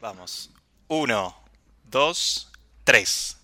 [0.00, 0.50] Vamos.
[0.88, 1.34] Uno,
[1.84, 2.50] dos,
[2.84, 3.36] tres.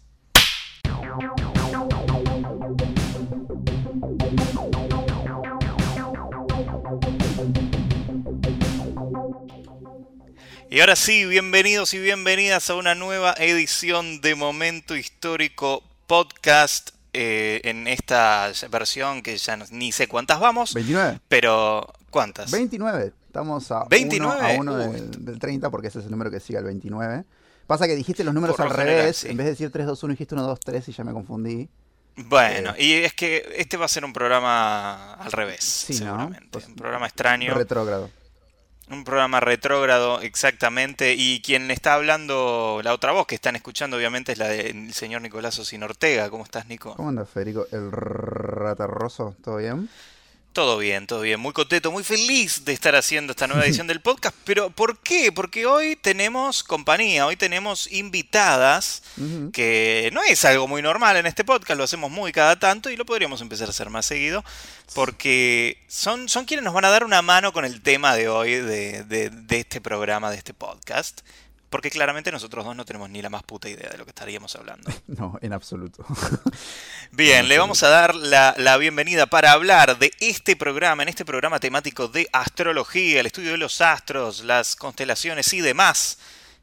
[10.69, 17.61] Y ahora sí, bienvenidos y bienvenidas a una nueva edición de Momento Histórico Podcast eh,
[17.65, 21.21] en esta versión que ya no- ni sé cuántas vamos, 29.
[21.29, 22.51] pero ¿cuántas?
[22.51, 23.13] 29.
[23.37, 24.35] Estamos a 29.
[24.41, 27.25] 1 a uno del, del 30 porque ese es el número que sigue al 29.
[27.67, 29.17] Pasa que dijiste los números Por al general, revés.
[29.19, 29.29] sí.
[29.29, 31.69] En vez de decir 3, 2, 1, dijiste 1, 2, 3 y ya me confundí.
[32.17, 35.99] Bueno, y es que este va a ser un programa al revés, Sí, ¿no?
[35.99, 36.49] seguramente.
[36.51, 38.09] Pues, un programa extraño, Retrógrado.
[38.91, 41.13] un programa retrógrado, exactamente.
[41.15, 45.21] Y quien está hablando, la otra voz que están escuchando, obviamente, es la del señor
[45.21, 46.31] Nicolás Osin Ortega.
[46.31, 46.95] ¿Cómo estás, Nico?
[46.95, 47.67] ¿Cómo anda Federico?
[47.71, 49.91] El ratarroso, ¿todo bien?
[50.57, 51.39] Todo bien, todo bien.
[51.39, 54.35] Muy contento, muy feliz de estar haciendo esta nueva edición del podcast.
[54.45, 55.31] Pero ¿por qué?
[55.31, 59.03] Porque hoy tenemos compañía, hoy tenemos invitadas,
[59.53, 62.97] que no es algo muy normal en este podcast, lo hacemos muy cada tanto y
[62.97, 64.43] lo podríamos empezar a hacer más seguido,
[64.95, 68.53] porque son, son quienes nos van a dar una mano con el tema de hoy,
[68.55, 71.21] de, de- de este programa, de este podcast.
[71.69, 74.55] Porque claramente nosotros dos no tenemos ni la más puta idea de lo que estaríamos
[74.57, 74.91] hablando.
[75.09, 76.05] No, en absoluto.
[77.13, 81.25] Bien, le vamos a dar la, la bienvenida para hablar de este programa, en este
[81.25, 86.19] programa temático de astrología, el estudio de los astros, las constelaciones y demás,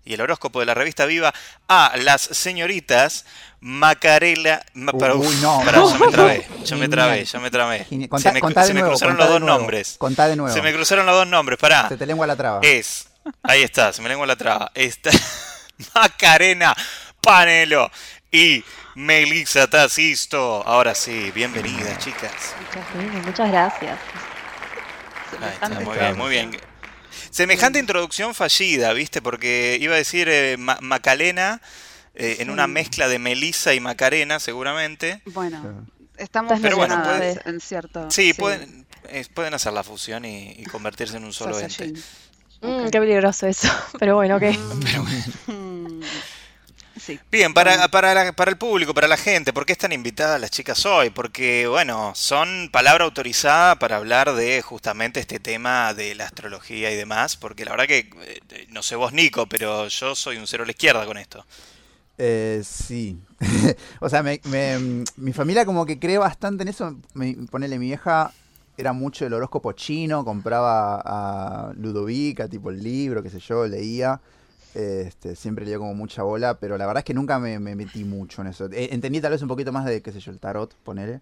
[0.05, 1.33] y el horóscopo de la revista Viva,
[1.67, 3.25] a las señoritas
[3.61, 4.63] Macarela...
[4.73, 5.61] Ma- para- Uy, no.
[5.65, 7.85] pará, yo me trabé, yo me trabé, yo me trabé.
[7.85, 8.07] Genial.
[8.07, 9.95] Se Contá, me, contá se me nuevo, cruzaron contá los dos nuevo, nombres.
[9.97, 10.53] Contá de nuevo.
[10.53, 11.87] Se me cruzaron los dos nombres, pará.
[11.89, 12.59] Se te lengua la traba.
[12.61, 13.07] Es,
[13.43, 14.71] ahí está, se me lengua la traba.
[14.75, 15.11] Está
[15.95, 16.75] Macarena
[17.21, 17.89] Panelo
[18.31, 18.63] y
[18.95, 20.63] Melissa Tacisto.
[20.67, 22.31] Ahora sí, bienvenidas, chicas.
[23.25, 23.99] Muchas, gracias.
[25.41, 26.57] Ahí está, Semejante muy bien, muy bien.
[27.31, 29.21] Semejante introducción fallida, ¿viste?
[29.21, 31.61] Porque iba a decir eh, Ma- Macalena
[32.15, 35.21] eh, en una mezcla de Melissa y Macarena, seguramente.
[35.25, 38.11] Bueno, estamos Pero bueno, mencionadas puede- en cierto.
[38.11, 41.93] Sí, pueden, eh, pueden hacer la fusión y, y convertirse en un solo ente.
[42.63, 43.67] Mm, qué peligroso eso,
[43.99, 44.43] pero bueno, ok.
[44.83, 45.23] Pero bueno.
[45.47, 46.03] Mm,
[46.95, 47.19] Sí.
[47.31, 50.51] Bien, para, para, la- para el público, para la gente, ¿por qué están invitadas las
[50.51, 51.09] chicas hoy?
[51.09, 56.95] Porque, bueno, son palabra autorizada para hablar de justamente este tema de la astrología y
[56.95, 60.63] demás, porque la verdad que, eh, no sé vos, Nico, pero yo soy un cero
[60.63, 61.45] a la izquierda con esto.
[62.19, 63.17] Eh, sí.
[63.99, 66.95] o sea, me- me- mi familia como que cree bastante en eso.
[67.15, 68.31] Me, ponele, mi vieja
[68.77, 74.19] era mucho del horóscopo chino, compraba a Ludovica, tipo el libro, qué sé yo, leía.
[74.73, 78.03] Este, siempre leía como mucha bola, pero la verdad es que nunca me, me metí
[78.03, 78.65] mucho en eso.
[78.71, 81.21] Eh, entendí tal vez un poquito más de, qué sé yo, el tarot, ponele.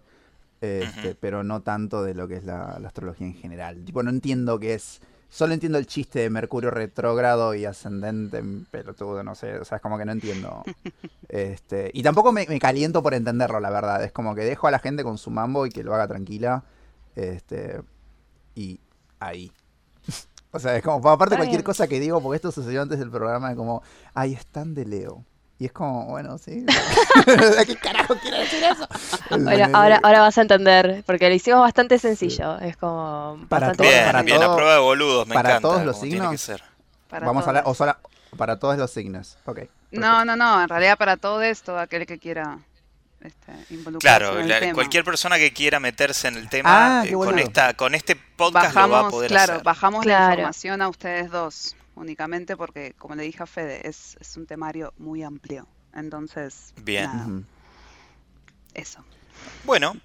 [0.62, 3.84] Este, pero no tanto de lo que es la, la astrología en general.
[3.84, 5.00] Tipo, no entiendo qué es.
[5.28, 9.58] Solo entiendo el chiste de Mercurio retrógrado y ascendente en pelotudo, no sé.
[9.58, 10.62] O sea, es como que no entiendo.
[11.28, 14.04] Este, y tampoco me, me caliento por entenderlo, la verdad.
[14.04, 16.62] Es como que dejo a la gente con su mambo y que lo haga tranquila.
[17.14, 17.80] Este,
[18.54, 18.80] y
[19.20, 19.52] ahí.
[20.52, 21.64] o sea, es como, aparte Está cualquier bien.
[21.66, 23.82] cosa que digo, porque esto sucedió antes del programa, es como,
[24.14, 25.24] ay, están de Leo.
[25.58, 26.64] Y es como, bueno, sí.
[27.66, 28.86] ¿Qué carajo quiere decir eso?
[29.30, 32.58] Bueno, ahora, ahora vas a entender, porque lo hicimos bastante sencillo.
[32.58, 35.50] Es como Para bastante todo- Bien, para bien, todo- a prueba de boludos, me para
[35.50, 35.68] encanta.
[35.68, 36.40] todos los como tiene que signos.
[36.40, 36.62] ser.
[37.08, 37.76] Para Vamos a hablar, o todos.
[37.76, 37.98] sola,
[38.36, 39.36] para todos los signos.
[39.44, 39.60] Ok.
[39.92, 40.62] No, no, no.
[40.62, 42.58] En realidad, para todo esto, aquel que quiera
[43.24, 44.74] este, involucrarse Claro, en el la- tema.
[44.74, 48.74] cualquier persona que quiera meterse en el tema Ah, eh, con esta con este podcast
[48.74, 49.64] lo va a Bajamos, poder claro, hacer.
[49.64, 54.36] bajamos la información a ustedes dos, únicamente porque, como le dije a Fede, es, es
[54.36, 55.66] un temario muy amplio.
[55.94, 57.04] Entonces, Bien.
[57.04, 57.28] nada,
[58.74, 59.04] eso.
[59.64, 59.96] Bueno,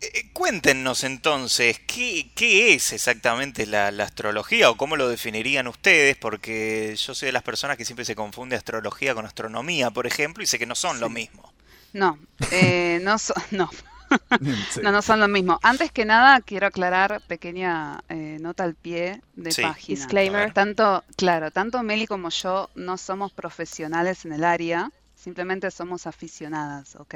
[0.00, 6.16] eh, cuéntenos entonces, ¿qué, qué es exactamente la, la astrología o cómo lo definirían ustedes?
[6.16, 10.42] Porque yo soy de las personas que siempre se confunde astrología con astronomía, por ejemplo,
[10.42, 11.51] y sé que no son lo mismo.
[11.92, 12.18] No,
[12.50, 13.70] eh, no, so- no,
[14.70, 14.80] Sí.
[14.82, 15.58] no, no son lo mismo.
[15.62, 19.62] Antes que nada, quiero aclarar pequeña eh, nota al pie de Sí.
[19.62, 19.98] página.
[19.98, 20.52] disclaimer.
[20.52, 26.96] Tanto, claro, tanto Meli como yo no somos profesionales en el área, simplemente somos aficionadas,
[26.96, 27.14] ¿ok?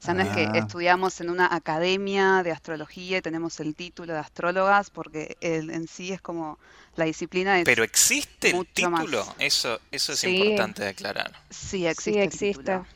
[0.00, 0.52] O sea, no es que Ah.
[0.58, 5.86] estudiamos en una academia de astrología y tenemos el título de astrólogas, porque el, en
[5.88, 6.58] sí es como
[6.96, 8.56] la disciplina es Pero existe el
[8.90, 9.00] más.
[9.02, 10.36] título, eso, eso es Sí.
[10.36, 11.32] importante de aclarar.
[11.48, 12.10] sí existe.
[12.12, 12.58] Sí, el existe.
[12.62, 12.86] título.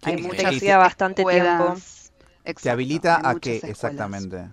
[0.00, 1.82] ¿Qué- Hay muchas te- hacía bastante escuelas, tiempo.
[2.60, 3.70] ¿Te habilita a qué escuelas.
[3.72, 4.48] exactamente?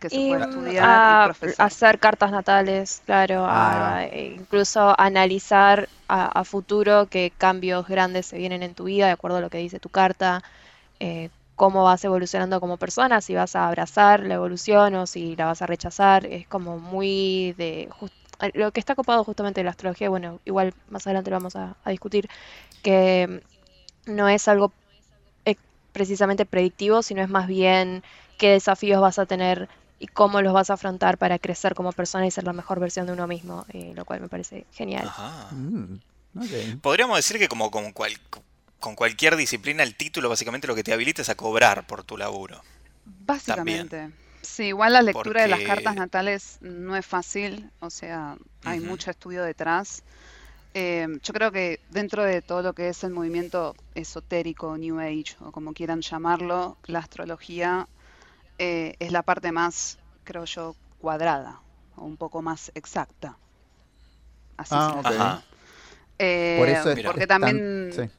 [0.00, 4.94] Que se Y puede mm, estudiar a hacer cartas natales, claro, Ah, a e incluso
[4.98, 9.40] analizar a, a futuro qué cambios grandes se vienen en tu vida, de acuerdo a
[9.40, 10.42] lo que dice tu carta,
[11.00, 15.46] eh, cómo vas evolucionando como persona, si vas a abrazar la evolución o si la
[15.46, 17.88] vas a rechazar, es como muy de,
[18.54, 21.76] lo que está copado justamente de la astrología, bueno, igual más adelante lo vamos a,
[21.86, 22.28] discutir,
[22.82, 23.42] que
[24.06, 24.72] no es algo
[25.44, 25.56] eh,
[25.92, 28.02] precisamente predictivo, sino es más bien
[28.38, 29.68] qué desafíos vas a tener
[29.98, 33.06] y cómo los vas a afrontar para crecer como persona y ser la mejor versión
[33.06, 35.10] de uno mismo, eh, lo cual me parece genial.
[35.50, 35.96] Mm,
[36.80, 37.92] Podríamos decir que como con,
[38.78, 42.16] con cualquier disciplina el título básicamente lo que te habilita es a cobrar por tu
[42.16, 42.62] laburo.
[43.04, 44.10] Básicamente.
[44.40, 49.10] Sí, igual la lectura de las cartas natales no es fácil, o sea, hay mucho
[49.10, 50.02] estudio detrás.
[50.72, 55.36] Eh, yo creo que dentro de todo lo que es el movimiento esotérico, New Age,
[55.40, 57.88] o como quieran llamarlo, la astrología
[58.58, 61.60] eh, es la parte más, creo yo, cuadrada,
[61.96, 63.36] o un poco más exacta.
[64.56, 65.42] Así ah,
[66.18, 67.90] eh, Por eso porque también...
[67.92, 68.10] sí.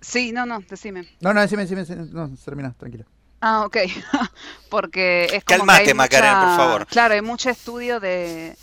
[0.00, 0.32] sí.
[0.32, 1.08] no, no, decime.
[1.20, 3.04] No, no, decime, decime, no, termina, tranquila.
[3.40, 3.76] Ah, ok.
[4.68, 6.86] Porque es como Calmate, que hay Macarena, por favor.
[6.86, 8.56] Claro, hay mucho estudio de,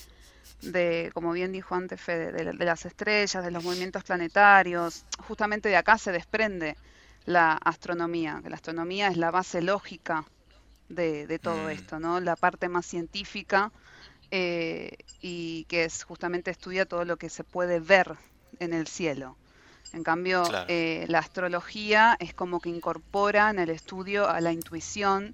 [0.66, 5.06] de como bien dijo antes Fede, de, las estrellas, de los movimientos planetarios.
[5.28, 6.76] Justamente de acá se desprende
[7.26, 10.26] la astronomía, que la astronomía es la base lógica
[10.90, 11.70] de, todo mm.
[11.70, 12.20] esto, ¿no?
[12.20, 13.72] La parte más científica
[14.32, 18.16] eh, y que es justamente estudia todo lo que se puede ver
[18.60, 19.38] en el cielo.
[19.94, 25.34] En cambio, eh, la astrología es como que incorpora en el estudio a la intuición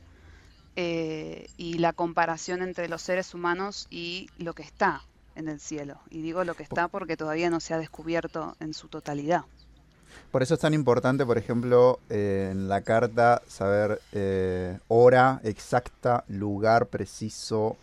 [0.75, 5.01] eh, y la comparación entre los seres humanos y lo que está
[5.35, 5.99] en el cielo.
[6.09, 9.43] Y digo lo que está porque todavía no se ha descubierto en su totalidad.
[10.31, 14.01] Por eso es tan importante, por ejemplo, eh, en la carta saber
[14.87, 17.77] hora exacta, lugar preciso,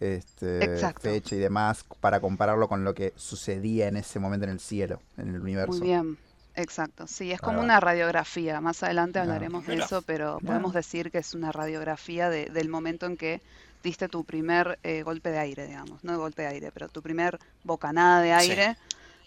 [0.00, 4.60] este, fecha y demás para compararlo con lo que sucedía en ese momento en el
[4.60, 5.78] cielo, en el universo.
[5.78, 6.18] Muy bien,
[6.54, 7.06] exacto.
[7.06, 8.60] Sí, es como una radiografía.
[8.60, 13.16] Más adelante hablaremos de eso, pero podemos decir que es una radiografía del momento en
[13.16, 13.40] que
[13.86, 16.02] diste tu primer eh, golpe de aire, digamos.
[16.02, 18.76] No golpe de aire, pero tu primer bocanada de aire.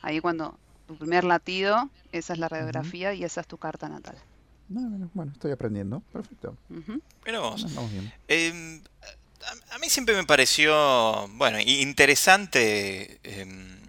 [0.01, 4.17] Ahí cuando tu primer latido, esa es la radiografía y esa es tu carta natal.
[4.67, 6.01] bueno, estoy aprendiendo.
[6.11, 6.57] Perfecto.
[7.23, 7.91] Pero vamos.
[7.91, 8.11] bien.
[8.27, 8.81] Em,
[9.71, 13.79] a, mí siempre me pareció, bueno, interesante em,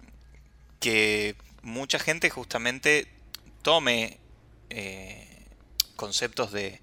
[0.79, 3.07] que mucha gente justamente
[3.61, 4.19] tome
[4.69, 5.27] eh,
[5.97, 6.79] conceptos de,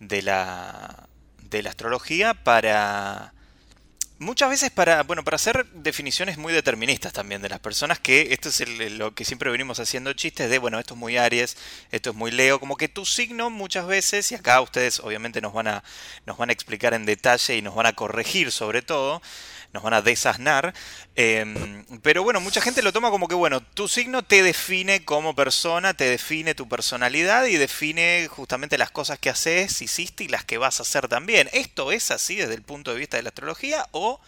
[0.00, 1.08] de, la,
[1.52, 3.32] de la astrología para
[4.18, 8.48] muchas veces para, bueno, para hacer definiciones muy deterministas también de las personas, que esto
[8.48, 11.56] es lo que siempre venimos haciendo chistes de, bueno, esto es muy Aries,
[11.90, 15.52] esto es muy Leo, como que tu signo muchas veces, y acá ustedes obviamente nos
[15.52, 15.84] van a,
[16.24, 19.20] nos van a explicar en detalle y nos van a corregir sobre todo,
[19.72, 20.74] nos van a desasnar.
[21.14, 25.34] Em, pero bueno, mucha gente lo toma como que, bueno, tu signo te define como
[25.34, 30.44] persona, te define tu personalidad y define justamente las cosas que haces, hiciste y las
[30.44, 31.48] que vas a hacer también.
[31.52, 34.20] ¿Esto es así desde el punto de vista de la astrología o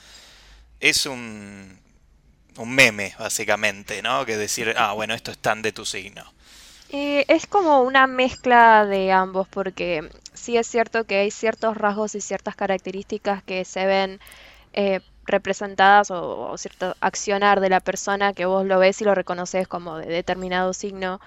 [0.81, 1.79] es un,
[2.56, 4.25] un meme, básicamente, ¿no?
[4.25, 6.32] Que decir, ah, bueno, esto es tan de tu signo.
[6.91, 12.14] Eh, es como una mezcla de ambos, porque sí es cierto que hay ciertos rasgos
[12.14, 14.20] y ciertas características que se ven
[14.75, 19.69] eh, representadas o, cierto accionar de la persona que vos lo ves y lo reconoces
[19.69, 21.21] como de determinado signo.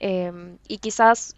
[0.00, 1.36] Em, y quizás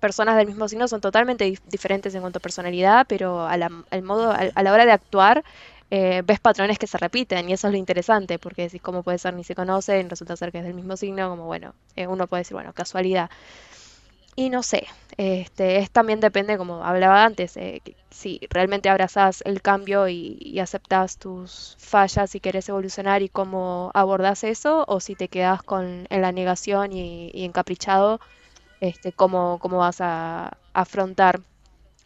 [0.00, 4.02] personas del mismo signo son totalmente diferentes en cuanto a personalidad, pero a la, al
[4.02, 5.44] modo, a, la hora de actuar
[5.90, 9.18] eh, ves patrones que se repiten y eso es lo interesante, porque decís cómo puede
[9.18, 12.26] ser ni se conocen, resulta ser que es del mismo signo, como bueno, eh, uno
[12.26, 13.30] puede decir, bueno, casualidad.
[14.38, 19.62] Y no sé, este, es también depende, como hablaba antes, eh, si realmente abrazás el
[19.62, 25.16] cambio y, y, aceptás tus fallas y querés evolucionar y cómo abordás eso, o si
[25.16, 28.20] te quedás con, en la negación y, encaprichado,
[28.80, 31.40] este, cómo, cómo vas a, afrontar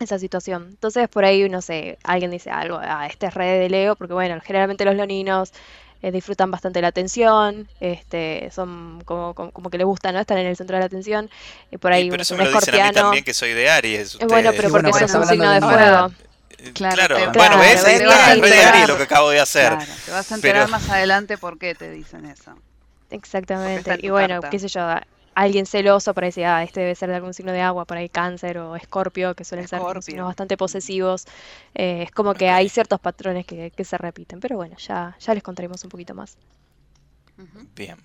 [0.00, 0.68] esa situación.
[0.70, 4.14] Entonces por ahí, no sé, alguien dice algo, ah, este es red de Leo, porque
[4.14, 5.52] bueno, generalmente los leoninos
[6.02, 10.46] eh, disfrutan bastante la atención, este, son como, como, que les gusta no estar en
[10.46, 11.30] el centro de la atención.
[11.70, 14.18] Y por ahí pero eso me lo dicen a mí también que soy de Aries.
[14.18, 16.12] Bueno, pero porque bueno, sos un signo de fuego.
[16.74, 19.68] Claro, bueno, ves, es, de Aries lo que acabo de hacer.
[19.68, 22.52] Claro, te vas a enterar más adelante por qué te dicen eso.
[23.10, 23.98] Exactamente.
[24.00, 24.80] Y bueno, qué sé yo,
[25.34, 28.08] alguien celoso para decir, ah, este debe ser de algún signo de agua, por ahí
[28.08, 31.26] cáncer o escorpio, que suelen ser signos bastante posesivos.
[31.74, 35.42] Eh, es como que hay ciertos patrones que, se repiten, pero bueno, ya, ya les
[35.42, 36.36] contaremos un poquito más.
[37.74, 37.96] Bien.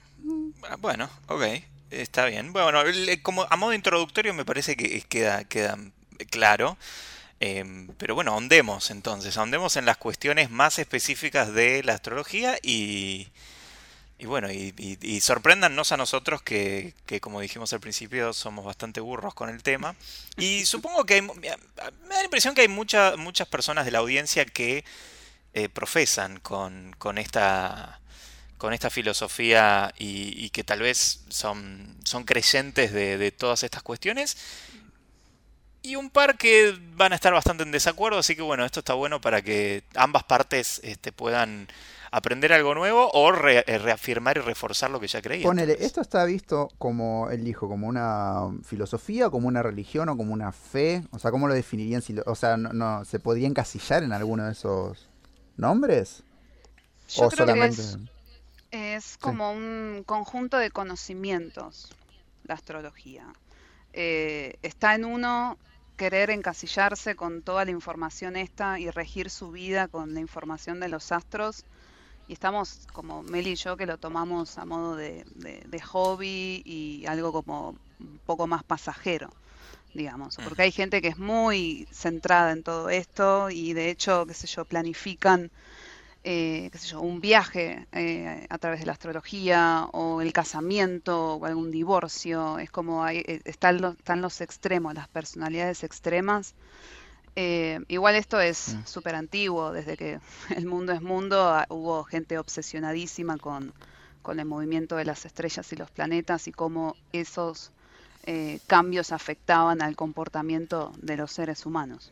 [0.80, 1.44] Bueno, ok,
[1.92, 2.52] está bien.
[2.54, 2.80] Bueno,
[3.22, 5.78] como a modo introductorio me parece que queda, queda
[6.30, 6.78] claro.
[7.40, 13.28] Em, pero bueno, ahondemos entonces, ahondemos en las cuestiones más específicas de la astrología y,
[14.20, 19.36] y bueno, y, y, sorpréndannos a nosotros que, como dijimos al principio, somos bastante burros
[19.36, 19.96] con el tema.
[20.38, 21.58] Y supongo que me da
[22.10, 24.84] la impresión que hay muchas muchas personas de la audiencia que
[25.54, 28.00] eh, profesan con, con, esta,
[28.58, 34.38] con esta filosofía y, que tal vez son, son creyentes de, todas estas cuestiones.
[35.84, 38.94] Y un par que van a estar bastante en desacuerdo, así que bueno, esto está
[38.96, 41.68] bueno para que ambas partes este, puedan
[42.18, 45.44] aprender algo nuevo o eh, reafirmar y reforzar lo que ya creían.
[45.44, 50.34] Ponele, ¿esto está visto como, él dijo, como una filosofía, como una religión o como
[50.34, 51.04] una fe?
[51.12, 52.02] O sea, ¿cómo lo definirían?
[52.02, 55.10] Si o sea, no, ¿se podría encasillar en alguno de esos
[55.56, 56.24] nombres?
[57.10, 57.72] Yo creo que
[58.72, 61.90] es, como un conjunto de conocimientos,
[62.44, 63.26] la astrología.
[63.94, 65.58] Eh, está en uno
[65.96, 70.90] querer encasillarse con toda la información esta y regir su vida con la información de
[70.90, 71.66] los astros
[72.28, 75.26] y estamos como Mel y yo que lo tomamos a modo de,
[75.86, 77.70] hobby y algo como
[78.00, 79.30] un poco más pasajero,
[79.94, 84.34] digamos, porque hay gente que es muy centrada en todo esto y de hecho, qué
[84.34, 85.52] sé yo, planifican,
[86.24, 91.36] eh, qué sé yo, un viaje eh, a través de la astrología o el casamiento
[91.36, 96.56] o algún divorcio, es como hay, eh, están, los, están los extremos, las personalidades extremas
[97.40, 98.86] eh, igual esto es mm.
[98.86, 100.20] súper antiguo, desde que
[100.56, 103.74] el mundo es mundo, ah, hubo gente obsesionadísima con,
[104.28, 107.72] el movimiento de las estrellas y los planetas y cómo esos
[108.24, 112.12] eh, cambios afectaban al comportamiento de los seres humanos.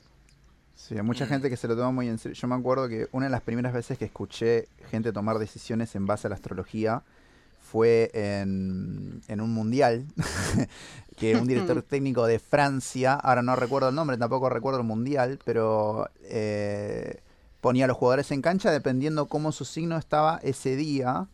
[0.75, 1.29] Sí, hay mucha mm.
[1.29, 2.35] gente que se lo toma muy en serio.
[2.35, 6.05] Yo me acuerdo que una de las primeras veces que escuché gente tomar decisiones en
[6.05, 7.01] base a la astrología
[7.65, 10.05] fue en, en un mundial
[11.17, 15.39] que un director técnico de Francia, ahora no recuerdo el nombre, tampoco recuerdo el mundial,
[15.43, 17.21] pero eh,
[17.61, 21.27] ponía a los jugadores en cancha dependiendo cómo su signo estaba ese día.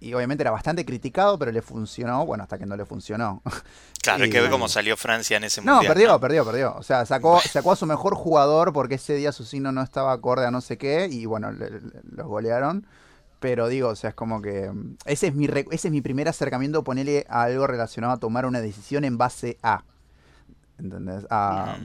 [0.00, 3.42] Y obviamente era bastante criticado, pero le funcionó, bueno, hasta que no le funcionó.
[4.00, 5.82] Claro, hay que ver cómo salió Francia en ese mundial.
[5.82, 6.74] No, perdió, perdió, perdió.
[6.76, 10.12] O sea, sacó, sacó a su mejor jugador porque ese día su signo no estaba
[10.12, 12.86] acorde a no sé qué y bueno, los golearon.
[13.40, 14.70] Pero digo, o sea, es como que.
[14.70, 18.46] Mm, ese es mi, ese es mi primer acercamiento, ponerle a algo relacionado a tomar
[18.46, 19.84] una decisión en base a.
[20.78, 21.26] ¿Entendés?
[21.30, 21.78] A,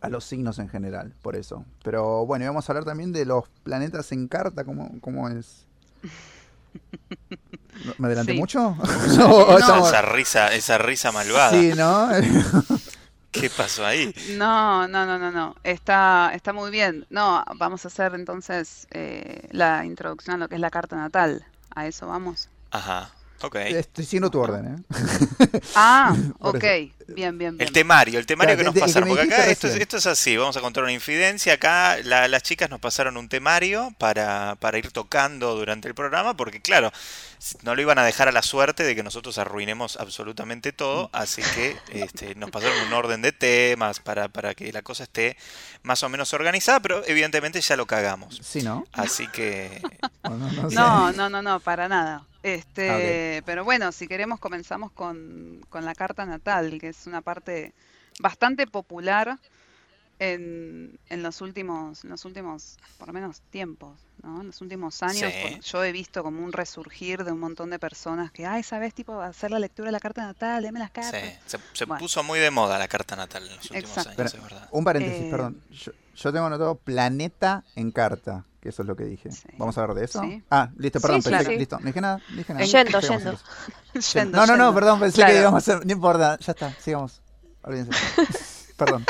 [0.00, 1.64] a los signos en general, por eso.
[1.82, 5.66] Pero bueno, y vamos a hablar también de los planetas en carta, ¿cómo, cómo es?
[7.98, 8.76] ¿Me adelanté mucho?
[9.18, 11.50] no, esa risa, esa risa malvada.
[11.50, 12.08] Sí, ¿no?
[13.40, 14.14] ¿Qué pasó ahí?
[14.36, 15.54] No, no, no, no, no.
[15.64, 17.06] Está, está muy bien.
[17.10, 21.44] No, vamos a hacer entonces eh, la introducción a lo que es la carta natal.
[21.74, 22.48] A eso vamos.
[22.70, 23.10] Ajá.
[23.42, 23.56] Ok.
[23.56, 25.60] Estoy siguiendo tu orden, ¿eh?
[25.74, 26.64] Ah, ok.
[27.08, 27.66] Bien, bien, bien.
[27.68, 29.08] El temario, el temario que nos pasaron.
[29.08, 31.54] Porque acá esto, es así, vamos a contar una infidencia.
[31.54, 36.60] Acá las chicas nos pasaron un temario para, para ir tocando durante el programa, porque
[36.60, 36.92] claro,
[37.62, 41.42] no lo iban a dejar a la suerte de que nosotros arruinemos absolutamente todo, así
[41.54, 45.36] que este, nos pasaron un orden de temas para, para que la cosa esté
[45.82, 48.40] más o menos organizada, pero evidentemente ya lo cagamos.
[48.42, 48.86] Sí, ¿no?
[48.92, 49.82] Así que...
[50.70, 52.24] no, no, no, no, para nada.
[52.46, 57.72] Este, Pero bueno, si queremos comenzamos con, con la carta natal, que es una parte
[58.20, 59.38] bastante popular
[60.18, 64.40] en, en, los últimos, en los últimos, por lo menos, tiempos, ¿no?
[64.40, 68.32] En los últimos años, yo he visto como un resurgir de un montón de personas
[68.32, 68.94] que, ay, ¿sabes?
[68.94, 71.22] Tipo, hacer la lectura de la carta natal, déme las cartas.
[71.46, 74.68] Sí, se, puso muy de moda la carta natal en los últimos años, es verdad.
[74.70, 75.62] Un paréntesis, eh, perdón.
[75.70, 79.28] Yo, tengo anotado planeta en carta, que eso es lo que dije.
[79.58, 80.20] ¿Vamos a hablar de eso?
[80.50, 81.78] Ah, listo, perdón, pensé listo.
[81.78, 82.64] No dije nada, dije nada.
[82.64, 83.00] Yendo,
[84.12, 84.36] yendo.
[84.36, 87.22] No, no, no, perdón, pensé que íbamos a hacer, no importa, ya está, sigamos.
[87.62, 87.92] Olvídense.
[88.76, 89.06] perdón.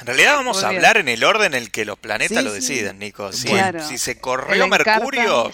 [0.00, 2.98] En realidad vamos a hablar en el orden en el que los planetas lo deciden,
[2.98, 3.32] Nico.
[3.32, 3.48] Si,
[3.86, 5.48] si se corrió Mercurio,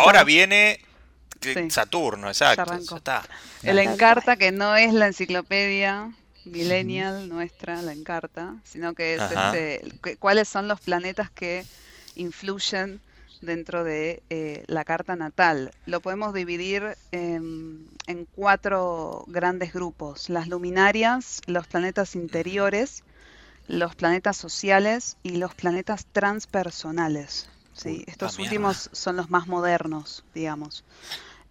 [0.00, 0.80] ahora viene
[1.68, 2.76] Saturno, exacto.
[3.62, 6.10] El Encarta, que no es la enciclopedia
[6.44, 11.64] millennial nuestra, la Encarta, sino que es este, cuáles son los planetas que
[12.16, 13.00] influyen
[13.40, 15.72] dentro de eh, la carta natal.
[15.86, 17.88] Lo podemos dividir en
[18.34, 20.30] cuatro grandes grupos.
[20.30, 23.04] Las luminarias, los planetas interiores,
[23.68, 27.48] los planetas sociales y los planetas transpersonales.
[27.74, 28.04] ¿sí?
[28.06, 30.84] Estos últimos son los más modernos, digamos.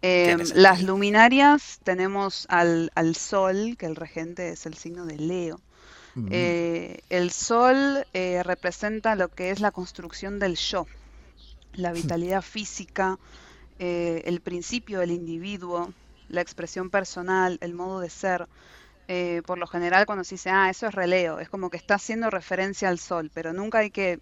[0.01, 5.59] Em, las luminarias tenemos al, Sol, que el regente es el signo de Leo.
[6.29, 10.85] Eh, el Sol eh, representa lo que es la construcción del yo,
[11.73, 13.17] la vitalidad física,
[13.79, 15.91] eh, el principio del individuo,
[16.29, 18.47] la expresión personal, el modo de ser.
[19.09, 21.95] Eh, por lo general cuando se dice, ah, eso es releo, es como que está
[21.95, 24.21] haciendo referencia al sol, pero nunca hay que,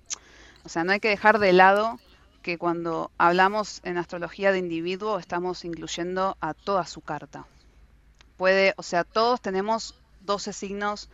[0.63, 1.99] o sea, no hay que dejar de lado
[2.41, 7.45] que cuando hablamos en astrología de individuo estamos incluyendo a toda su carta.
[8.37, 11.09] Puede, o sea, todos tenemos 12 signos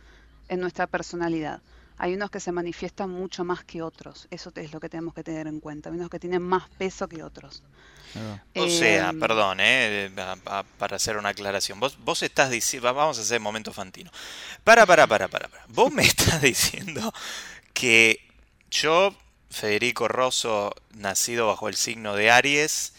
[0.48, 1.60] en nuestra personalidad.
[2.00, 4.28] hay unos que se manifiestan mucho más que otros.
[4.30, 5.90] Eso es lo que tenemos que tener en cuenta.
[5.90, 7.62] Hay unos que tienen más peso que otros.
[8.54, 10.10] O sea, em, perdón, eh,
[10.78, 11.78] para hacer una aclaración.
[11.80, 14.10] Vos, vos estás diciendo, vamos a hacer momento fantino.
[14.64, 15.64] Para, para, para, para, para.
[15.68, 17.12] Vos me estás diciendo
[17.74, 18.20] que
[18.70, 19.14] yo,
[19.50, 22.92] Federico Rosso, nacido bajo el signo de Aries,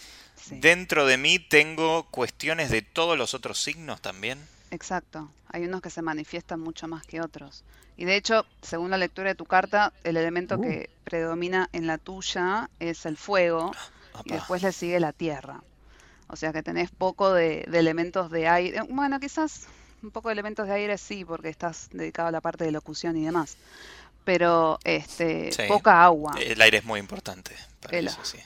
[0.52, 4.40] dentro de mí tengo cuestiones de todos los otros signos también.
[4.72, 5.30] Exacto.
[5.48, 7.64] Hay unos que se manifiestan mucho más que otros.
[7.98, 10.62] Y de hecho, según la lectura de tu carta, el elemento uh.
[10.62, 13.72] que predomina en la tuya es el fuego
[14.24, 15.62] y después le sigue la tierra.
[16.28, 18.82] O sea que tenés poco de, elementos de aire.
[18.90, 19.68] Bueno, quizás
[20.04, 23.18] un poco de elementos de aire sí, porque estás dedicado a la parte de locución
[23.18, 23.58] y demás.
[24.24, 26.34] Pero este, poca agua.
[26.40, 28.38] El aire es muy importante para eso, sí.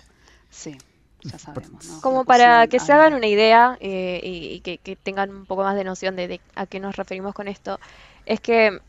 [0.50, 0.78] Sí,
[1.24, 2.00] ya sabemos.
[2.02, 5.84] Como para que se hagan una idea eh, y, que, tengan un poco más de
[5.84, 7.80] noción de, a qué nos referimos con esto,
[8.26, 8.80] es que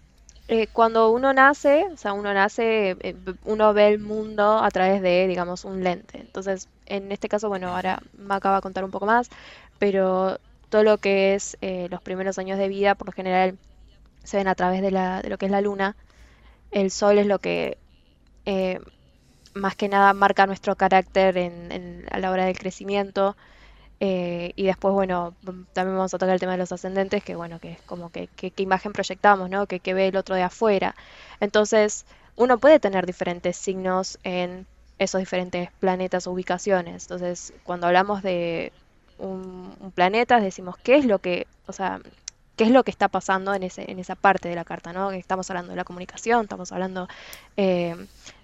[0.48, 5.00] eh, cuando uno nace, o sea, uno nace, eh, uno ve el mundo a través
[5.02, 6.18] de, digamos, un lente.
[6.18, 9.30] Entonces, en este caso, bueno, ahora me acaba de contar un poco más,
[9.78, 10.38] pero
[10.68, 11.56] todo lo que es
[11.88, 13.56] los primeros años de vida, por lo general,
[14.24, 15.96] se ven a través de, la, de lo que es la luna.
[16.72, 17.78] El sol es lo que
[19.54, 23.36] más que nada marca nuestro carácter en, a la hora del crecimiento.
[24.00, 25.34] Eh, y después, bueno,
[25.72, 28.28] también vamos a tocar el tema de los ascendentes, que bueno, que es como que,
[28.28, 29.66] qué imagen proyectamos, ¿no?
[29.66, 30.94] Que, que ve el otro de afuera.
[31.40, 32.04] Entonces,
[32.36, 34.66] uno puede tener diferentes signos en
[34.98, 37.04] esos diferentes planetas o ubicaciones.
[37.04, 38.72] Entonces, cuando hablamos de
[39.18, 42.00] un, un planeta, decimos qué es lo que, o sea,
[42.56, 45.10] qué es lo que está pasando en, ese, en esa parte de la carta, ¿no?
[45.10, 47.08] Estamos hablando de la comunicación, estamos hablando
[47.56, 47.96] eh,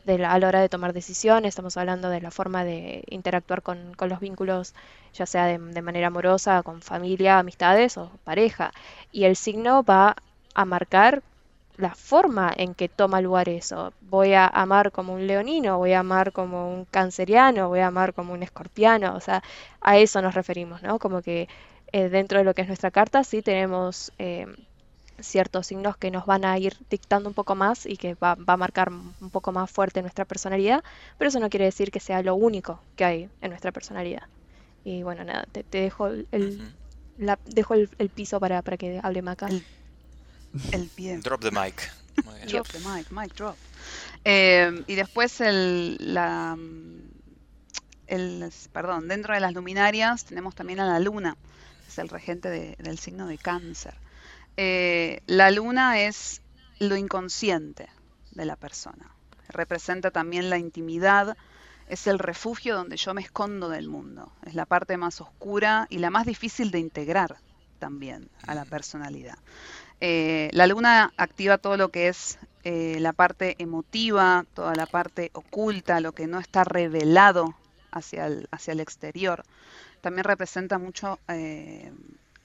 [0.04, 3.62] de la, a la hora de tomar decisiones, estamos hablando de la forma de interactuar
[3.62, 4.74] con, con los vínculos,
[5.14, 8.72] ya sea de, manera amorosa, con familia, amistades o pareja.
[9.12, 10.16] Y el signo va
[10.54, 11.22] a marcar
[11.76, 13.92] la forma en que toma lugar eso.
[14.02, 18.12] Voy a amar como un leonino, voy a amar como un canceriano, voy a amar
[18.12, 19.42] como un escorpiano, o sea,
[19.80, 20.98] a eso nos referimos, ¿no?
[20.98, 21.48] Como que
[21.92, 24.47] eh, dentro de lo que es nuestra carta sí tenemos eh,
[25.23, 28.56] ciertos signos que nos van a ir dictando un poco más y que va, a
[28.56, 30.82] marcar un poco más fuerte nuestra personalidad,
[31.19, 34.23] pero eso no quiere decir que sea lo único que hay en nuestra personalidad.
[34.84, 36.73] Y bueno, nada, te, dejo el,
[37.19, 39.49] la, dejo el, piso para, para, que hable Maca.
[39.49, 41.19] El, pie.
[41.19, 41.93] Drop the mic.
[42.47, 43.56] drop the mic, mic drop.
[44.25, 46.56] Eh, y después el, la,
[48.06, 51.36] el, perdón, dentro de las luminarias tenemos también a la luna
[52.00, 53.95] el regente del signo de cáncer.
[54.56, 56.43] Eh, la luna es
[56.78, 57.89] lo inconsciente
[58.32, 59.10] de la persona.
[59.49, 61.36] Representa también la intimidad,
[61.89, 64.32] es el refugio donde yo me escondo del mundo.
[64.47, 67.39] Es la parte más oscura y la más difícil de integrar
[67.78, 69.39] también a la personalidad.
[70.00, 75.30] Eh, la luna activa todo lo que es eh, la parte emotiva, toda la parte
[75.34, 77.56] oculta, lo que no está revelado
[77.91, 79.45] hacia el, hacia el exterior
[80.00, 81.93] también representa mucho eh,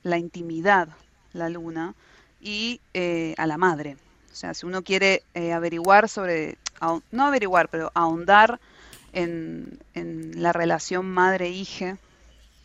[0.04, 0.89] la intimidad,
[1.34, 1.96] la luna,
[2.41, 3.98] y eh, a la madre.
[4.32, 6.58] O sea, si uno quiere eh, averiguar sobre,
[7.12, 8.60] no averiguar, pero ahondar
[9.13, 9.80] en,
[10.36, 11.98] la relación madre-hija,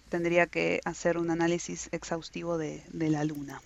[0.08, 3.62] tendría que hacer un análisis exhaustivo de, la luna.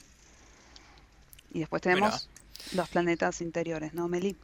[1.52, 2.28] Y después tenemos
[2.72, 4.36] los planetas interiores, ¿no, Meli?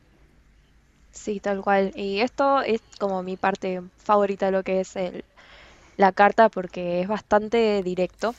[1.12, 1.92] Sí, tal cual.
[1.96, 5.24] Y esto es como mi parte favorita de lo que es el,
[6.00, 8.34] la carta porque es bastante directo.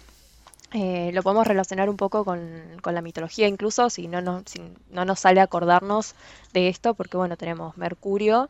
[0.73, 2.39] Eh, lo podemos relacionar un poco con,
[2.83, 4.43] la mitología, incluso si no, nos,
[4.89, 6.15] no nos sale acordarnos
[6.53, 8.49] de esto, porque bueno, tenemos Mercurio,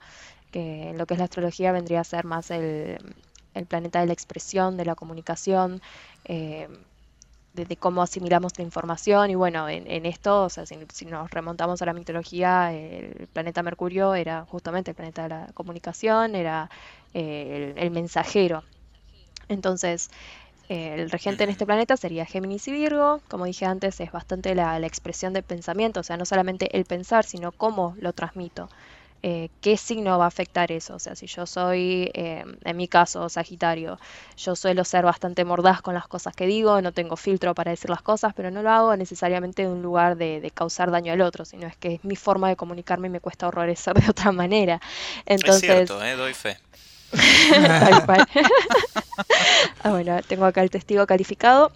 [0.51, 2.99] que en lo que es la astrología vendría a ser más el,
[3.67, 5.81] planeta de la expresión, de la comunicación,
[6.25, 6.69] eh,
[7.53, 9.31] de, cómo asimilamos la información.
[9.31, 14.13] Y bueno, en, esto, o sea, si, nos remontamos a la mitología, el planeta Mercurio
[14.13, 16.69] era justamente el planeta de la comunicación, era
[17.13, 18.63] eh, el mensajero
[19.51, 20.09] entonces,
[20.69, 23.19] eh, el regente en este planeta sería Géminis y Virgo.
[23.27, 27.25] Como dije antes, es bastante la, expresión del pensamiento, o sea, no solamente el pensar,
[27.25, 28.69] sino cómo lo transmito.
[29.23, 30.95] Eh, qué signo va a afectar eso.
[30.95, 33.99] O sea, si yo soy, eh, en mi caso, Sagitario,
[34.37, 37.89] yo suelo ser bastante mordaz con las cosas que digo, no tengo filtro para decir
[37.89, 41.43] las cosas, pero no lo hago necesariamente en un lugar de, causar daño al otro,
[41.43, 44.79] sino es que es mi forma de comunicarme y me cuesta horrores de otra manera.
[45.25, 46.57] Entonces, es cierto, doy fe.
[49.83, 51.71] ah, bueno, tengo acá el testigo calificado.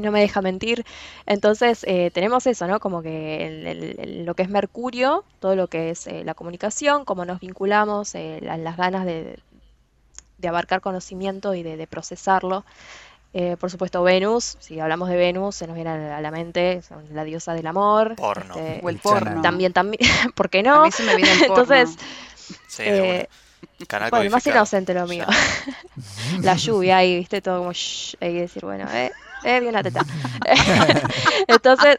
[0.00, 0.84] No me deja mentir.
[1.24, 2.80] Entonces, eh, tenemos eso, ¿no?
[2.80, 7.38] Como que lo que es Mercurio, todo lo que es eh, la comunicación, cómo nos
[7.38, 9.38] vinculamos, eh, las ganas de,
[10.44, 12.64] abarcar conocimiento y de, procesarlo.
[13.32, 17.24] Eh, por supuesto, Venus, si hablamos de Venus, se nos viene a la mente la
[17.24, 18.16] diosa del amor.
[18.16, 18.54] Porno.
[18.56, 19.42] este, O el porno.
[19.42, 20.00] También, también,
[20.34, 20.82] ¿por qué A no?
[20.84, 21.62] mí se me viene el porno.
[21.62, 21.96] Entonces,
[22.68, 23.28] Sí, eh.
[23.88, 25.26] Canal bueno, más inocente lo mío.
[26.42, 29.10] la lluvia ahí, viste, todo como shh, hay que decir, bueno, eh,
[29.44, 30.04] eh, bien la teta.
[31.48, 31.98] Entonces,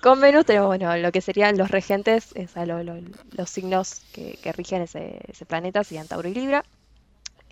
[0.00, 3.00] con Venus tenemos, bueno, lo que serían los regentes, o sea, lo- lo-
[3.32, 6.64] los signos que, que rigen ese, ese planeta, serían Tauro y Libra,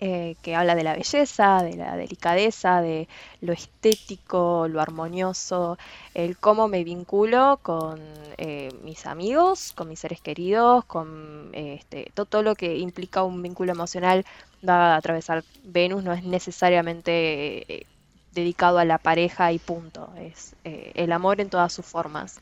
[0.01, 3.07] eh, que habla de la belleza, de la delicadeza, de
[3.41, 5.77] lo estético, lo armonioso,
[6.13, 8.01] el cómo me vinculo con
[8.37, 13.41] eh, mis amigos, con mis seres queridos, con este, to- todo, lo que implica un
[13.41, 14.25] vínculo emocional
[14.67, 17.85] va a atravesar Venus, no es necesariamente eh,
[18.31, 22.39] dedicado a la pareja y punto, es eh, el amor en todas sus formas.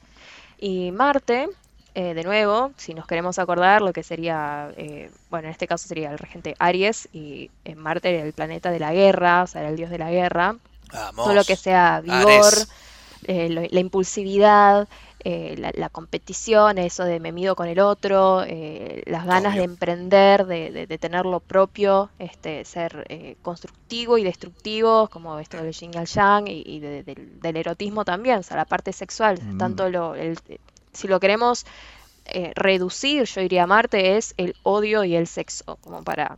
[0.60, 1.50] Y Marte,
[1.96, 5.88] eh, de nuevo, si nos queremos acordar, lo que sería, eh, bueno, en este caso
[5.88, 9.62] sería el regente Aries y eh, Marte era el planeta de la guerra, o sea,
[9.62, 10.56] era el dios de la guerra.
[10.94, 11.26] Vamos.
[11.26, 12.54] Todo lo que sea vigor,
[13.28, 14.88] eh, lo- la impulsividad,
[15.26, 19.60] eh, la, la competición, eso de me mido con el otro, eh, las ganas Obvio.
[19.62, 25.38] de emprender, de, de- de tener lo propio, este, ser eh, constructivo y destructivo, como
[25.40, 28.56] esto del yin y el yang, y, y de- del, del erotismo también, o sea,
[28.58, 29.58] la parte sexual, Mm.
[29.58, 30.40] tanto lo, el-
[30.94, 31.66] si lo queremos
[32.26, 36.38] eh, reducir, yo diría Marte, es el odio y el sexo, como para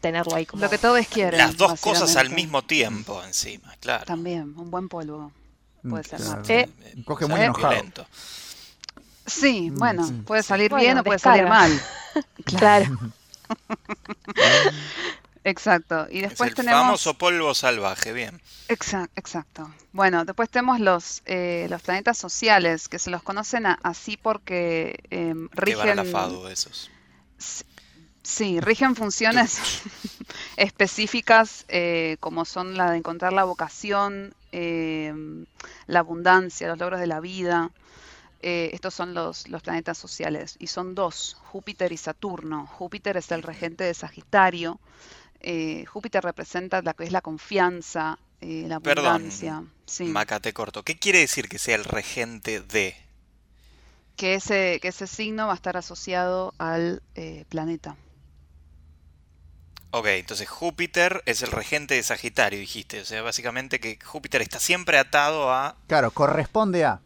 [0.00, 0.62] tenerlo ahí como...
[0.62, 1.38] Lo que todos quieren.
[1.38, 4.04] Las dos cosas al mismo tiempo encima, claro.
[4.04, 5.32] También, un buen polvo.
[5.88, 6.36] Puede ser Claro.
[6.36, 6.60] Marte.
[6.60, 7.68] Eh, Coge muy enojado.
[7.70, 8.06] Violento.
[9.26, 11.48] Sí, Mm, bueno, puede salir Bueno, bien o puede descarga.
[11.48, 11.80] salir mal.
[12.44, 12.98] Claro.
[15.44, 16.06] Exacto.
[16.10, 16.80] Y Es después el tenemos.
[16.80, 18.40] famoso polvo salvaje, bien.
[18.68, 19.70] Exa- exacto.
[19.92, 24.98] Bueno, después tenemos los, eh, los planetas sociales, que se los conocen a- así porque
[25.10, 26.12] van la rigen.
[26.12, 26.90] FADU esos.
[28.22, 29.58] Sí, rigen funciones
[30.56, 35.44] específicas eh, como son la de encontrar la vocación, em,
[35.86, 37.70] la abundancia, los logros de la vida.
[38.42, 42.66] Eh, estos son los, los planetas sociales y son dos, Júpiter y Saturno.
[42.66, 44.80] Júpiter es el regente de Sagitario.
[45.44, 49.64] Eh, Júpiter representa la que es la confianza, eh, la Perdón, abundancia.
[49.86, 50.82] Sí, Macate corto.
[50.82, 52.96] ¿Qué quiere decir que sea el regente de?
[54.16, 57.96] que ese, que ese signo va a estar asociado al eh, planeta.
[59.90, 63.00] Ok, entonces Júpiter es el regente de Sagitario, dijiste.
[63.00, 65.76] O sea, básicamente que Júpiter está siempre atado a...
[65.86, 67.00] Claro, corresponde a.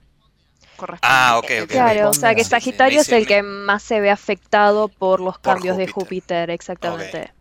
[0.77, 1.01] Corresponde.
[1.03, 1.71] Ah, ok, ok.
[1.71, 5.21] Claro, o sea que Sí, sí, Sagitario es el que más se ve afectado por
[5.21, 6.49] los Por cambios de Júpiter.
[6.49, 7.33] Júpiter, exactamente.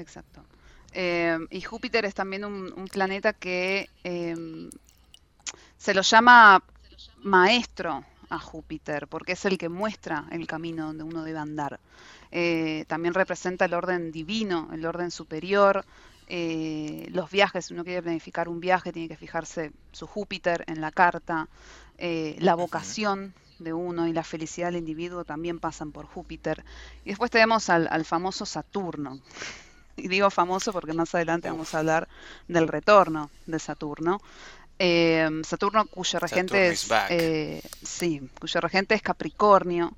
[0.00, 0.46] Exacto.
[0.92, 4.34] Eh, y Júpiter es también un, un planeta que eh,
[5.76, 6.62] se lo llama
[7.22, 11.80] maestro a Júpiter, porque es el que muestra el camino donde uno debe andar.
[12.30, 15.84] Eh, también representa el orden divino, el orden superior.
[16.28, 20.80] eh, los viajes, si uno quiere planificar un viaje, tiene que fijarse su Júpiter en
[20.80, 21.48] la carta.
[21.98, 26.64] eh, la vocación de uno y la felicidad del individuo también pasan por Júpiter.
[27.04, 29.20] Y después tenemos al, al famoso Saturno,
[30.00, 32.08] y digo famoso porque más adelante vamos a hablar
[32.48, 34.20] del retorno de Saturno.
[34.78, 39.92] Eh, Saturno cuyo regente Saturn es, eh, sí, cuyo regente es Capricornio.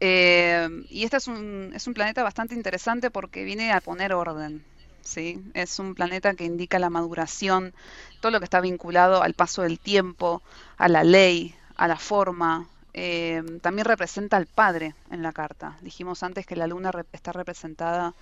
[0.00, 4.64] Eh, y este es un, es un planeta bastante interesante porque viene a poner orden.
[5.02, 5.42] ¿sí?
[5.54, 7.74] Es un planeta que indica la maduración,
[8.20, 10.42] todo lo que está vinculado al paso del tiempo,
[10.76, 12.66] a la ley, a la forma.
[12.94, 15.76] Eh, también representa al padre en la carta.
[15.82, 18.14] Dijimos antes que la luna rep- está representada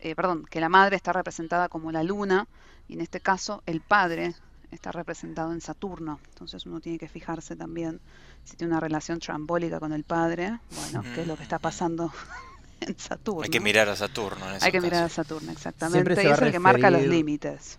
[0.00, 2.46] eh, perdón, que la madre está representada como la luna
[2.88, 4.34] y en este caso el padre
[4.70, 6.20] está representado en Saturno.
[6.28, 8.00] Entonces uno tiene que fijarse también
[8.44, 12.12] si tiene una relación trambólica con el padre, bueno, qué es lo que está pasando
[12.80, 13.42] en Saturno.
[13.42, 15.08] Hay que mirar a Saturno en Hay que mirar a.
[15.08, 16.22] Saturno, exactamente.
[16.22, 17.78] Y es el que marca los límites.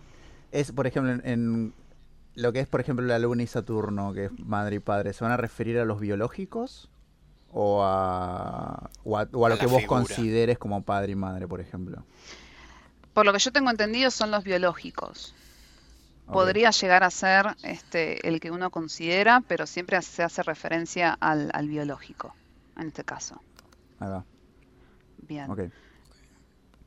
[0.52, 1.74] Es, por ejemplo, en, en
[2.34, 5.24] lo que es, por ejemplo, la Luna y Saturno, que es madre y padre, ¿se
[5.24, 6.90] van a referir a los biológicos?
[7.52, 10.00] ¿O a, o a, o a A lo que vos figura.
[10.00, 12.04] consideres como padre y madre, por ejemplo?
[13.14, 15.34] Por lo que yo tengo entendido son los biológicos.
[16.26, 21.50] Podría llegar a ser este, el que uno considera, pero siempre se hace referencia al,
[21.54, 22.34] al biológico,
[22.76, 23.40] en este caso.
[24.00, 24.24] Ahí va.
[25.18, 25.72] Bien.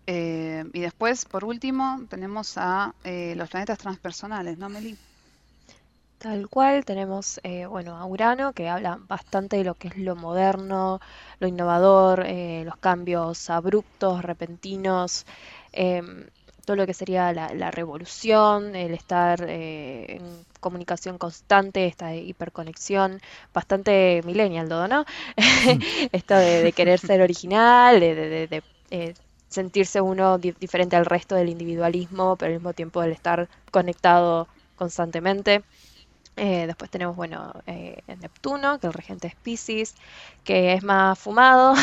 [0.07, 4.97] Eh, y después, por último, tenemos a eh, los planetas transpersonales, ¿no, Meli?
[6.19, 10.17] Tal cual, tenemos, eh, bueno, a Urano, que habla bastante de lo que es lo
[10.17, 10.99] moderno,
[11.39, 15.25] lo innovador, eh, los cambios abruptos, repentinos,
[15.71, 16.27] em,
[16.65, 23.19] todo lo que sería la, la revolución, el estar eh, en comunicación constante, esta hiperconexión,
[23.53, 25.05] bastante millennial todo, ¿no?
[26.11, 29.15] Esto de, de querer ser original, de, de- de- de, eh,
[29.47, 35.63] sentirse uno diferente al resto del individualismo, pero al mismo tiempo el estar conectado constantemente.
[36.41, 39.95] Eh, después tenemos, bueno, eh, Neptuno, que el regente es Pisces,
[40.45, 41.73] que es más fumado.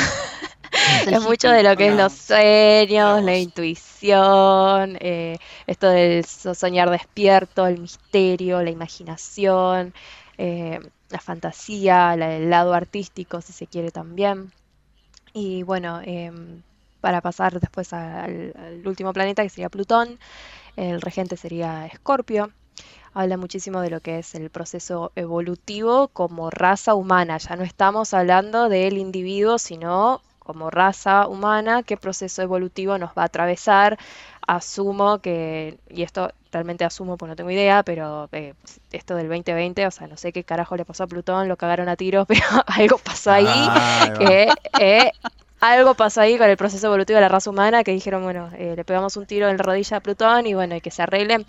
[1.07, 7.67] Es, mucho de lo que es los sueños, la intuición, eh, esto del soñar despierto,
[7.67, 9.93] el misterio, la imaginación,
[10.39, 14.53] la fantasía, el lado artístico, si se quiere también.
[15.35, 16.63] Y bueno, em,
[17.03, 20.19] para pasar después al, al, último planeta, que sería Plutón,
[20.77, 22.53] el regente sería Escorpio
[23.17, 27.39] habla muchísimo de lo que es el proceso evolutivo como raza humana.
[27.39, 33.23] Ya no estamos hablando del individuo, sino como raza humana, qué proceso evolutivo nos va
[33.23, 33.99] a atravesar.
[34.47, 38.53] Asumo que, y esto realmente asumo porque no tengo idea, pero eh,
[38.93, 41.89] esto del 2020, o sea, no sé qué carajo le pasó a Plutón, lo cagaron
[41.89, 44.49] a tiros, pero algo pasó ahí, ah, que
[44.79, 45.11] eh,
[45.61, 48.75] algo pasó ahí con el proceso evolutivo de la raza humana, que dijeron, bueno, eh,
[48.77, 51.47] le pegamos un tiro en la rodilla a Plutón y bueno, y que se arregle.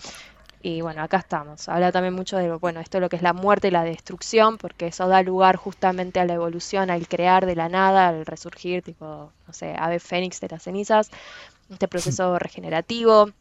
[0.67, 1.69] Y bueno, acá estamos.
[1.69, 4.88] Habla también mucho de, bueno, esto lo que es la muerte y la destrucción, porque
[4.88, 9.32] eso da lugar justamente a la evolución, al crear de la nada, al resurgir, tipo,
[9.47, 11.10] no sé, ave fénix de las cenizas,
[11.69, 13.32] este proceso regenerativo,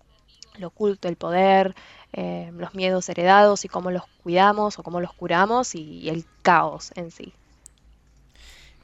[0.59, 1.75] lo oculto, el poder,
[2.13, 6.93] eh, los miedos heredados y cómo los cuidamos o cómo los curamos y, el caos
[6.95, 7.33] en sí.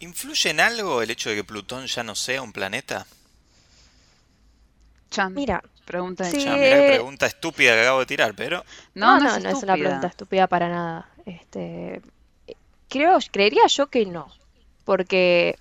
[0.00, 3.06] ¿Influye en algo el hecho de que Plutón ya no sea un planeta?
[5.30, 6.44] Mira, Pregunta sí.
[6.44, 8.64] pregunta estúpida que acabo de tirar, pero...
[8.94, 11.08] No, no, no, es, una pregunta estúpida para nada.
[11.26, 12.00] Este,
[12.88, 14.28] creo, creería yo que no,
[14.84, 15.56] porque,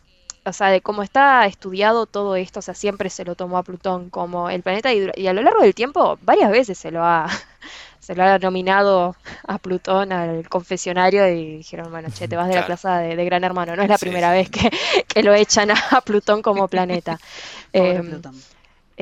[0.46, 3.64] o sea, de cómo está estudiado todo esto, o sea, siempre se lo tomó a
[3.64, 7.28] Plutón como el planeta y, a lo largo del tiempo varias veces se lo ha
[8.00, 9.16] se lo ha nominado
[9.48, 13.44] a Plutón al confesionario y dijeron, bueno, che, te vas de la plaza de, Gran
[13.44, 13.76] Hermano.
[13.76, 14.72] No es la primera vez que,
[15.08, 17.20] que, lo echan a Plutón como planeta.
[17.74, 18.36] eh, Plutón.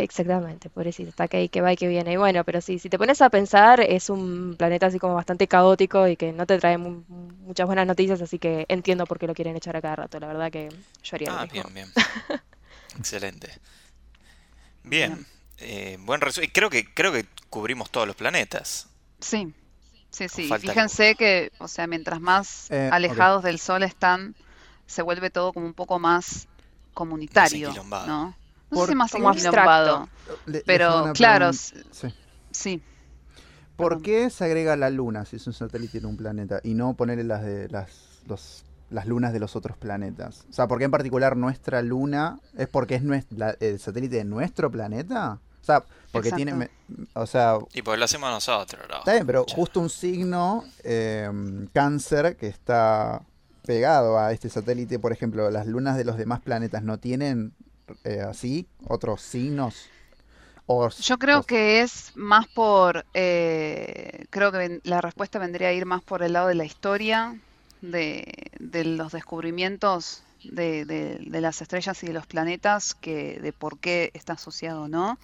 [0.03, 2.13] Exactamente, pobrecito, está que ahí que va y que viene.
[2.13, 5.47] Y bueno, pero sí, si te pones a pensar, es un planeta así como bastante
[5.47, 9.33] caótico y que no te trae muchas buenas noticias, así que entiendo por qué lo
[9.33, 10.19] quieren echar a cada rato.
[10.19, 10.69] La verdad que
[11.03, 11.91] yo haría ah, bien, bien.
[12.97, 13.49] Excelente.
[14.83, 15.25] Bien,
[15.57, 16.49] eh, buen resumen.
[16.53, 18.87] Creo que, creo que cubrimos todos los planetas.
[19.19, 19.53] Sí,
[20.09, 20.49] sí, sí.
[20.59, 24.35] Fíjense que, o sea, mientras más eh, alejados del Sol están,
[24.87, 26.47] se vuelve todo como un poco más
[26.93, 27.73] comunitario,
[28.07, 28.35] ¿no?
[28.71, 30.09] No sé más como abstracto.
[30.65, 31.51] pero claro,
[32.51, 32.81] sí.
[33.75, 36.95] ¿Por qué se agrega la luna si es un satélite en un planeta y no
[36.95, 40.45] ponerle las de las, las lunas de los otros planetas?
[40.49, 44.25] O sea, ¿por qué en particular nuestra luna es porque es nuestra, el satélite de
[44.25, 45.39] nuestro planeta?
[45.61, 46.69] O sea, porque tiene.
[47.13, 47.57] O sea.
[47.73, 48.99] Y porque lo hacemos nosotros, ¿no?
[48.99, 51.29] Está bien, pero justo un signo, eh,
[51.71, 53.21] cáncer, que está
[53.65, 57.53] pegado a este satélite, por ejemplo, las lunas de los demás planetas no tienen
[58.03, 59.89] eh, así, otros signos?
[61.01, 66.03] Yo creo que es más por, eh, creo que la respuesta vendría a ir más
[66.03, 67.35] por el lado de la historia,
[67.81, 74.33] de, los descubrimientos de, las estrellas y de los planetas, que de por qué está
[74.33, 75.17] asociado o no.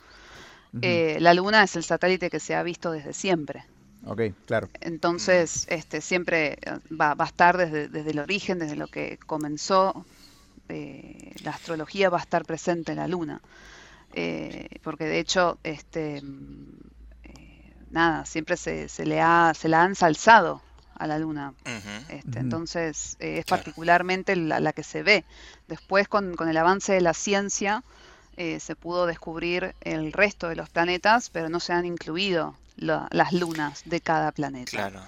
[0.81, 3.65] Eh, la Luna es el satélite que se ha visto desde siempre.
[4.07, 4.67] Ok, claro.
[4.81, 6.57] Entonces, este, siempre
[6.91, 10.05] va, va a estar desde, desde, el origen, desde lo que comenzó
[10.69, 13.41] eh, la astrología va a estar presente en la luna.
[14.13, 19.91] Eh, porque de hecho, este, eh, nada, siempre se, se, le ha, se la han
[19.91, 20.61] ensalzado
[20.95, 21.53] a la luna.
[22.09, 25.25] este, Entonces, es particularmente la, que se ve.
[25.67, 27.83] Después, con, con el avance de la ciencia,
[28.37, 33.81] se pudo descubrir el resto de los planetas, pero no se han incluido las lunas
[33.85, 34.71] de cada planeta.
[34.71, 35.01] Claro.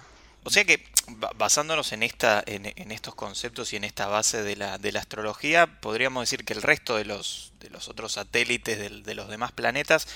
[0.44, 4.78] O sea que basándonos en esta, en, estos conceptos y en esta base de la,
[4.78, 9.16] de la, astrología, podríamos decir que el resto de los, de los otros satélites de,
[9.16, 10.08] los demás planetas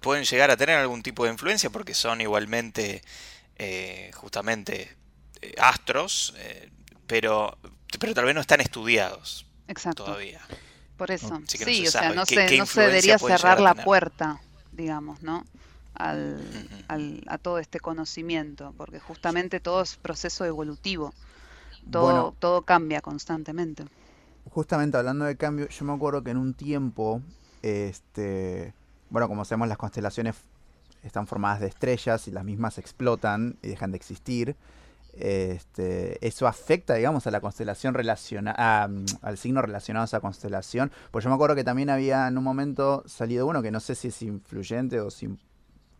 [0.00, 3.02] pueden llegar a tener algún tipo de influencia porque son igualmente
[3.56, 4.96] eh, justamente
[5.40, 6.70] eh, astros, eh,
[7.06, 7.56] pero,
[8.00, 9.46] pero tal vez no están estudiados
[9.94, 10.40] todavía.
[10.96, 14.40] Por eso, sí, o sea, no, se, no se debería cerrar la puerta,
[14.72, 15.44] digamos, ¿no?
[15.94, 16.40] Al,
[16.88, 21.12] al, a todo este conocimiento, porque justamente todo es proceso evolutivo,
[21.90, 23.84] todo, todo cambia constantemente.
[24.50, 27.22] Justamente hablando de cambio, yo me acuerdo que en un tiempo,
[27.62, 28.74] este,
[29.10, 30.36] bueno, como sabemos las constelaciones
[31.02, 34.56] están formadas de estrellas y las mismas explotan y dejan de existir.
[35.16, 38.90] Este, eso afecta, digamos, a la constelación relacionada,
[39.22, 40.90] al signo relacionado a esa constelación.
[41.10, 43.94] Pues yo me acuerdo que también había en un momento salido uno que no sé
[43.94, 45.28] si es influyente o si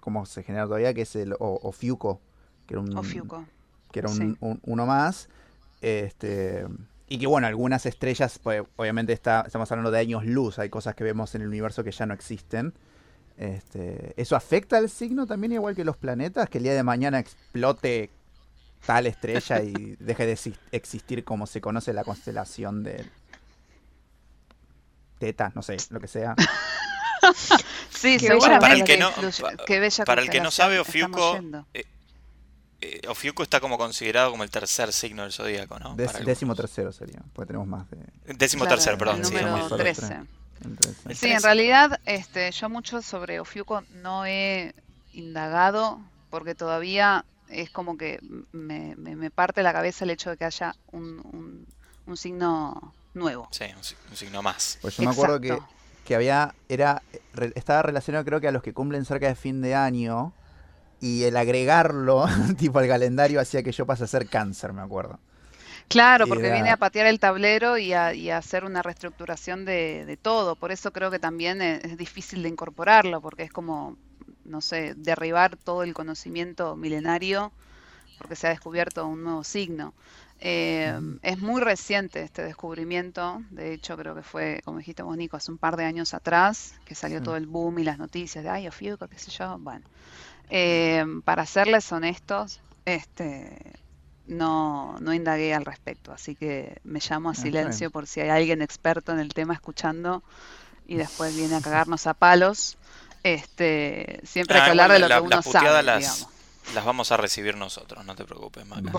[0.04, 2.20] cómo se genera todavía, que es el Ofiuco,
[2.66, 3.46] que era un,
[3.90, 5.30] que era un, uno más,
[5.80, 6.66] este,
[7.08, 10.94] y que bueno, algunas estrellas, pues, obviamente está, estamos hablando de años luz, hay cosas
[10.94, 12.74] que vemos en el universo que ya no existen.
[13.38, 16.50] Este, ¿Eso afecta al signo también igual que los planetas?
[16.50, 18.10] Que el día de mañana explote
[18.84, 20.38] tal estrella y deje de
[20.70, 23.06] existir como se conoce la constelación de
[25.18, 26.34] Teta, no sé, lo que sea.
[28.04, 28.60] sí, seguramente.
[28.60, 29.10] Para el que no,
[30.04, 31.40] para el que no sabe, Ofiuco,
[31.74, 31.84] eh,
[32.80, 35.96] eh, Ofiuco está como considerado como el tercer signo del zodíaco, ¿no?
[35.96, 37.98] décimo tercero sería, porque tenemos más de...
[38.34, 39.22] Décimo tercero, perdón.
[39.22, 40.22] número 13.
[41.14, 44.74] Sí, en realidad este, yo mucho sobre Ofiuco no he
[45.12, 48.18] indagado porque todavía es como que
[48.52, 51.66] me, me, parte la cabeza el hecho de que haya un,
[52.06, 53.48] un, signo nuevo.
[53.50, 54.78] Sí, un, signo más.
[54.80, 55.58] Pues yo me acuerdo que,
[56.04, 57.02] que había, era,
[57.54, 60.32] estaba relacionado creo que a los que cumplen cerca de fin de año
[61.00, 62.26] y el agregarlo
[62.58, 65.18] tipo al calendario hacía que yo pase a ser cáncer, me acuerdo.
[65.88, 70.56] Claro, porque viene a patear el tablero y a, hacer una reestructuración de, todo.
[70.56, 73.96] Por eso creo que también es, difícil de incorporarlo, porque es como,
[74.44, 77.52] no sé, derribar todo el conocimiento milenario,
[78.18, 79.92] porque se ha descubierto un nuevo signo.
[80.40, 85.37] Eh, es muy reciente este descubrimiento, de hecho creo que fue, como dijiste vos, Nico,
[85.37, 88.51] hace un par de años atrás, que salió todo el boom y las noticias de,
[88.51, 89.87] ay, Ofiuco, qué sé yo, bueno.
[90.51, 93.59] Eh, para serles honestos, este,
[94.27, 98.62] no, no indagué al respecto, así que me llamo a silencio por si hay alguien
[98.62, 100.23] experto en el tema escuchando
[100.87, 102.77] y después viene a cagarnos a palos.
[103.23, 106.29] Este, siempre hay que ah, hablar de lo que uno sabe, las,
[106.72, 108.90] Las vamos a recibir nosotros, no te preocupes, Maca.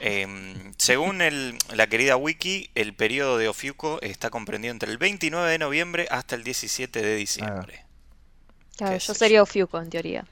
[0.00, 5.50] Em, según el, la querida Wiki, el periodo de Ofiuco está comprendido entre el 29
[5.50, 7.84] de noviembre hasta el 17 de diciembre.
[8.76, 10.24] Claro, yo sería Ofiuco en teoría.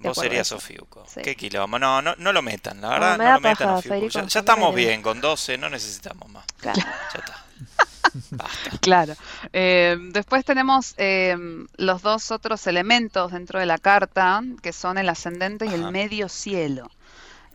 [0.00, 1.06] Vos serías Ofiuco.
[1.22, 1.78] Qué quilombo.
[1.78, 3.18] No, no, no lo metan, la verdad.
[3.18, 4.08] No, lo metan Ofiuco.
[4.08, 6.44] Ya, estamos bien, con 12 no necesitamos más.
[6.58, 6.80] Claro.
[7.14, 7.44] Ya está.
[8.80, 9.14] Claro.
[9.52, 11.36] Eh, después tenemos eh,
[11.76, 16.28] los dos otros elementos dentro de la carta, que son el ascendente y el medio
[16.28, 16.90] cielo.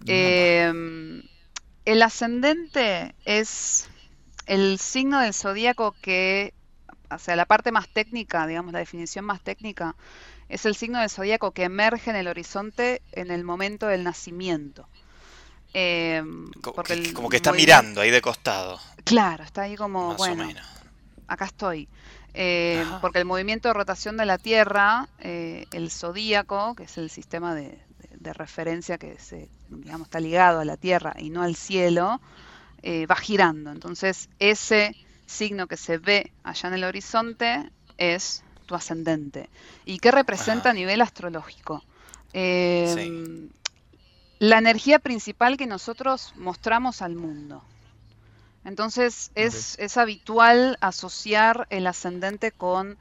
[0.07, 0.71] Eh,
[1.85, 3.89] el ascendente es
[4.45, 6.53] el signo del zodíaco que,
[7.09, 9.95] o sea, la parte más técnica, digamos, la definición más técnica,
[10.49, 14.87] es el signo del zodíaco que emerge en el horizonte en el momento del nacimiento.
[15.73, 16.51] Em,
[17.13, 18.79] como que está mirando ahí de costado.
[19.03, 20.47] Claro, está ahí como, bueno,
[21.27, 21.87] acá estoy.
[22.33, 27.09] Eh, porque el movimiento de rotación de la Tierra, eh, el zodíaco, que es el
[27.09, 27.79] sistema de,
[28.33, 32.21] referencia que se, digamos, está ligado a la Tierra y no al cielo,
[32.83, 33.71] eh, va girando.
[33.71, 38.43] Entonces, ese signo que se ve allá en el horizonte es
[38.75, 39.49] ascendente.
[39.85, 41.83] ¿Y qué representa a nivel astrológico?
[42.33, 43.49] Em,
[44.41, 47.63] la energía principal que nosotros mostramos al mundo.
[48.65, 52.97] Entonces es, es habitual asociar el ascendente con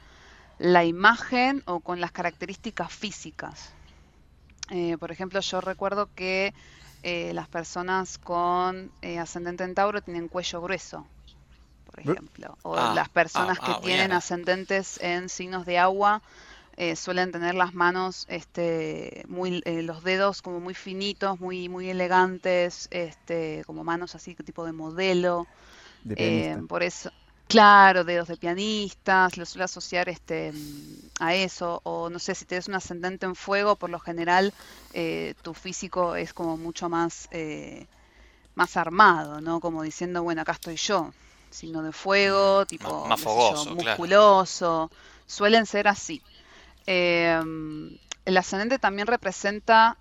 [0.58, 3.70] la imagen o con las características físicas.
[4.68, 6.52] Eh, por ejemplo, yo recuerdo que
[7.02, 11.06] eh, las personas con eh, ascendente en Tauro tienen cuello grueso,
[11.86, 12.58] por ejemplo.
[12.64, 16.20] O ah, las personas ah, que ah, tienen ascendentes en signos de agua
[16.82, 21.90] eh, suelen tener las manos, este, muy, eh, los dedos como muy finitos, muy, muy
[21.90, 25.46] elegantes, este, como manos así, tipo de modelo.
[26.08, 27.10] Eh, por eso,
[27.48, 30.54] claro, dedos de pianistas, lo suele asociar este,
[31.18, 31.82] a eso.
[31.84, 34.54] O no sé, si tienes un ascendente en fuego, por lo general
[35.42, 37.28] tu físico es como mucho más,
[38.54, 39.60] más armado, ¿no?
[39.60, 41.12] Como diciendo, bueno, acá estoy yo
[41.50, 44.90] signo de fuego, tipo más, fogoso, musculoso,
[45.26, 46.22] suelen ser así.
[46.86, 49.96] Em, el ascendente también representa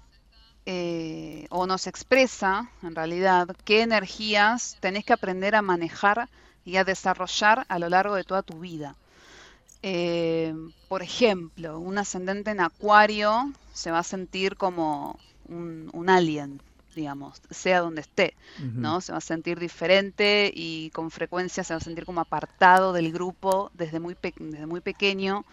[0.65, 6.29] eh, o nos expresa, en realidad, qué energías tenés que aprender a manejar
[6.65, 8.95] y a desarrollar a lo largo de toda tu vida.
[9.81, 16.61] Em, por ejemplo, un ascendente en acuario se va a sentir como un, un alien,
[16.95, 18.99] digamos, sea donde esté, ¿no?
[18.99, 23.11] Se va a sentir diferente y con frecuencia se va a sentir como apartado del
[23.11, 25.45] grupo desde muy, desde muy pequeño,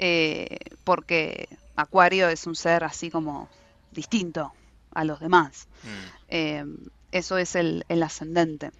[0.00, 3.48] eh, porque Acuario es un ser así como
[3.92, 4.52] distinto
[4.92, 5.68] a los demás.
[5.82, 5.88] Mm.
[6.28, 6.64] Eh,
[7.12, 8.72] eso es el, ascendente.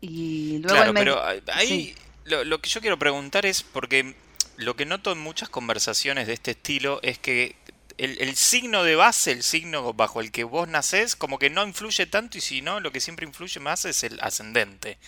[0.00, 1.20] Y luego claro, pero
[1.52, 4.14] ahí lo, lo que yo quiero preguntar es porque
[4.56, 7.56] lo que noto en muchas conversaciones de este estilo es que
[8.00, 12.06] el, signo de base, el signo bajo el que vos nacés, como que no influye
[12.06, 14.98] tanto y si no, lo que siempre influye más es el ascendente.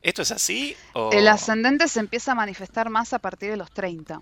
[0.00, 0.76] ¿Esto es así?
[1.12, 4.20] El ascendente se empieza a manifestar más a partir de los 30.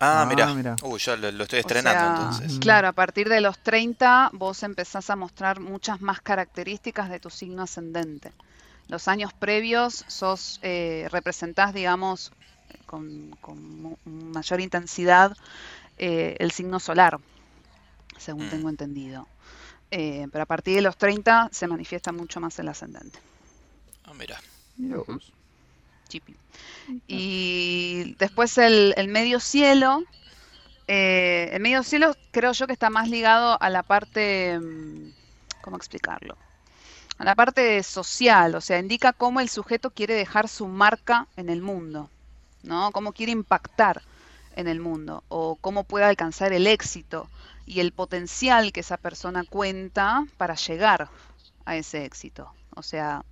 [0.00, 0.76] Ah, ah mira.
[0.76, 2.58] Yo lo, estoy estrenando entonces.
[2.58, 7.30] Claro, a partir de los 30 vos empezás a mostrar muchas más características de tu
[7.30, 8.32] signo ascendente.
[8.88, 12.32] los años previos sos, eh, representás, digamos,
[12.86, 13.36] con,
[14.04, 15.36] mayor intensidad
[15.96, 17.18] eh, el signo solar,
[18.18, 18.50] según mm.
[18.50, 19.26] tengo entendido.
[19.90, 23.18] Eh, pero a partir de los 30 se manifiesta mucho más el ascendente.
[24.04, 24.40] Ah, mira.
[27.06, 30.02] Y después el, medio cielo.
[30.86, 35.12] Eh, el medio cielo creo yo que está más ligado a la parte, mm,
[35.62, 36.36] ¿cómo explicarlo?
[37.16, 41.48] A la parte social, o sea, indica cómo el sujeto quiere dejar su marca en
[41.48, 42.10] el mundo,
[42.62, 42.90] ¿no?
[42.92, 44.02] Cómo quiere impactar
[44.56, 47.28] en el mundo o cómo puede alcanzar el éxito
[47.66, 51.08] y el potencial que esa persona cuenta para llegar
[51.64, 52.52] a ese éxito.
[52.74, 53.24] O sea,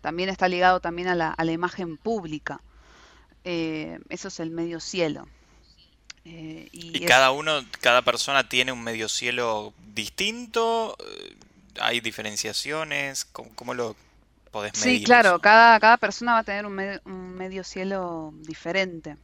[0.00, 2.60] también está ligado también a la, a la imagen pública.
[3.44, 5.26] Eh, eso es el medio cielo.
[6.24, 10.96] Eh, y, cada uno, cada persona tiene un medio cielo distinto.
[11.00, 11.36] Eh,
[11.80, 13.24] ¿Hay diferenciaciones?
[13.24, 13.96] ¿Cómo, lo
[14.50, 14.98] podés medir?
[14.98, 19.16] Sí, claro, cada, cada persona va a tener un medio, un medio cielo diferente.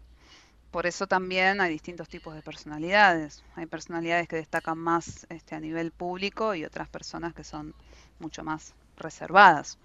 [0.71, 3.43] Por eso también hay distintos tipos de personalidades.
[3.55, 7.75] Hay personalidades que destacan más este, a nivel público y otras personas que son
[8.19, 9.79] mucho más reservadas.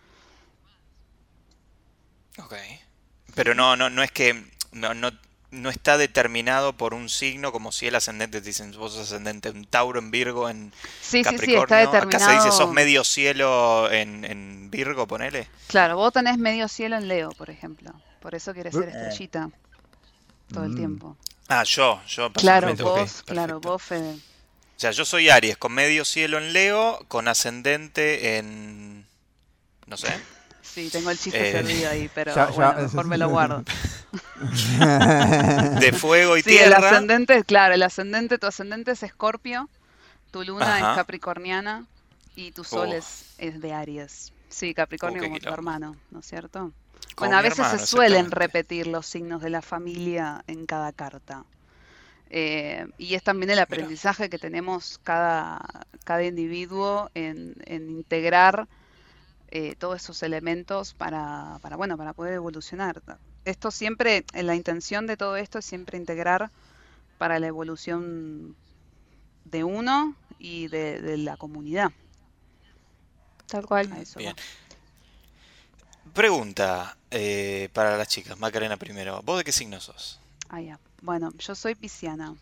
[2.37, 2.55] Ok.
[3.35, 5.11] Pero no, no, no es que no, no,
[5.51, 9.65] no está determinado por un signo como si el ascendente, dicen vos sos ascendente en
[9.65, 11.55] Tauro, en Virgo, en sí, Capricornio.
[11.55, 12.23] Sí, sí, está determinado.
[12.23, 15.47] Acá se dice sos medio cielo en, en Virgo, ponele.
[15.67, 17.93] Claro, vos tenés medio cielo en Leo, por ejemplo.
[18.21, 19.49] Por eso quieres ser estrellita
[20.53, 20.75] todo el mm.
[20.75, 21.17] tiempo.
[21.47, 22.31] Ah, yo, yo.
[22.33, 24.13] Claro, vos, claro, vos, Fede.
[24.13, 29.05] O sea, yo soy Aries, con medio cielo en Leo, con ascendente en...
[29.85, 30.07] no sé.
[30.61, 33.63] Sí, tengo el chiste eh, servido ahí, pero mejor me lo guardo.
[35.79, 36.77] de fuego y sí, tierra.
[36.77, 39.69] el ascendente, claro, el ascendente, tu ascendente es Escorpio,
[40.31, 41.85] tu luna es Capricorniana
[42.35, 44.33] y tu sol es, es, de Aries.
[44.49, 46.71] Sí, Capricornio como tu hermano, ¿no es cierto?
[47.17, 51.43] bueno, a veces se suelen repetir los signos de la familia en cada carta.
[52.29, 55.61] Eh, y es también el aprendizaje que tenemos cada,
[56.05, 58.67] cada individuo en, en integrar
[59.53, 63.01] eh, todos esos elementos para, para, bueno, para poder evolucionar.
[63.43, 66.49] Esto siempre, la intención de todo esto es siempre integrar
[67.17, 68.55] para la evolución
[69.43, 71.91] de uno y de, la comunidad.
[73.47, 73.89] Tal cual.
[76.13, 79.21] Pregunta eh, para las chicas, Macarena primero.
[79.21, 80.19] ¿Vos de qué signo sos?
[80.47, 80.79] Ah, ya.
[81.01, 82.35] Bueno, yo soy pisciana.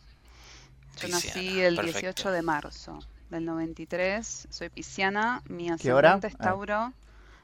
[1.01, 2.99] Yo nací el 18 de marzo
[3.29, 4.47] del 93.
[4.49, 5.41] Soy pisciana.
[5.47, 6.43] Mi ascendente es ah.
[6.43, 6.93] Tauro.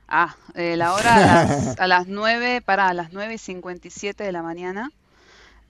[0.08, 4.24] Ah, eh, la hora a las, a las 9, para, a las 9 y 57
[4.24, 4.92] de la mañana.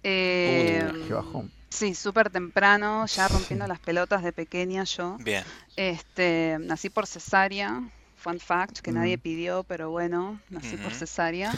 [0.04, 1.52] Eh, qué bajón.
[1.70, 5.18] Sí, súper temprano, ya rompiendo las pelotas de pequeña yo.
[5.20, 5.44] Bien.
[5.76, 7.84] Este, nací por cesárea,
[8.16, 9.20] fun fact, que nadie mm.
[9.20, 11.54] pidió, pero bueno, nací por cesárea.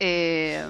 [0.00, 0.68] Eh,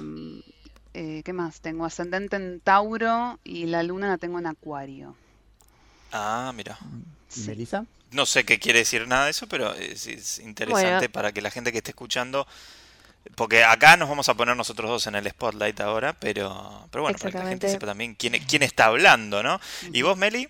[0.93, 1.61] eh, ¿Qué más?
[1.61, 5.15] Tengo ascendente en Tauro y la luna la tengo en Acuario.
[6.11, 6.77] Ah, mira.
[7.35, 7.85] ¿Y Melissa?
[8.11, 11.71] No sé qué quiere decir nada de eso, pero es, interesante para que la gente
[11.71, 12.47] que esté escuchando,
[13.35, 17.17] porque acá nos vamos a poner nosotros dos en el spotlight ahora, pero, pero bueno,
[17.17, 19.59] para que la gente sepa también quién, quién está hablando, ¿no?
[19.91, 20.47] ¿Y vos, Meli?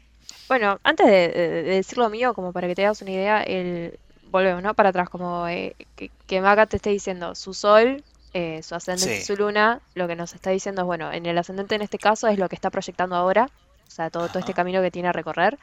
[0.47, 3.97] Bueno, antes de, decir lo mío, como para que te hagas una idea, el
[4.29, 4.73] volvemos, ¿no?
[4.73, 8.03] Para atrás, como eh, que, que, Maga te esté diciendo su sol,
[8.33, 11.37] eh, su ascendente y su luna, lo que nos está diciendo es, bueno, en el
[11.37, 13.49] ascendente en este caso es lo que está proyectando ahora,
[13.87, 15.57] o sea, todo, todo este camino que tiene a recorrer.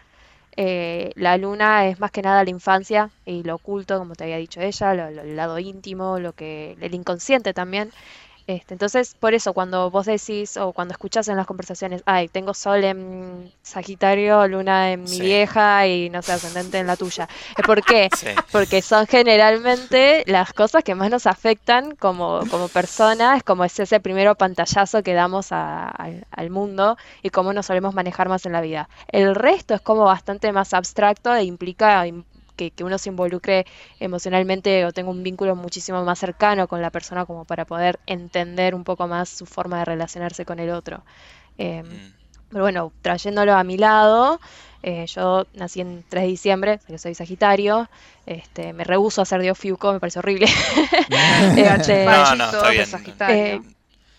[0.57, 4.37] Eh, la luna es más que nada la infancia y lo oculto, como te había
[4.37, 7.91] dicho ella, el lado íntimo, lo que el inconsciente también.
[8.47, 12.55] Este, entonces, por eso, cuando vos decís o cuando escuchás en las conversaciones, ay, tengo
[12.55, 17.29] sol en Sagitario, luna en mi vieja y no sé, ascendente en la tuya.
[17.65, 18.09] ¿Por qué?
[18.51, 24.01] Porque son generalmente las cosas que más nos afectan como, como personas, como es ese
[24.01, 28.89] primero pantallazo que damos al mundo y cómo nos solemos manejar más en la vida.
[29.09, 32.05] El resto es como bastante más abstracto e implica
[32.57, 33.67] que, uno se involucre
[34.01, 38.75] emocionalmente o tenga un vínculo muchísimo más cercano con la persona como para poder entender
[38.75, 41.03] un poco más su forma de relacionarse con el otro.
[41.59, 42.13] Em, mm.
[42.51, 44.39] Pero bueno, trayéndolo a mi lado,
[44.83, 47.89] eh, yo nací en 3 de diciembre, que soy Sagitario,
[48.27, 50.47] este, me rehuso a ser Dios Fiuco, me parece horrible.
[51.89, 52.89] Eh, no, no, está bien.
[53.29, 53.61] Eh,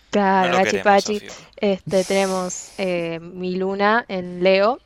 [0.10, 1.22] claro, Pachi
[1.58, 2.72] Este, tenemos
[3.22, 4.80] mi luna en Leo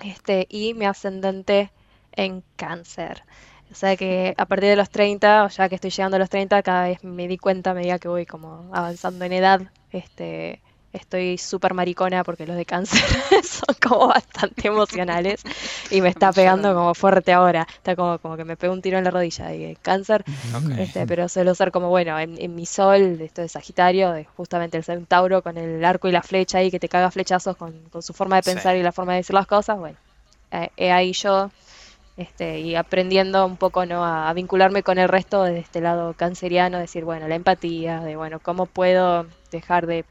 [0.00, 1.70] este, y mi ascendente
[2.16, 3.22] en cáncer.
[3.70, 6.30] O sea que a partir de los 30, o ya que estoy llegando a los
[6.30, 9.60] 30, cada vez me di cuenta a medida que voy como avanzando en edad,
[9.90, 10.62] este,
[10.96, 13.00] estoy súper maricona porque los de cáncer
[13.44, 15.42] son como bastante emocionales
[15.90, 17.66] y me está pegando como fuerte ahora.
[17.68, 20.24] Está como, como que me pego un tiro en la rodilla de cáncer.
[20.78, 24.84] Este, pero suelo ser como, bueno, en, mi sol, esto de Sagitario, de justamente el
[24.84, 28.36] centauro con el arco y la flecha ahí que te caga flechazos con, su forma
[28.36, 29.78] de pensar y la forma de decir las cosas.
[29.78, 29.96] Bueno,
[30.50, 31.50] eh, ahí yo
[32.16, 34.04] este, y aprendiendo un poco ¿no?
[34.04, 38.40] A, vincularme con el resto de este lado canceriano, decir, bueno, la empatía, de bueno,
[38.40, 40.04] cómo puedo dejar de,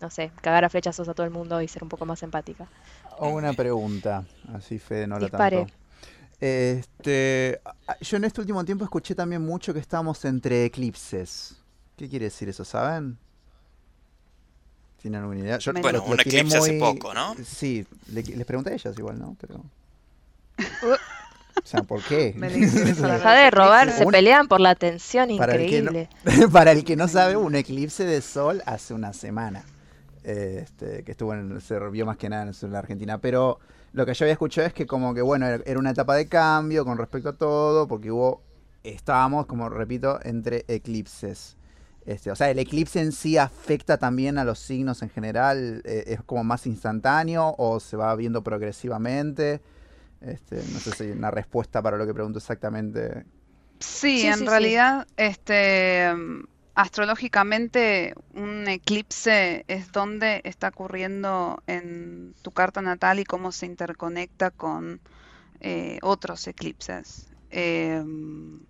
[0.00, 2.66] no sé, cagar a flechazos a todo el mundo y ser un poco más empática.
[3.18, 5.66] O una pregunta, así Fede no la tanto.
[6.40, 7.60] Este,
[8.00, 11.56] yo en este último tiempo escuché también mucho que estamos entre eclipses.
[11.96, 13.16] ¿Qué quiere decir eso, saben?
[15.00, 15.58] ¿Tienen alguna idea?
[15.80, 17.36] bueno, un eclipse hace poco, ¿no?
[17.44, 19.36] Sí, les pregunté a ellas igual, ¿no?
[19.40, 19.64] Pero...
[21.56, 22.34] O sea, ¿por qué?
[22.36, 26.08] Deja de robar, se pelean por la atención increíble.
[26.52, 29.64] Para el, que no, sabe, un eclipse de sol hace una semana.
[30.24, 33.18] Este, que estuvo en, se vio más que nada en la Argentina.
[33.18, 33.58] Pero
[33.92, 36.84] lo que yo había escuchado es que como que bueno, era una etapa de cambio
[36.84, 38.42] con respecto a todo, porque hubo,
[38.82, 41.56] estábamos, como repito, entre eclipses.
[42.04, 46.04] Este, o sea, el eclipse en sí afecta también a los signos en general, eh,
[46.08, 49.60] es como más instantáneo o se va viendo progresivamente.
[50.24, 53.24] Este, no sé si hay una respuesta para lo que pregunto exactamente.
[53.80, 56.12] Sí, en realidad, este
[56.74, 64.50] astrológicamente un eclipse es donde está ocurriendo en tu carta natal y cómo se interconecta
[64.50, 65.00] con
[65.60, 67.28] eh, otros eclipses.
[67.50, 68.60] Em,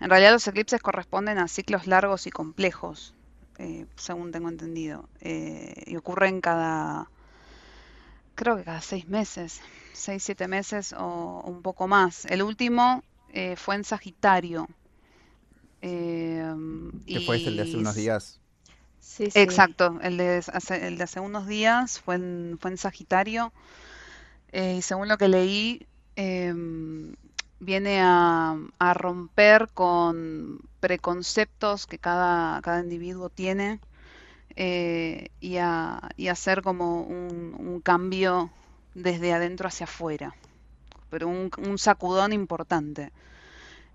[0.00, 3.14] en realidad los eclipses corresponden a ciclos largos y complejos,
[3.58, 7.10] eh, según tengo entendido, eh, y ocurren cada,
[8.34, 9.60] creo que cada seis meses,
[9.92, 12.24] seis, siete meses o, un poco más.
[12.26, 13.02] El último
[13.32, 14.68] eh, fue en Sagitario.
[15.80, 16.54] Eh,
[17.06, 18.40] ¿Qué fue este, el de hace unos días?
[19.00, 19.38] Sí, sí.
[19.40, 23.52] Exacto, el de, hace, el de hace unos días fue en, fue en Sagitario.
[24.52, 27.14] Eh, y según lo que leí, em,
[27.58, 28.56] viene a,
[28.94, 33.80] romper con preconceptos que cada, cada individuo tiene
[34.56, 38.50] eh, y, a, hacer como un, cambio
[38.94, 40.34] desde adentro hacia afuera,
[41.10, 43.12] pero un, sacudón importante.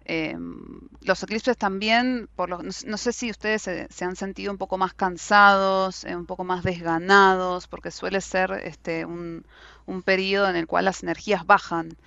[0.06, 4.94] Em, los eclipses también, por no, sé si ustedes se, han sentido un poco más
[4.94, 9.44] cansados, eh, un poco más desganados, porque suele ser este, un,
[10.06, 11.98] periodo en el cual las energías bajan.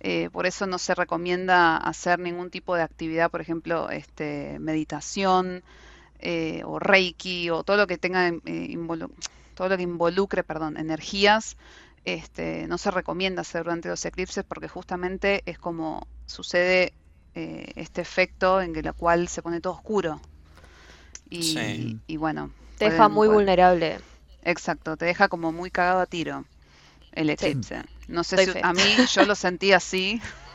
[0.00, 5.62] Eh, por eso no se recomienda hacer ningún tipo de actividad, por ejemplo, este, meditación,
[6.20, 8.78] eh, o Reiki o todo lo que tenga eh,
[9.54, 11.56] todo lo que involucre, perdón, energías,
[12.04, 16.92] este, no se recomienda hacer durante los eclipses porque justamente es como sucede
[17.34, 20.20] eh, este efecto en que la cual se pone todo oscuro.
[21.28, 22.50] Y, y bueno.
[22.76, 24.00] Te deja muy vulnerable.
[24.42, 26.44] Exacto, te deja como muy cagado a tiro
[27.12, 27.82] el eclipse.
[28.08, 30.20] No sé si a mí yo lo sentí así.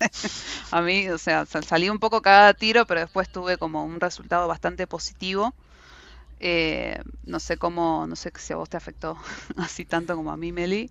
[0.70, 4.48] a mí, o sea, salí un poco cada tiro, pero después tuve como un resultado
[4.48, 5.54] bastante positivo.
[6.40, 9.18] Eh, no sé cómo, no sé si a vos te afectó
[9.58, 10.90] así tanto como a mí, Meli,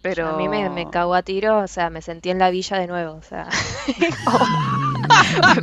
[0.00, 0.28] pero...
[0.28, 2.86] A mí me, me cagó a tiro, o sea, me sentí en la villa de
[2.86, 3.48] nuevo, o sea...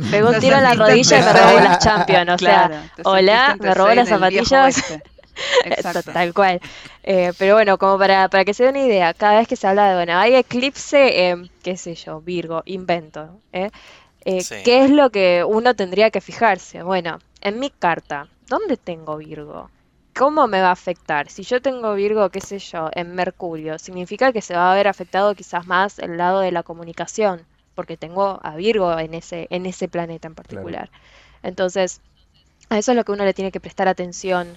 [0.10, 3.74] pegó un tiro en la rodilla y me robó las Champions, o sea, hola, me
[3.74, 5.00] robó las zapatillas.
[6.12, 6.60] Tal cual.
[7.02, 9.66] Eh, pero bueno, como para, para que se dé una idea, cada vez que se
[9.66, 13.40] habla de, bueno, hay eclipse, qué sé yo, Virgo, invento.
[13.52, 13.70] ¿eh?
[14.24, 16.82] Eh, ¿Qué es lo que uno tendría que fijarse?
[16.82, 19.70] Bueno, en mi carta, ¿dónde tengo Virgo?
[20.16, 21.28] ¿Cómo me va a afectar?
[21.28, 24.88] Si yo tengo Virgo, qué sé yo, en Mercurio, significa que se va a ver
[24.88, 27.42] afectado quizás más el lado de la comunicación,
[27.74, 30.90] porque tengo a Virgo en ese, en ese planeta en particular.
[31.42, 32.00] Entonces,
[32.68, 34.56] a eso es lo que uno le tiene que prestar atención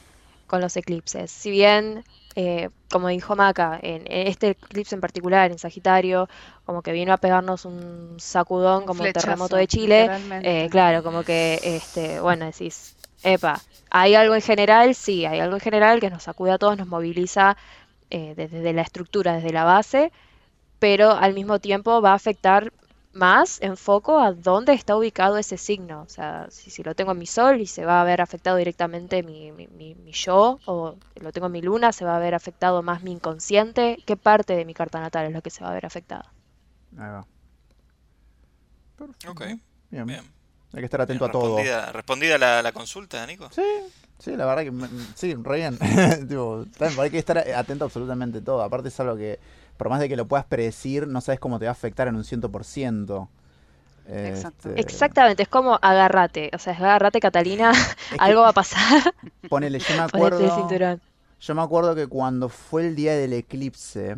[0.49, 1.31] con los eclipses.
[1.31, 2.03] Si bien,
[2.35, 6.27] eh, como dijo Maca, en, este eclipse en particular, en Sagitario,
[6.65, 10.09] como que vino a pegarnos un sacudón como el terremoto de Chile,
[10.41, 14.95] eh, claro, como que, este, bueno, decís, epa, ¿hay algo en general?
[14.95, 17.55] Sí, hay algo en general que nos sacude a todos, nos moviliza
[18.09, 20.11] eh, desde la estructura, desde la base,
[20.79, 22.73] pero al mismo tiempo va a afectar
[23.13, 26.01] más enfoco a dónde está ubicado ese signo.
[26.01, 29.23] O sea, si, lo tengo en mi sol y se va a ver afectado directamente
[29.23, 33.03] mi, mi, yo, o lo tengo en mi luna, se va a ver afectado más
[33.03, 33.97] mi inconsciente.
[34.05, 36.31] ¿Qué parte de mi carta natal es lo que se va a ver afectada?
[36.97, 37.25] Ahí va.
[39.27, 39.43] Ok.
[39.89, 40.39] Bien.
[40.73, 41.57] Hay que estar atento a todo.
[41.91, 43.49] ¿Respondida la, la, consulta, Nico?
[43.51, 43.63] Sí,
[44.19, 45.79] sí, la verdad que sí, re bien.
[46.99, 48.61] hay que estar atento a absolutamente todo.
[48.61, 49.39] Aparte es algo que
[49.79, 52.17] por más de que lo puedas predecir, no sabes cómo te va a afectar en
[52.17, 53.29] un 100%.
[54.07, 54.77] Este...
[54.77, 57.71] Exactamente, es como agarrate, o sea, agarrate Catalina,
[58.19, 59.13] algo va a pasar.
[59.47, 60.99] Ponele, yo me acuerdo.
[61.39, 64.17] Yo me acuerdo que cuando fue el día del eclipse,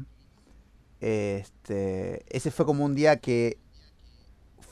[0.99, 3.59] este, ese fue como un día que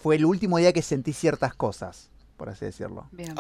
[0.02, 3.08] fue el último día que sentí ciertas cosas, por así decirlo.
[3.12, 3.36] Bien.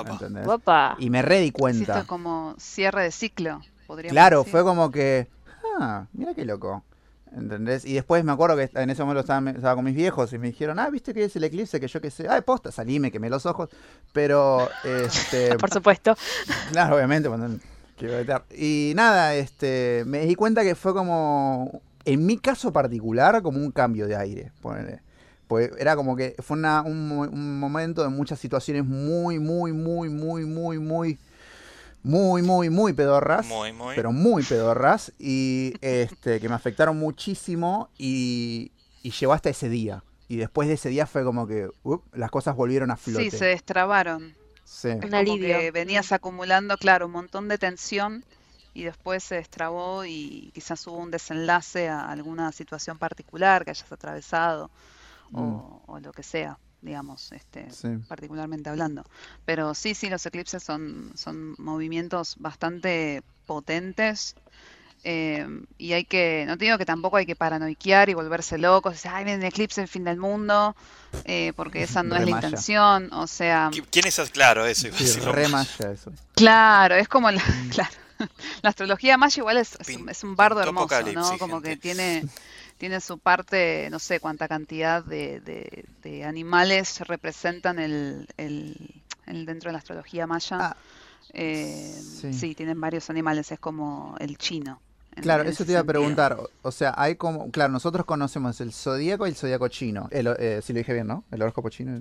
[0.45, 0.97] Opa.
[0.99, 2.03] Y me re di Hiciste cuenta.
[2.05, 4.51] como cierre de ciclo, podríamos Claro, decir.
[4.51, 5.27] fue como que,
[5.79, 6.83] ah, mira qué loco.
[7.35, 7.85] ¿Entendés?
[7.85, 10.47] Y después me acuerdo que en ese momento estaba, estaba con mis viejos y me
[10.47, 12.27] dijeron, ah, viste que es el eclipse, que yo qué sé.
[12.27, 13.69] Ah, posta, salí, me quemé los ojos.
[14.13, 16.15] Pero, este, Por supuesto.
[16.71, 17.59] Claro, obviamente, cuando
[17.97, 18.43] quiero.
[18.57, 23.71] Y nada, este, me di cuenta que fue como, en mi caso particular, como un
[23.71, 24.51] cambio de aire.
[24.61, 25.01] ponele.
[25.47, 30.07] Pues era como que fue una- un, un momento de muchas situaciones muy, muy, muy,
[30.09, 31.17] muy, muy, muy,
[32.03, 33.45] muy, muy, muy pedorras.
[33.47, 33.95] Muy, muy.
[33.95, 35.11] Pero muy pedorras.
[35.19, 38.71] Y este, que me afectaron muchísimo y,
[39.03, 40.03] y llegó hasta ese día.
[40.27, 43.29] Y después de ese día fue como que up, las cosas volvieron a flote.
[43.31, 44.35] Sí, se destrabaron.
[44.63, 44.89] Sí.
[44.89, 45.57] Es Un como alivio.
[45.57, 48.23] que venías acumulando, claro, un montón de tensión
[48.75, 53.91] y después se destrabó y quizás hubo un desenlace a alguna situación particular que hayas
[53.91, 54.69] atravesado
[55.33, 57.89] o, o lo que sea, digamos, este, Sí.
[58.07, 59.03] particularmente hablando.
[59.45, 64.35] Pero sí, sí, los eclipses son, son movimientos bastante potentes.
[65.05, 68.93] eh, y hay que, no te digo que tampoco hay que paranoiquear y volverse locos,
[68.93, 70.75] decir, ay, viene el eclipse, el fin del mundo,
[71.23, 74.19] eh, porque esa no es la intención, o sea, ¿Qui- ¿Quién es?
[74.31, 75.31] Claro, eso Sí, decirlo.
[75.31, 76.11] re maya eso.
[76.35, 77.91] Claro, es como la, claro,
[78.61, 81.37] la astrología maya igual es, es es un bardo hermoso, ¿no?
[81.37, 82.25] Como que tiene,
[82.79, 89.45] tiene su parte, no sé cuánta cantidad de, de- de animales representan el, el- el-
[89.45, 90.57] dentro de la astrología maya.
[90.59, 90.77] Ah,
[91.33, 92.33] Eh, sí.
[92.33, 94.81] sí, tienen varios animales, es como el chino.
[95.21, 96.33] Claro, eso te iba a preguntar.
[96.33, 97.51] O, o sea, hay como.
[97.51, 100.07] Claro, nosotros conocemos el zodíaco y el zodíaco chino.
[100.11, 101.25] El, eh, si lo dije bien, ¿no?
[101.29, 101.99] El horóscopo chino.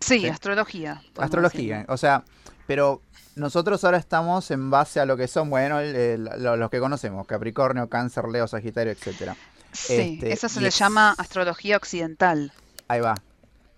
[0.00, 0.26] Sí, Sí.
[0.28, 1.00] astrología.
[1.16, 1.86] Astrología.
[1.88, 2.24] O sea,
[2.66, 3.00] pero
[3.36, 6.80] nosotros ahora estamos en base a lo que son, bueno, el- el- lo- los que
[6.80, 9.36] conocemos: Capricornio, Cáncer, Leo, Sagitario, etcétera.
[9.72, 12.52] Sí, Este, eso se le ex- llama astrología occidental.
[12.88, 13.14] Ahí va.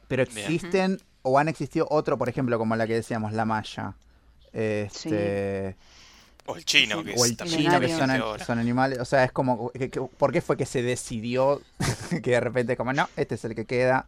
[0.08, 0.38] Pero Bien.
[0.38, 3.94] existen o han existido otro, por ejemplo, como la que decíamos, la maya.
[4.52, 5.76] Este.
[6.48, 8.10] O el chino, Sí, que O el chino, que son,
[8.46, 9.00] son animales.
[9.00, 9.72] O sea, es como.
[10.18, 11.60] ¿Por qué fue que se decidió
[12.22, 14.06] que de repente, como, no, este es el que queda?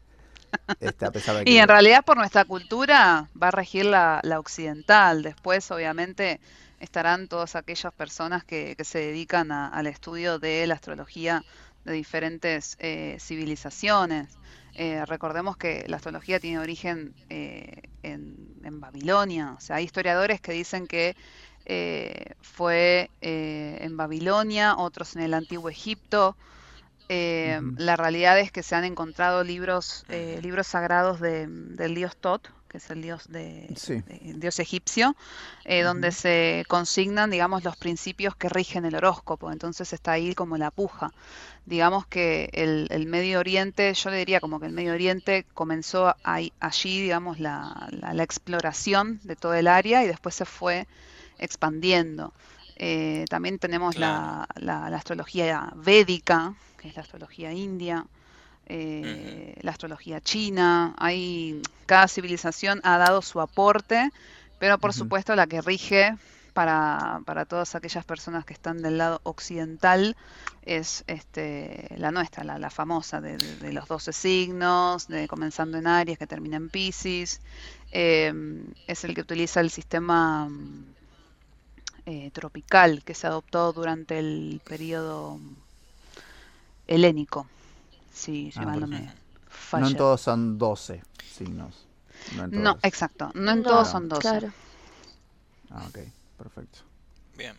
[0.81, 1.51] Este, a pesar de que.
[1.53, 5.23] Y en realidad por nuestra cultura va a regir la, la occidental.
[5.23, 6.41] Después, obviamente,
[6.79, 11.45] estarán todas aquellas personas que, que se dedican a- al estudio de la astrología
[11.85, 14.39] de diferentes eh, civilizaciones.
[14.75, 19.55] Eh, recordemos que la astrología tiene origen eh, en, en Babilonia.
[19.57, 21.17] O sea, hay historiadores que dicen que
[22.41, 26.37] fue eh, en Babilonia, otros en el antiguo Egipto.
[27.09, 27.61] Eh.
[27.77, 32.51] La realidad es que se han encontrado libros, eh, libros sagrados de- del dios Tot,
[32.69, 34.03] que es el dios de, Sí.
[34.03, 35.17] de- el dios egipcio,
[35.65, 39.51] eh, donde se consignan, digamos, los principios que rigen el horóscopo.
[39.51, 41.11] Entonces está ahí como la puja.
[41.65, 46.15] Digamos que el, el Medio Oriente, yo le diría como que el Medio Oriente comenzó
[46.25, 50.87] ahí- allí, digamos, la, la- la exploración de todo el área y después se fue
[51.39, 52.35] expandiendo.
[52.77, 58.07] Eh, también tenemos la, la- la astrología védica, que es la astrología india,
[58.67, 60.95] eh, la astrología china.
[60.99, 64.11] Hay, cada civilización ha dado su aporte,
[64.59, 66.17] pero por supuesto la que rige
[66.55, 70.17] para, para todas aquellas personas que están del lado occidental
[70.63, 75.79] es este, la nuestra, la, la famosa de, de- de los 12 signos, de comenzando
[75.79, 77.41] en Aries, que termina en Pisces.
[77.93, 78.33] Eh,
[78.87, 80.49] es el que utiliza el sistema
[82.07, 85.39] eh, tropical que se adoptó durante el periodo
[86.89, 87.47] helénico,
[88.13, 91.03] si Ah, mal no No en todos son 12
[91.37, 91.87] signos.
[92.37, 92.85] No en No, todos.
[92.85, 94.21] exacto, no en No, todos son 12.
[94.23, 94.53] Claro.
[95.71, 95.99] Ah, ok,
[96.37, 96.81] perfecto.
[97.37, 97.57] Bien.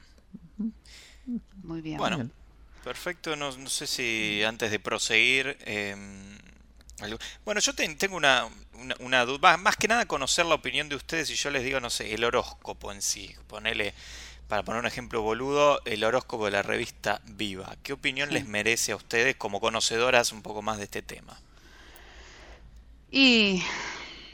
[1.64, 1.98] Muy bien.
[1.98, 2.16] Bueno.
[2.18, 2.32] Bien.
[2.84, 5.58] Perfecto, no, no sé si antes de proseguir...
[5.66, 5.96] eh,
[7.02, 10.90] algo- Bueno, yo ten- tengo una, una, una duda, más que nada conocer la opinión
[10.90, 13.94] de ustedes y yo les digo, no sé, el horóscopo en sí, ponele,
[14.50, 17.78] para poner un ejemplo boludo, el horóscopo de la revista Viva.
[17.84, 18.34] ¿Qué opinión Sí.
[18.34, 21.42] les merece a ustedes como conocedoras un poco más de este tema?
[23.12, 23.64] Y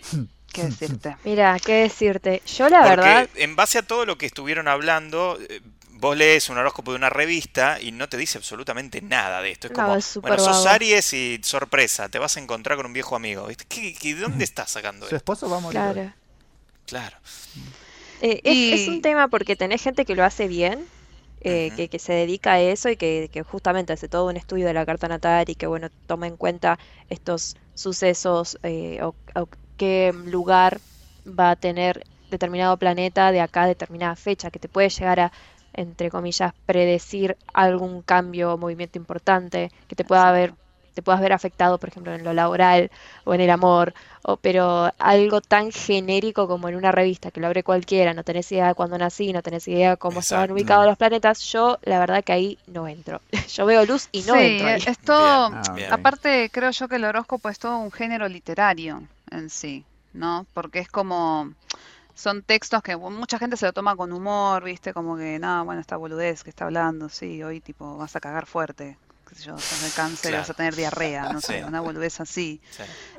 [0.54, 1.18] qué decirte.
[1.24, 2.42] Mira, qué decirte.
[2.46, 5.62] Yo la Porque verdad, en base a todo lo que estuvieron hablando, eh,
[5.92, 9.68] vos lees un horóscopo de una revista y no te dice absolutamente nada de esto.
[9.68, 10.66] Es No, como, es súper bueno, sos vago.
[10.66, 13.48] Aries y sorpresa, te vas a encontrar con un viejo amigo.
[13.70, 15.16] ¿Qué, qué- de dónde estás sacando Su esto?
[15.16, 15.88] esposo va a morir.
[15.88, 16.14] hoy.
[16.86, 17.18] claro.
[18.20, 20.90] Eh, es, es un tema porque tenés gente que lo hace bien,
[21.42, 24.66] eh, que, que se dedica a eso y que, que justamente hace todo un estudio
[24.68, 29.50] de la carta natal y que, bueno, toma en cuenta estos sucesos eh, o, o
[29.78, 30.82] qué lugar
[31.26, 35.32] va a tener determinado planeta de acá a determinada fecha, que te puede llegar a
[35.74, 40.56] entre comillas, predecir algún cambio o movimiento importante que te pueda haber
[40.96, 42.90] te puedas ver afectado, por ejemplo, en lo laboral
[43.26, 43.94] o en el amor,
[44.24, 48.52] o, pero algo tan genérico como en una revista que lo abre cualquiera, no tenés
[48.52, 52.00] idea de cuándo nací, no tenés idea de cómo estaban ubicados los planetas, yo la
[52.00, 53.22] verdad que ahí no entro.
[53.54, 54.80] yo veo luz y no entro.
[54.80, 59.04] Sí, es todo, ah, aparte creo yo que el horóscopo es todo un género literario
[59.32, 59.84] en sí,
[60.14, 60.46] ¿no?
[60.54, 61.52] Porque es como
[62.16, 64.94] son textos que mucha gente se lo toma con humor, ¿viste?
[64.94, 68.46] Como que, no, bueno, esta boludez que está hablando, sí, hoy tipo vas a cagar
[68.46, 68.98] fuerte
[69.36, 72.62] qué sé yo, estás de cáncer, vas a tener diarrea, no sé, una boludez así.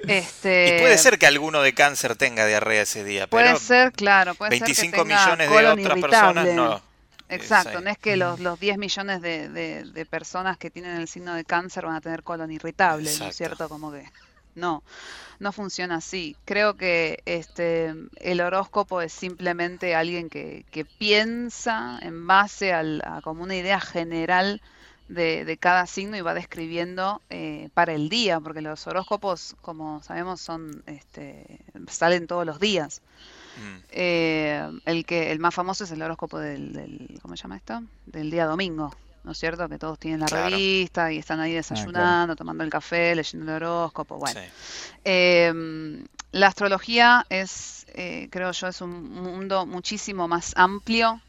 [0.06, 4.34] Este, y puede ser que alguno de cáncer tenga diarrea ese día, puede ser, claro,
[4.34, 6.82] puede 25 ser que millones de otras personas no.
[7.28, 11.34] Exacto, no es que los, los 10 millones de, de, personas que tienen el signo
[11.34, 13.68] de cáncer van a tener colon irritable, ¿no es cierto?
[13.68, 14.08] Como que
[14.54, 14.84] no,
[15.40, 16.36] no funciona así.
[16.44, 23.20] Creo que este el horóscopo es simplemente alguien que, que piensa en base al, a
[23.22, 24.62] como una idea general
[25.08, 30.40] de, cada signo y va describiendo eh, para el día, porque los horóscopos, como sabemos,
[30.40, 33.02] son este, salen todos los días.
[33.56, 33.76] Mm.
[33.90, 37.82] Eh, el que el más famoso es el horóscopo del, ¿cómo se llama esto?
[38.06, 38.94] Del día domingo,
[39.24, 39.68] ¿no es cierto?
[39.68, 43.62] Que todos tienen la revista y están ahí ah, desayunando, tomando el café, leyendo el
[43.62, 44.18] horóscopo.
[44.18, 44.40] Bueno,
[45.04, 51.20] em, la astrología es, eh, creo yo, es un mundo muchísimo más amplio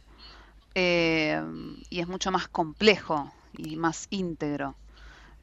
[0.75, 4.76] y es mucho más complejo y más íntegro.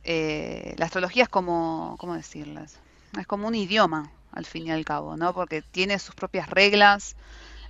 [0.04, 2.78] Eh, la astrología es como, ¿cómo decirles?
[3.18, 5.32] Es como un idioma, al fin y al cabo, ¿no?
[5.32, 7.16] Porque tiene sus propias reglas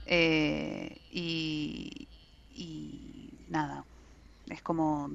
[0.07, 2.09] eh, y,
[3.49, 3.85] nada,
[4.49, 5.11] es como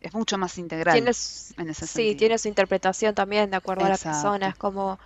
[0.00, 1.08] es mucho más integral en
[1.68, 4.98] ese Sí, tiene su interpretación también de acuerdo a la persona, es como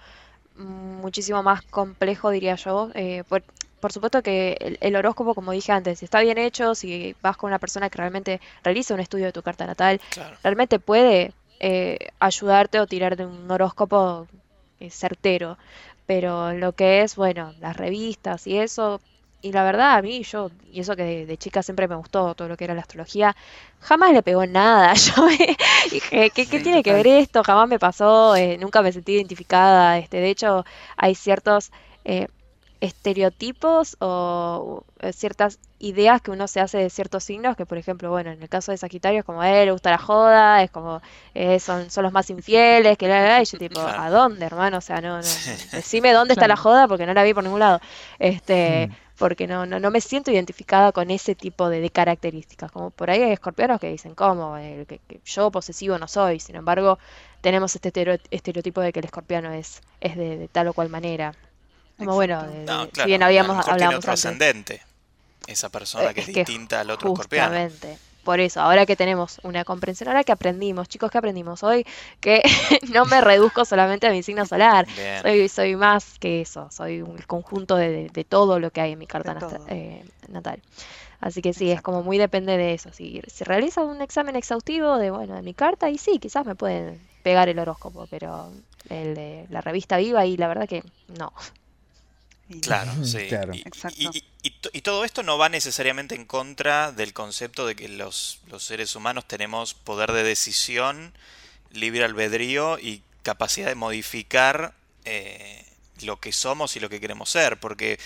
[0.56, 2.90] muchísimo más complejo, diría yo.
[2.94, 3.44] Eh, por
[3.92, 7.58] supuesto que el, horóscopo, como dije antes, si está bien hecho, si vas con una
[7.58, 10.00] persona que realmente realiza un estudio de tu carta natal,
[10.42, 14.26] realmente puede eh, ayudarte o tirarte un horóscopo
[14.80, 15.58] eh, certero.
[16.06, 19.00] Pero lo que es, bueno, las revistas y eso,
[19.42, 22.48] y la verdad a mí, yo, y eso que de, chica siempre me gustó todo
[22.48, 23.36] lo que era la astrología,
[23.80, 24.94] jamás le pegó nada.
[24.94, 25.26] Yo
[25.90, 27.42] dije, ¿qué, tiene que ver esto?
[27.42, 29.98] Jamás me pasó, eh, nunca me sentí identificada.
[29.98, 30.64] Este, de hecho,
[30.96, 31.70] hay ciertos
[32.86, 38.10] estereotipos o eh, ciertas ideas que uno se hace de ciertos signos, que por ejemplo,
[38.10, 40.70] bueno, en el caso de Sagitario es como, a él le gusta la joda, es
[40.70, 41.02] como,
[41.34, 44.78] eh, son, son los más infieles, que la, y yo tipo, ¿a dónde, hermano?
[44.78, 45.22] O sea, no, no,
[45.72, 47.80] decime dónde está la joda porque no la vi por ningún lado.
[48.18, 48.94] Este, mm.
[49.18, 52.72] porque no, no, no me siento identificada con ese tipo de, características.
[52.72, 54.56] Como por ahí hay escorpianos que dicen, ¿cómo?
[54.56, 56.98] Eh, que, yo posesivo no soy, sin embargo,
[57.42, 57.92] tenemos este
[58.30, 61.34] estereotipo de que el escorpiano es, es de tal o cual manera.
[61.98, 62.44] Como bueno,
[62.92, 64.82] si bien habíamos hablado trascendente
[65.46, 67.98] esa persona que es, distinta al otro justamente.
[68.24, 71.86] Por eso, ahora que tenemos una comprensión, ahora que aprendimos, chicos, que aprendimos hoy?
[72.18, 72.42] Que
[72.92, 74.84] no me reduzco solamente a mi signo solar.
[75.22, 79.06] Soy, soy más que eso, soy un conjunto de, todo lo que hay en mi
[79.06, 79.38] carta
[79.68, 80.60] eh, natal.
[81.20, 82.92] Así que sí, es como muy depende de eso.
[82.92, 86.56] Si se realiza un examen exhaustivo de, bueno, de mi carta, y sí, quizás me
[86.56, 88.50] pueden pegar el horóscopo, pero
[88.90, 90.82] el de la revista viva, y la verdad que
[91.16, 91.32] no.
[92.60, 93.28] Claro, sí.
[94.42, 99.26] Y, todo esto no va necesariamente en contra del concepto de que los, seres humanos
[99.26, 101.12] tenemos poder de decisión,
[101.72, 104.74] libre albedrío y capacidad de modificar
[105.04, 105.64] eh,
[106.02, 107.98] lo que somos y lo que queremos ser, porque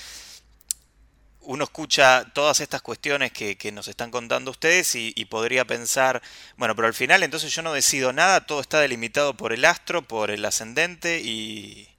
[1.43, 6.23] uno escucha todas estas cuestiones que, que nos están contando ustedes y, podría pensar,
[6.57, 10.01] bueno, pero al final entonces yo no decido nada, todo está delimitado por el astro,
[10.01, 11.90] por el ascendente y,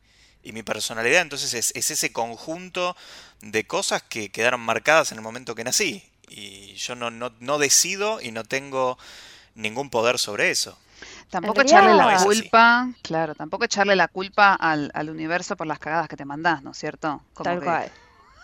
[0.44, 1.22] y mi personalidad.
[1.22, 2.96] Entonces es, es, ese conjunto
[3.42, 6.04] de cosas que quedaron marcadas en el momento que nací.
[6.30, 8.98] Y yo no, no, no decido y no tengo
[9.56, 10.78] ningún poder sobre eso.
[11.30, 16.08] Tampoco echarle la culpa, claro, tampoco echarle la culpa al, al, universo por las cagadas
[16.08, 17.24] que te mandás, ¿no es cierto?
[17.42, 17.92] Tal cual.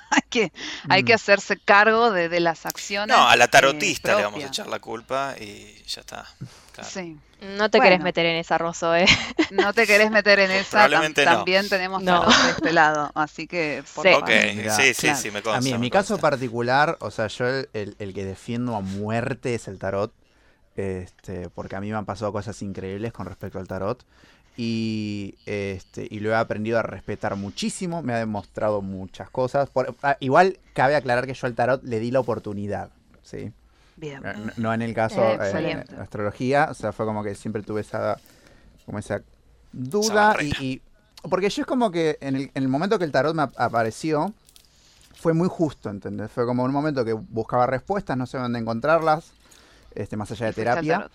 [0.12, 0.51] Hay que,
[0.89, 1.16] hay que mm.
[1.16, 3.16] hacerse cargo de, de las acciones.
[3.16, 6.26] No, a la tarotista le vamos a echar la culpa y ya está.
[6.84, 7.18] Sí.
[7.41, 9.05] No te querés meter en esa, Rosso, ¿eh?
[9.51, 10.89] No te querés meter en esa.
[11.14, 12.26] También tenemos no.
[12.26, 13.84] de este lado, así que...
[13.93, 14.93] Por sí.
[14.93, 18.14] sí, sí, me consta, A mí, en mi caso particular, o sea, yo el, el,
[18.14, 20.14] que defiendo a muerte es el tarot,
[20.76, 24.03] este, porque a mí me han pasado cosas increíbles con respecto al tarot.
[24.60, 29.70] Y, este, y lo he aprendido a respetar muchísimo, me ha demostrado muchas cosas.
[30.01, 32.89] Ah, igual cabe aclarar que yo al tarot le di la oportunidad,
[33.22, 33.53] ¿sí?
[34.58, 38.18] No, en el caso de astrología, o sea, fue como que siempre tuve esa,
[38.86, 39.22] como esa
[39.72, 40.82] duda y,
[41.30, 44.34] porque yo es como que en el, en el momento que el tarot me apareció,
[45.16, 46.32] fue muy justo, ¿entendés?
[46.32, 49.32] Fue como un momento que buscaba respuestas, no sé dónde encontrarlas,
[49.95, 51.10] este, más allá de terapia.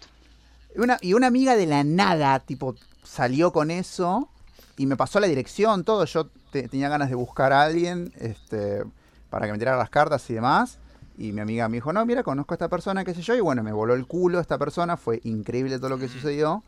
[0.74, 4.28] Una, y una amiga de la nada, tipo, salió con eso
[4.76, 6.04] y me pasó la dirección, todo.
[6.04, 8.82] Yo tenía ganas de buscar a alguien este,
[9.30, 10.78] para que me tirara las cartas y demás.
[11.18, 13.34] Y mi amiga me dijo, no, mira, conozco a esta persona, qué sé yo.
[13.34, 14.96] Y bueno, me voló el culo esta persona.
[14.96, 16.64] Fue increíble todo lo que sucedió.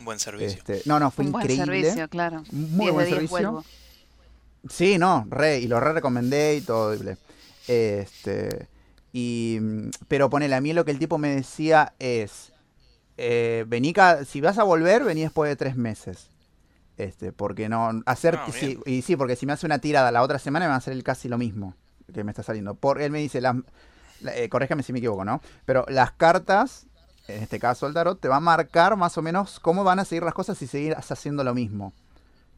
[0.00, 0.58] Buen servicio.
[0.58, 1.64] Este, no, no, fue Un increíble.
[1.64, 2.42] Buen servicio, claro.
[2.50, 3.64] Muy buen servicio.
[4.68, 6.96] Sí, no, re, y lo re recomendé y todo.
[7.68, 8.68] Este,
[9.12, 9.58] y,
[10.08, 12.52] pero ponele, a mí lo que el tipo me decía es,
[13.16, 13.94] eh, vení,
[14.26, 16.28] si vas a volver, vení después de tres meses.
[16.96, 18.46] Este, porque no, hacer, ah,
[18.86, 21.02] y sí, porque si me hace una tirada la otra semana me va a hacer
[21.02, 21.74] casi lo mismo
[22.12, 22.74] que me está saliendo.
[22.74, 23.56] Por, él me dice, las,
[24.34, 25.40] eh, corréjame si me equivoco, ¿no?
[25.64, 26.86] Pero las cartas,
[27.28, 30.04] en este caso el tarot, te va a marcar más o menos cómo van a
[30.04, 31.92] seguir las cosas si seguir haciendo lo mismo.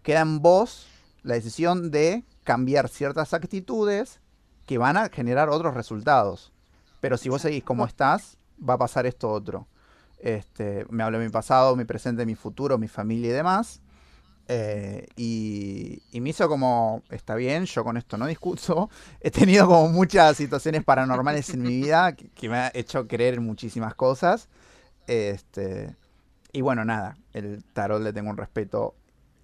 [0.03, 0.87] Queda en vos
[1.23, 4.21] la decisión de cambiar ciertas actitudes
[4.67, 6.53] que van a generar otros resultados.
[7.01, 9.67] Pero si vos seguís como estás, va a pasar esto otro.
[10.21, 13.81] Este, me hablo de mi pasado, mi presente, mi futuro, mi familia y demás.
[14.51, 18.91] Eh, y, me hizo como, está bien, yo con esto no discuto.
[19.21, 23.95] He tenido como muchas situaciones paranormales en mi vida que, me ha hecho creer muchísimas
[23.95, 24.49] cosas.
[25.07, 25.95] Este,
[26.53, 28.95] y bueno, nada, el tarot le tengo un respeto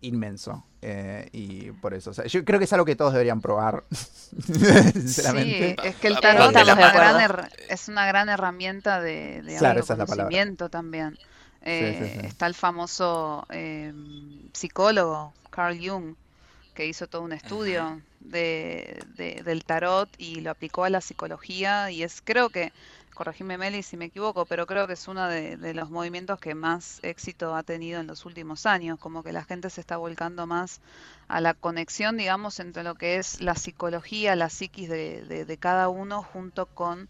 [0.00, 0.64] inmenso.
[0.86, 3.84] Eh, y por eso, yo creo que es algo que todos deberían probar,
[4.92, 5.76] sinceramente.
[5.80, 10.68] Sí, es que el tarot es una, gran es una gran herramienta de, de conocimiento
[10.68, 11.16] también.
[11.62, 13.94] Eh, está el famoso eh,
[14.52, 16.16] psicólogo Carl Jung,
[16.74, 22.02] que hizo todo un estudio de, del tarot y lo aplicó a la psicología y
[22.02, 22.74] es creo que
[23.14, 27.00] corregime Meli si me equivoco, pero creo que es uno de, los movimientos que más
[27.02, 30.80] éxito ha tenido en los últimos años, como que la gente se está volcando más
[31.28, 36.22] a la conexión, digamos, entre lo que es la psicología, la psiquis de, cada uno
[36.22, 37.08] junto con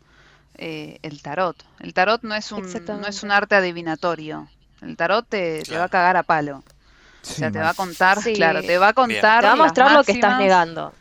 [0.57, 1.57] eh, el tarot.
[1.81, 4.49] El tarot no es un, no es un arte adivinatorio,
[4.83, 6.63] el tarot te, va a cagar a palo.
[7.23, 9.41] o sea, te va a contar, claro, te va a contar.
[9.41, 10.93] Te va a mostrar lo que estás negando.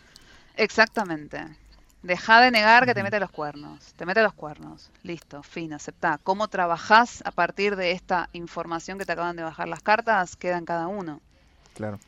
[0.56, 1.62] Exactamente.
[2.04, 3.93] Deja de negar que te mete los cuernos.
[3.95, 4.91] Te mete los cuernos.
[5.04, 6.20] Listo, fin, aceptá.
[6.22, 10.36] ¿Cómo trabajás a partir de esta información que te acaban de bajar las cartas?
[10.36, 11.22] Queda en cada uno.
[11.74, 11.99] Claro.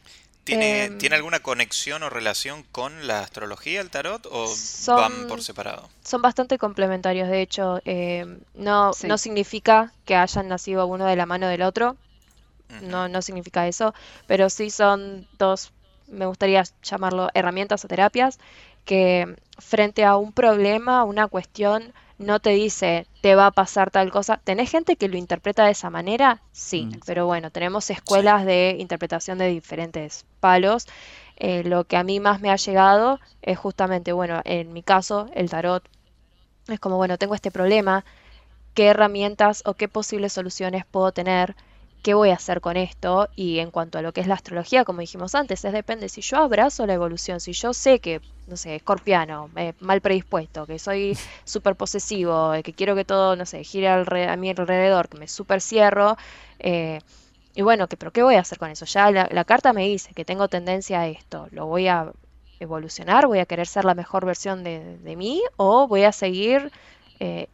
[0.44, 4.54] ¿Tiene, em, ¿Tiene alguna conexión o relación con la astrología, el tarot, o
[4.88, 5.90] van por separado?
[6.04, 7.82] Son bastante complementarios, de hecho.
[7.86, 11.96] Em, no, no significa que hayan nacido uno de la mano del otro.
[12.82, 13.94] No, no significa eso.
[14.28, 15.72] Pero sí son dos,
[16.08, 18.38] me gustaría llamarlo herramientas o terapias
[18.86, 24.12] que frente a un problema, una cuestión, no te dice te va a pasar tal
[24.12, 24.40] cosa.
[24.44, 26.42] ¿Tenés gente que lo interpreta de esa manera?
[26.52, 27.00] Sí, mm.
[27.06, 30.88] pero bueno, tenemos escuelas de interpretación de diferentes palos.
[31.38, 35.30] Eh, lo que a mí más me ha llegado es justamente, bueno, en mi caso,
[35.34, 35.84] el tarot.
[36.68, 38.06] Es como, bueno, tengo este problema,
[38.74, 41.56] ¿qué herramientas o qué posibles soluciones puedo tener?
[42.06, 43.30] Qué voy a hacer con esto.
[43.36, 46.08] Y en cuanto a lo que es la astrología, como dijimos antes, es depende.
[46.08, 50.68] Si yo abrazo la evolución, si yo sé que, no sé, escorpiano, eh, mal predispuesto,
[50.68, 55.10] que soy súper posesivo, eh, que quiero que todo, no sé, gire a mi alrededor,
[55.10, 56.16] que me súper cierro.
[56.60, 57.00] Eh,
[57.56, 58.86] y bueno, que, pero ¿qué voy a hacer con eso?
[58.86, 61.48] Ya la, carta me dice que tengo tendencia a esto.
[61.50, 62.12] ¿Lo voy a
[62.60, 63.26] evolucionar?
[63.26, 65.42] ¿Voy a querer ser la mejor versión de, de mí?
[65.58, 66.72] ¿O voy a seguir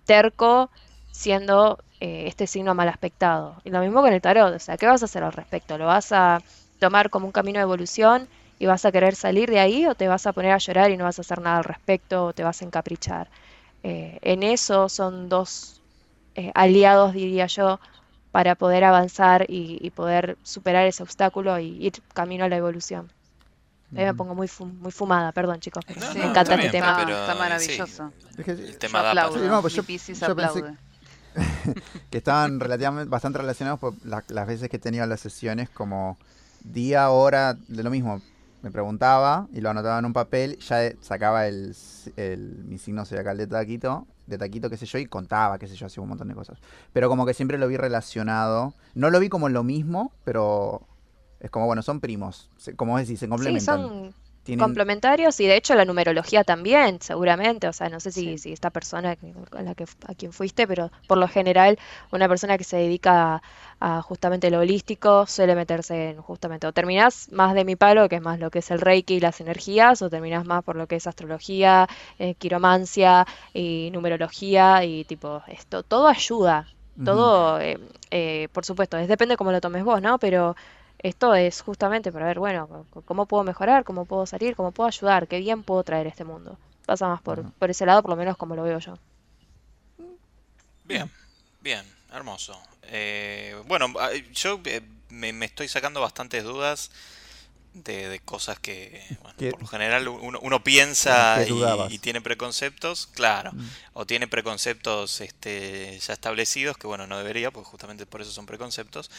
[0.06, 0.72] terco
[1.12, 3.56] siendo eh, este signo mal aspectado.
[3.64, 5.78] Y lo mismo con el tarot, o sea, ¿qué vas a hacer al respecto?
[5.78, 6.42] ¿Lo vas a
[6.80, 10.08] tomar como un camino de evolución y vas a querer salir de ahí o te
[10.08, 12.44] vas a poner a llorar y no vas a hacer nada al respecto o te
[12.44, 13.28] vas a encaprichar?
[13.84, 15.82] Eh, en eso son dos
[16.36, 17.80] eh, aliados, diría yo,
[18.32, 23.12] para poder avanzar y, poder superar ese obstáculo y ir camino a la evolución.
[23.96, 24.50] Ahí me pongo muy,
[24.80, 25.84] muy fumada, perdón chicos,
[26.16, 26.98] me encanta este tema.
[27.02, 28.14] está maravilloso.
[28.38, 29.14] el tema da
[32.10, 36.18] que estaban relativamente bastante relacionados por las veces que he tenido las sesiones como
[36.64, 38.22] día, hora, de lo mismo.
[38.62, 41.76] Me preguntaba y lo anotaba en un papel, ya sacaba el,
[42.68, 45.88] mi signo zodiacal de taquito, de taquito, qué sé yo, y contaba, qué sé yo,
[45.88, 46.60] hacía un montón de cosas.
[46.94, 48.76] Pero como que siempre lo vi relacionado.
[48.94, 50.82] No lo vi como lo mismo, pero
[51.40, 52.52] es como, bueno, son primos.
[52.76, 54.14] Como decís, se complementan
[54.58, 57.68] complementarios y de hecho la numerología también, seguramente.
[57.68, 59.18] O sea, no sé si, si esta persona
[59.52, 61.78] a, la que, a quien fuiste, pero por lo general
[62.12, 63.42] una persona que se dedica
[63.80, 68.18] a, justamente lo holístico suele meterse en justamente, o terminás más de mi palo, que
[68.18, 70.88] es más lo que es el reiki y las energías, o terminás más por lo
[70.88, 71.88] que es astrología,
[72.20, 76.68] eh, quiromancia y numerología y tipo, esto, todo ayuda.
[77.04, 77.80] Todo, eh,
[78.12, 80.20] eh, por supuesto, es, depende cómo lo tomes vos, ¿no?
[80.20, 80.56] Pero
[81.04, 85.28] esto es justamente para ver, bueno, cómo puedo mejorar, cómo puedo salir, cómo puedo ayudar,
[85.28, 86.58] qué bien puedo traer a este mundo.
[86.86, 88.94] Pasa más por, por ese lado, por lo menos como lo veo yo.
[90.84, 91.10] Bien,
[91.62, 92.60] bien, hermoso.
[92.84, 93.88] Eh, bueno,
[94.34, 96.92] yo eh, me, me estoy sacando bastantes dudas
[97.74, 102.20] de, de cosas que, bueno, ¿Qué- por lo general uno, uno piensa y, y tiene
[102.22, 103.68] preconceptos, claro, Mm.
[103.94, 108.46] o tiene preconceptos este, ya establecidos, que bueno, no debería, porque justamente por eso son
[108.46, 109.10] preconceptos.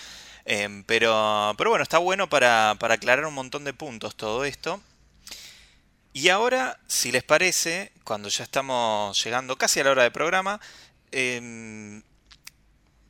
[0.44, 4.80] Em, pero, pero bueno, está bueno para, para aclarar un montón de puntos todo esto.
[6.12, 10.60] Y ahora, si les parece, cuando ya estamos llegando casi a la hora del programa,
[11.10, 12.02] em,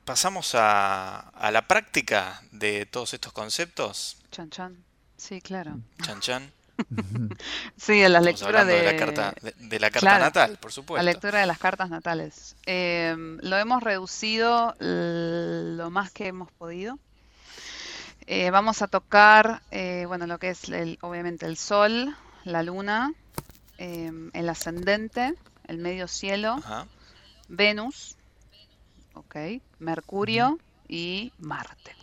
[0.05, 4.19] pasamos a, a la práctica de todos estos conceptos.
[4.31, 4.85] Chan, chan.
[5.17, 5.79] Sí, claro.
[6.03, 6.53] Chan chan.
[7.77, 10.71] Sí, en la lectura de, de, la carta, de, de la carta Claro, natal, por
[10.71, 11.05] la supuesto.
[11.05, 12.57] lectura de las cartas natales.
[12.67, 16.99] Eh, lo hemos reducido lo más que hemos podido.
[18.27, 23.13] Eh, vamos a tocar, eh, bueno, lo que es el- obviamente el sol, la luna,
[23.79, 25.35] eh, el ascendente,
[25.67, 26.87] el medio cielo, Ajá.
[27.49, 28.17] Venus,
[29.15, 29.37] ok,
[29.81, 30.59] Mercurio
[30.89, 31.95] y Marte.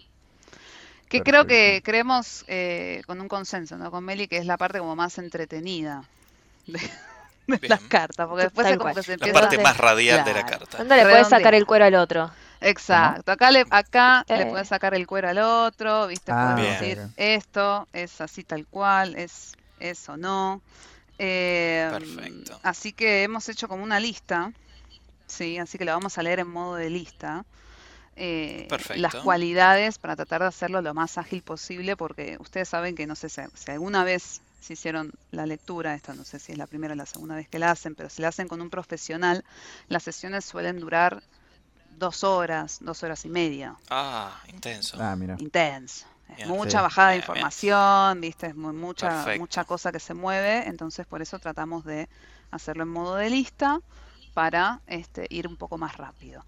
[1.10, 3.92] Que creo que creemos eh, con un consenso, ¿no?
[3.92, 6.04] Con Meli, que es la parte como más entretenida
[6.68, 6.80] de,
[7.48, 8.96] de las cartas, porque después es como cual.
[8.96, 9.40] que se La empieza...
[9.40, 10.78] parte más radial de la carta.
[10.78, 12.32] ¿Dónde le puedes sacar el cuero al otro?
[12.62, 16.32] Exacto, acá le, acá le puedes sacar el cuero al otro, ¿viste?
[16.32, 20.62] Ah, Puedes decir, esto es así tal cual, es eso no.
[21.18, 22.60] Eh, Perfecto.
[22.64, 24.52] Así que hemos hecho como una lista,
[25.28, 27.46] sí, así que la vamos a leer en modo de lista.
[28.20, 33.08] Eh, las cualidades para tratar de hacerlo lo más ágil posible, porque ustedes saben que
[33.08, 36.58] no sé si, si alguna vez se hicieron la lectura, esta no sé si es
[36.58, 38.70] la primera o la segunda vez que la hacen, pero si la hacen con un
[38.70, 39.44] profesional,
[39.88, 41.24] las sesiones suelen durar
[41.98, 43.78] dos horas, dos horas y media.
[43.90, 44.98] Ah, intenso.
[45.00, 45.36] Ah, mira.
[45.38, 46.06] Intenso.
[46.30, 46.50] Es Bien.
[46.50, 46.84] mucha Sí.
[46.84, 47.26] bajada de Bien, bien.
[47.34, 49.40] información, viste, es muy, mucha, Perfecto.
[49.40, 52.08] mucha cosa que se mueve, entonces por eso tratamos de
[52.52, 53.80] hacerlo en modo de lista
[54.34, 56.46] para este, ir un poco más rápido.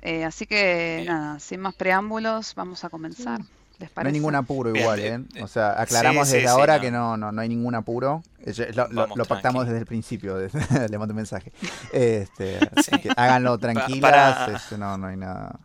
[0.00, 1.06] Eh, así que Bien.
[1.08, 3.40] nada, sin más preámbulos, vamos a comenzar.
[3.78, 5.18] ¿Les No hay ningún apuro Bien, igual, de- ¿eh?
[5.34, 6.80] de- O sea, aclaramos sí, desde sí, ahora no.
[6.82, 8.22] que no, no, no hay ningún apuro.
[8.40, 9.68] Eh, Lo, lo- Vamos lo pactamos tranqui.
[9.72, 11.52] desde el principio, desde- le mando un mensaje.
[11.92, 12.98] Este, así Sí.
[13.02, 15.60] que háganlo tranquilas, para- este, no, no hay nada.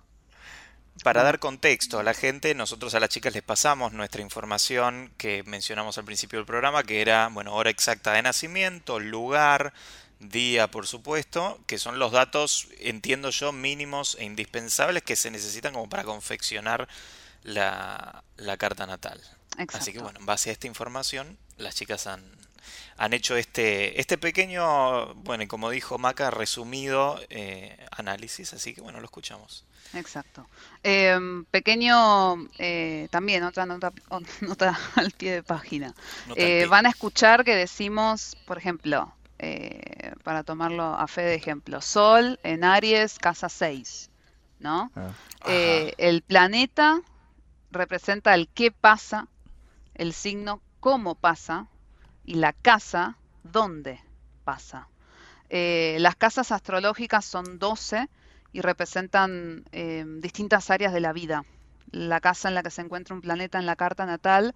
[1.04, 5.44] Para dar contexto a la gente, nosotros a las chicas les pasamos nuestra información que
[5.48, 9.74] mencionamos al principio del programa, que era, bueno, hora exacta de nacimiento, lugar,
[10.20, 15.74] día, por supuesto, que son los datos, entiendo yo, mínimos e indispensables que se necesitan
[15.74, 16.88] como para confeccionar
[17.44, 19.22] la, la carta natal.
[19.74, 22.24] Así que bueno, en base a esta información, las chicas han,
[22.98, 28.82] han hecho este, este pequeño, bueno, y como dijo Maca, resumido eh, análisis, así que
[28.82, 29.66] bueno, lo escuchamos.
[29.94, 30.48] Exacto.
[30.82, 33.92] Em, pequeño, eh, también otra nota,
[34.96, 35.94] al pie de página.
[36.36, 36.66] Eh, pie.
[36.68, 39.14] van a escuchar que decimos, por ejemplo,
[39.44, 44.10] eh, para tomarlo a fe de ejemplo, Sol en Aries, casa 6,
[44.60, 44.92] ¿no?
[44.96, 45.12] Ah,
[45.48, 47.02] Eh, el planeta
[47.72, 49.28] representa el qué pasa,
[49.96, 51.68] el signo cómo pasa
[52.26, 54.00] y la casa dónde
[54.46, 54.88] pasa.
[55.50, 58.10] Eh, las casas astrológicas son 12
[58.54, 61.44] y representan eh, distintas áreas de la vida.
[61.92, 64.56] La casa en la que se encuentra un planeta en la carta natal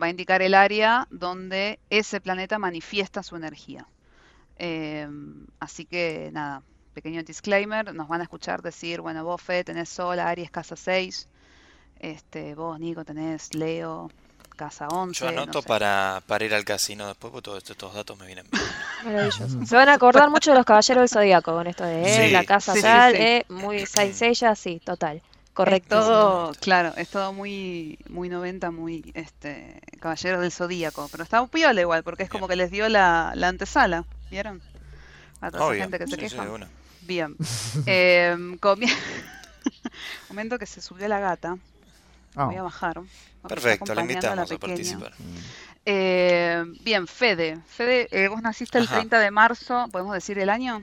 [0.00, 3.86] va a indicar el área donde ese planeta manifiesta su energía.
[4.58, 5.08] Eh,
[5.60, 6.62] así que nada,
[6.94, 11.28] pequeño disclaimer, nos van a escuchar decir, bueno, vos Fe tenés Sol, Aries, casa 6,
[12.00, 14.10] este, vos Nico tenés Leo,
[14.56, 15.18] casa 11.
[15.18, 15.68] Yo no anoto sé.
[15.68, 16.22] para...
[16.26, 18.62] para, ir al casino después, porque todos estos, estos datos me vienen bien.
[19.04, 19.66] Maravilloso.
[19.66, 22.32] Se van a acordar mucho de los caballeros del zodiaco con esto de eh, Sí,
[22.32, 23.22] la casa sí, sí, tal, sí.
[23.22, 24.14] eh, muy Saint
[24.56, 25.16] sí, total.
[25.16, 26.00] Es Correcto.
[26.00, 31.78] todo, claro, es todo muy, muy 90, muy este, Caballeros del Zodíaco, pero está piola
[31.78, 34.60] igual, porque es como que les dio la, la antesala, ¿vieron?
[35.42, 36.44] A toda esa Obvio, gente que se sí, sí, queja.
[36.44, 36.68] de una.
[37.02, 37.36] Bien.
[37.86, 38.88] Em, comie-
[40.28, 41.56] Momento que se subió la gata.
[42.34, 43.00] ah, Voy a bajar.
[43.46, 44.58] Perfecto, la acompañando invitamos a pequeña.
[44.98, 45.12] participar.
[45.18, 45.36] mm,
[45.84, 47.58] Eh, bien, Fede.
[47.66, 48.96] Fede, eh, vos naciste el Ajá.
[48.96, 50.80] 30 de marzo, ¿podemos decir el año?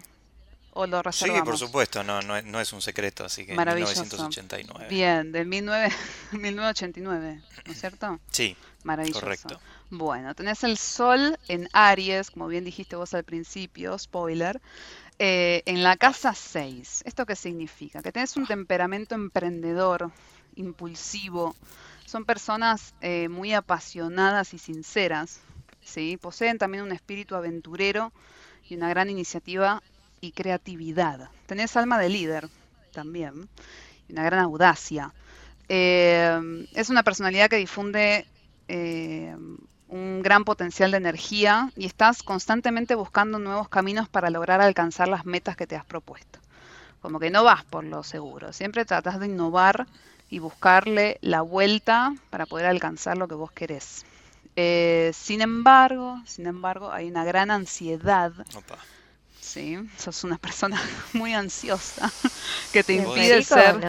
[0.73, 1.43] ¿O lo Sí, reservamos?
[1.45, 4.01] por supuesto, no, no, es, no es un secreto, así que Maravilloso.
[4.01, 4.87] 1989.
[4.89, 5.89] Bien, del 19
[6.33, 8.19] 1989, ¿no es cierto?
[8.29, 9.19] Sí, Maravilloso.
[9.21, 9.59] correcto.
[9.91, 14.61] Bueno, tenés el sol en Aries, como bien dijiste vos al principio, spoiler,
[15.17, 17.01] eh, en la casa 6.
[17.05, 18.03] ¿Esto qué significa?
[18.03, 20.11] Que tenés un temperamento emprendedor,
[20.55, 21.55] impulsivo.
[22.05, 25.41] Son personas eh, muy apasionadas y sinceras,
[25.81, 26.17] ¿sí?
[26.17, 28.13] Poseen también un espíritu aventurero
[28.69, 29.81] y una gran iniciativa
[30.21, 31.31] y creatividad.
[31.47, 32.47] Tenés alma de líder
[32.93, 33.49] también
[34.07, 35.13] y una gran audacia.
[35.67, 38.27] Eh, es una personalidad que difunde
[38.67, 39.35] eh,
[39.89, 45.25] un gran potencial de energía y estás constantemente buscando nuevos caminos para lograr alcanzar las
[45.25, 46.39] metas que te has propuesto.
[47.01, 49.87] Como que no vas por lo seguro, siempre tratas de innovar
[50.29, 54.05] y buscarle la vuelta para poder alcanzar lo que vos querés.
[54.55, 58.31] Eh, sin embargo, sin embargo, hay una gran ansiedad.
[59.51, 60.79] Sí, sos una persona
[61.13, 62.11] muy ansiosa
[62.71, 63.79] que te impide ser.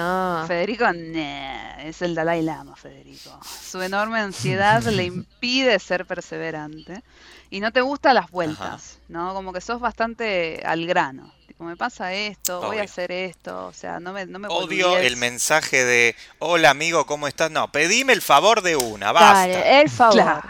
[0.47, 3.39] Federico, es el Dalai Lama, Federico.
[3.45, 7.03] Su enorme ansiedad le impide ser perseverante
[7.51, 9.35] y no te gustan las vueltas, ¿no?
[9.35, 11.31] Como que sos bastante al grano
[11.65, 15.19] me pasa esto, voy a hacer esto, o sea, no me, no me Odio el
[15.19, 17.51] mensaje de, hola amigo, ¿cómo estás?
[17.51, 19.81] No, pedime el favor de una, basta.
[19.81, 20.43] el favor.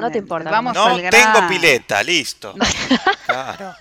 [0.00, 0.50] no te importa.
[0.50, 2.54] Vamos no tengo pileta, listo.
[3.26, 3.76] claro.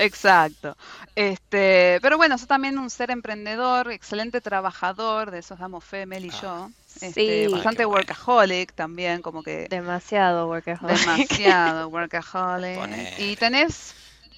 [0.00, 0.76] Exacto.
[1.14, 6.24] Este, pero bueno, sos también un ser emprendedor, excelente trabajador, de esos damos fe, Mel
[6.24, 6.40] y ah.
[6.42, 6.70] yo.
[7.00, 7.52] Este, sí.
[7.52, 9.66] Bastante workaholic también, como que...
[9.68, 10.98] Demasiado workaholic.
[10.98, 13.18] Demasiado workaholic.
[13.18, 13.94] Y tenés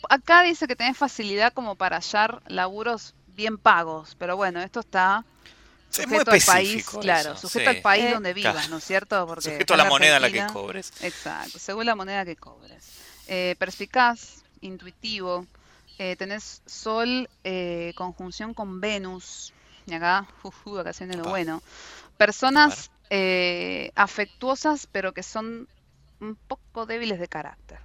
[0.09, 5.25] acá dice que tenés facilidad como para hallar laburos bien pagos, pero bueno, esto está
[5.91, 9.27] sujeto al país, claro, sujeto al país eh, donde vivas, ¿no es cierto?
[9.27, 10.93] Porque sujeto a la moneda en la que cobres.
[11.03, 12.85] Exacto, según la moneda que cobres.
[13.29, 15.47] Eh, perspicaz, intuitivo,
[15.99, 19.53] eh, tenés Sol eh, conjunción con Venus,
[19.87, 21.63] y acá, uh, acá se lo bueno.
[22.17, 22.91] Personas
[23.95, 25.69] afectuosas, pero que son
[26.21, 27.79] un poco débiles de carácter.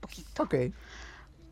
[0.00, 0.44] Poquito.
[0.44, 0.54] Ok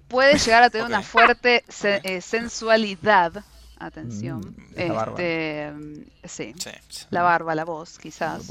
[0.09, 3.45] puede llegar a tener una fuerte eh, sensualidad.
[3.79, 4.41] Atención.
[4.41, 5.73] Mm, este,
[6.25, 6.55] sí,
[7.11, 8.51] La barba, la voz, quizás.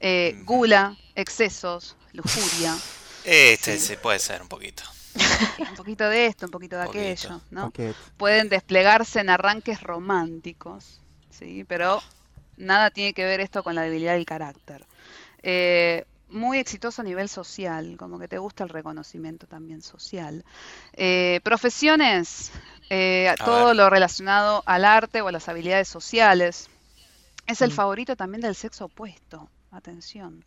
[0.00, 2.76] Eh, gula, excesos, lujuria.
[3.26, 3.96] Este sí.
[4.00, 4.84] puede ser un poquito.
[5.58, 7.72] un poquito de esto, un poquito de aquello, ¿no?
[8.16, 11.00] Pueden desplegarse en arranques románticos,
[11.30, 11.64] ¿sí?
[11.64, 12.00] Pero
[12.56, 14.86] nada tiene que ver esto con la debilidad del carácter.
[15.42, 20.44] Eh, muy exitoso a nivel social, como que te gusta el reconocimiento también social.
[20.92, 22.52] Eh, profesiones,
[22.90, 26.68] eh, todo lo relacionado al arte o a las habilidades sociales.
[27.46, 27.74] Es el mm.
[27.74, 29.48] favorito también del sexo opuesto.
[29.76, 30.42] Atención.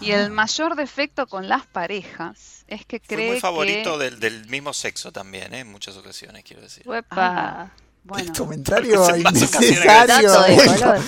[0.00, 4.72] Y el mayor defecto con las parejas es que cree Fue muy favorito del, mismo
[4.72, 5.58] sexo también, ¿eh?
[5.58, 6.82] en muchas ocasiones, quiero decir.
[8.04, 8.32] Bueno.
[8.36, 10.32] comentario innecesario.
[10.32, 11.00] Dato de color,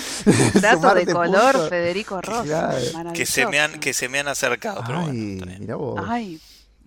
[0.61, 2.77] Dato de color Federico Rosa.
[3.15, 5.77] Que se me han, que se me han acercado, pero Ay, bueno.
[5.79, 6.05] Vos.
[6.07, 6.39] Ay,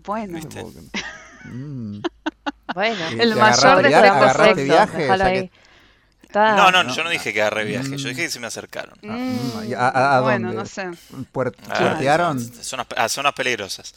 [0.04, 0.38] bueno.
[1.44, 2.00] Mm.
[2.72, 5.50] bueno, el mayor de los viaje,
[6.34, 8.98] no, no, yo no dije que agarré viaje, yo dije que se me acercaron.
[9.04, 10.90] Ah, mm, ¿A, a, bueno, no sé.
[11.32, 12.38] ¿Puertearon?
[12.96, 13.94] a zonas, peligrosas.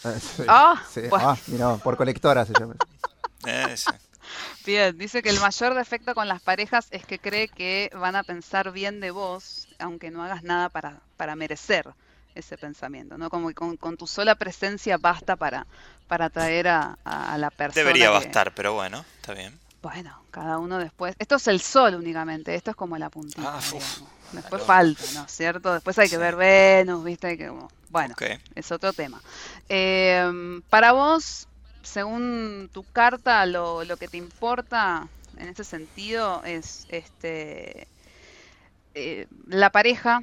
[0.48, 1.02] Ah, sí.
[1.12, 2.76] ah, mira, por colectoras se llama.
[3.46, 3.92] Eh, sí.
[4.66, 8.24] Bien, dice que el mayor defecto con las parejas es que cree que van a
[8.24, 11.88] pensar bien de vos, aunque no hagas nada para, para merecer
[12.36, 13.30] ese pensamiento, ¿no?
[13.30, 15.66] Como que con, tu sola presencia basta para,
[16.08, 16.98] para atraer a,
[17.38, 17.84] la persona.
[17.84, 19.60] Debería bastar, pero bueno, está bien.
[19.82, 21.16] Bueno, cada uno después.
[21.18, 23.58] Esto es el sol únicamente, esto es como la puntita.
[23.58, 23.62] Ah,
[24.32, 25.74] después falta, ¿no es cierto?
[25.74, 27.38] Después hay que ver Venus, ¿viste?
[27.38, 27.52] Que,
[27.90, 28.16] bueno,
[28.56, 29.22] es otro tema.
[29.70, 31.48] Eh, para vos,
[31.82, 35.08] según tu carta, lo, lo, que te importa
[35.38, 37.88] en ese sentido es este
[38.94, 40.22] eh, la pareja,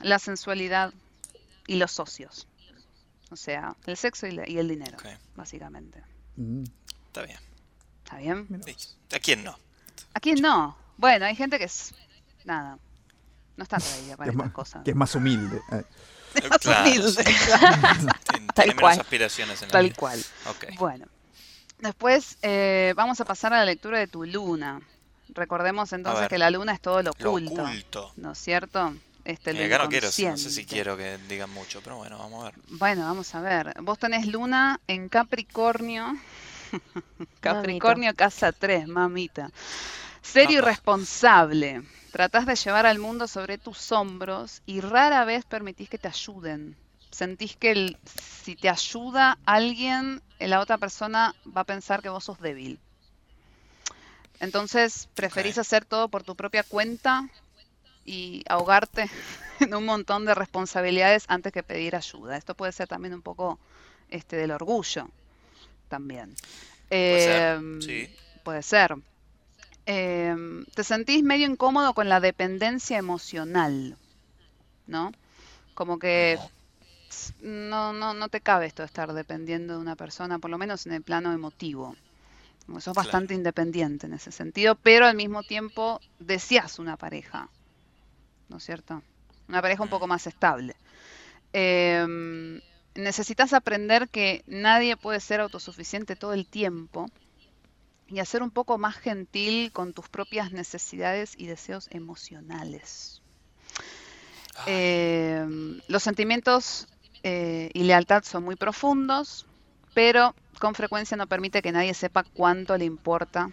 [0.00, 0.92] la sensualidad
[1.66, 2.46] y los socios.
[3.30, 4.98] O sea, el sexo y, el dinero,
[5.36, 6.02] básicamente.
[6.36, 6.64] Mm.
[7.06, 7.38] Está bien.
[8.10, 8.48] ¿Está bien?
[9.14, 9.56] ¿A quién no?
[10.14, 10.76] ¿A quién no?
[10.96, 11.94] Bueno, hay gente que es.
[12.44, 12.76] Nada.
[13.56, 14.82] No está traída para estas cosas.
[14.82, 15.60] Que es más humilde.
[15.70, 15.84] Eh.
[18.54, 18.98] Tal cual.
[18.98, 20.24] aspiraciones en la Tal cual.
[20.76, 21.06] Bueno,
[21.78, 24.80] después eh, vamos a pasar a la lectura de tu luna.
[25.28, 27.64] Recordemos entonces que la luna es todo lo oculto,
[28.16, 28.92] ¿no es cierto?
[29.24, 32.44] Este, eh, no quiero, no sé si quiero que digan mucho, pero bueno, vamos a
[32.46, 32.54] ver.
[32.70, 33.74] Bueno, vamos a ver.
[33.82, 36.16] Vos tenés luna en Capricornio.
[37.40, 39.50] Capricornio casa 3, mamita.
[40.22, 41.82] Serio y responsable.
[42.12, 46.76] Tratás de llevar al mundo sobre tus hombros y rara vez permitís que te ayuden.
[47.10, 47.96] Sentís que
[48.42, 52.78] si te ayuda alguien, la otra persona va a pensar que vos sos débil.
[54.38, 57.28] Entonces preferís hacer todo por tu propia cuenta
[58.04, 59.10] y ahogarte
[59.60, 62.36] en un montón de responsabilidades antes que pedir ayuda.
[62.36, 63.58] Esto puede ser también un poco
[64.08, 65.08] este del orgullo
[65.90, 66.34] también.
[66.88, 67.56] Puede ser.
[67.58, 68.08] Em, sí.
[68.42, 68.96] Puede ser.
[69.84, 73.96] Em, te sentís medio incómodo con la dependencia emocional,
[74.86, 75.12] ¿no?
[75.74, 76.38] Como que
[77.42, 80.86] no, no, no te cabe esto de estar dependiendo de una persona, por lo menos
[80.86, 81.96] en el plano emotivo.
[82.78, 87.48] sos bastante independiente en ese sentido, pero al mismo tiempo deseas una pareja,
[88.48, 89.02] ¿no es cierto?
[89.48, 89.90] una pareja un Mm.
[89.90, 90.76] poco más estable.
[91.52, 92.60] Em,
[92.94, 97.06] necesitas aprender que nadie puede ser autosuficiente todo el tiempo
[98.08, 103.22] y a ser un poco más gentil con tus propias necesidades y deseos emocionales.
[104.66, 106.88] Em, los sentimientos
[107.22, 109.46] eh, y lealtad son muy profundos,
[109.94, 113.50] pero con frecuencia no permite que nadie sepa cuánto le importa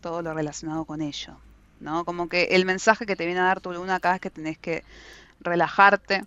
[0.00, 1.36] todo lo relacionado con ello.
[1.80, 2.04] ¿no?
[2.04, 4.56] Como que el mensaje que te viene a dar tu luna acá es que tenés
[4.56, 4.84] que
[5.40, 6.24] relajarte,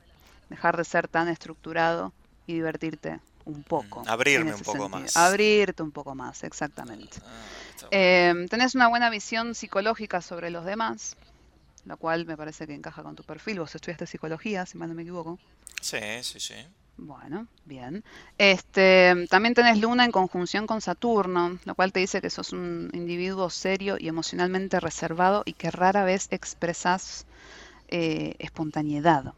[0.50, 2.14] dejar de ser tan estructurado
[2.50, 4.04] y divertirte un poco.
[4.04, 4.90] Mm, abrirme un poco sentido.
[4.90, 5.18] más.
[5.18, 7.20] Abrirte un poco más, exactamente.
[7.24, 7.88] Ah.
[7.92, 11.16] Eh, tenés una buena visión psicológica sobre los demás,
[11.86, 13.60] lo cual me parece que encaja con tu perfil.
[13.60, 15.38] Vos estudiaste psicología, si mal no me equivoco.
[15.82, 16.56] sí, sí, sí.
[16.98, 18.04] Bueno, bien.
[18.38, 22.90] Este, también tenés Luna en conjunción con Saturno, lo cual te dice que sos un
[22.94, 27.26] individuo serio y emocionalmente reservado y que rara vez expresas
[27.88, 29.34] eh, espontaneidad.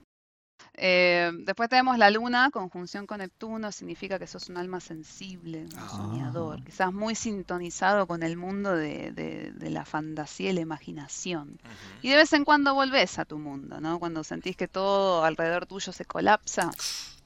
[0.73, 5.77] Eh, después tenemos la Luna, conjunción con Neptuno, significa que sos un alma sensible, un
[5.77, 5.89] Ah.
[5.89, 11.59] soñador, quizás muy sintonizado con el mundo de, de- de la fantasía y la imaginación.
[12.01, 13.99] Y de vez en cuando volvés a tu mundo, ¿no?
[13.99, 16.71] Cuando sentís que todo alrededor tuyo se colapsa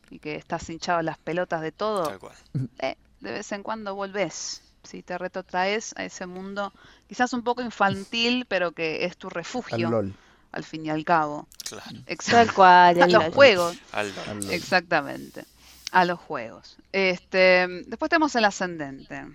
[0.10, 2.12] y que estás hinchado las pelotas de todo,
[2.80, 4.62] eh, de vez en cuando volvés.
[4.84, 6.72] Si te retrotraes a ese mundo,
[7.08, 10.14] quizás un poco infantil, pero que es tu refugio, LOL.
[10.56, 11.48] Al fin y al cabo.
[11.68, 11.84] Claro.
[11.86, 12.54] Tal Exacto.
[12.56, 13.02] cual.
[13.02, 14.52] A los juegos, Al al LOL.
[14.52, 15.46] exactamente.
[15.92, 16.78] A los juegos.
[16.92, 19.26] Este, después tenemos el ascendente.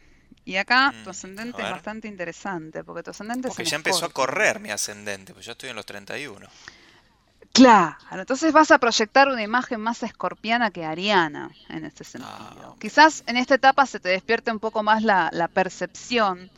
[0.45, 4.07] Y acá Mm, tu ascendente es bastante interesante, porque tu ascendente Porque es ya empezó
[4.07, 6.49] a correr mi ascendente, pues yo estoy en los 31.
[7.53, 12.33] Claro, entonces vas a proyectar una imagen más escorpiana que ariana en este sentido.
[12.33, 12.79] Ah, ok.
[12.79, 16.49] Quizás en esta etapa se te despierte un poco más la, la percepción,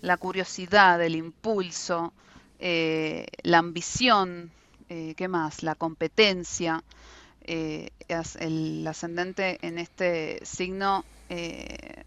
[0.00, 2.12] la curiosidad, el impulso,
[2.58, 4.50] eh, la ambición,
[4.88, 5.62] eh, ¿qué más?
[5.62, 6.82] La competencia.
[7.42, 7.90] Eh,
[8.40, 12.04] el ascendente en este signo eh,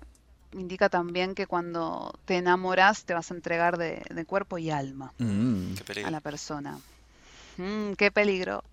[0.53, 5.13] indica también que cuando te enamoras te vas a entregar de, de cuerpo y alma
[5.17, 5.73] Mm.
[6.05, 6.79] A la persona.
[7.57, 8.63] Mm, qué peligro.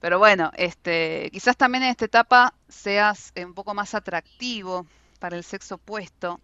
[0.00, 4.86] Pero bueno, este, quizás también en esta etapa seas un poco más atractivo
[5.18, 6.40] para el sexo opuesto,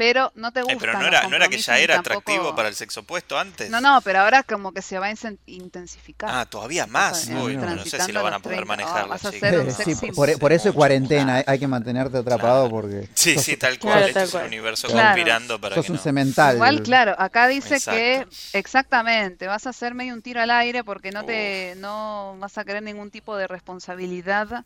[0.00, 2.56] pero no te Eh, gustan pero no era, no era que ya era tampoco- atractivo
[2.56, 3.68] para el sexo opuesto antes.
[3.68, 5.14] No, no, pero ahora como que se va a
[5.44, 6.30] intensificar.
[6.32, 7.28] Ah, todavía más.
[7.28, 8.66] Uy, no, no sé si lo van a poder 30.
[8.76, 11.66] manejar las vas a ser Sí, sexy sí, por, por eso es cuarentena, hay, que
[11.68, 12.70] mantenerte atrapado Claro.
[12.70, 13.92] porque Sí, sos, sí, tal cual.
[13.92, 14.46] Claro, este tal es el cual.
[14.46, 15.08] universo Claro.
[15.08, 16.02] conspirando para sos que un no.
[16.02, 16.54] cemental.
[16.54, 18.36] Igual, claro, acá dice que Exacto.
[18.54, 22.64] exactamente, vas a hacer medio un tiro al aire porque no te no vas a
[22.64, 24.64] querer ningún tipo de responsabilidad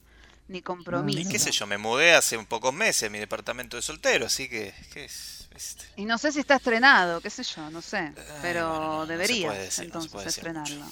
[0.48, 1.20] ni compromiso.
[1.20, 4.26] Y qué sé yo, me mudé hace un pocos meses a mi departamento de soltero,
[4.26, 4.74] así que.
[4.92, 5.48] ¿qué es?
[5.52, 5.84] ¿Viste?
[5.96, 8.12] Y no sé si está estrenado, qué sé yo, no sé,
[8.42, 9.48] pero bueno, no, no decir,
[9.78, 10.84] entonces estrenarlo.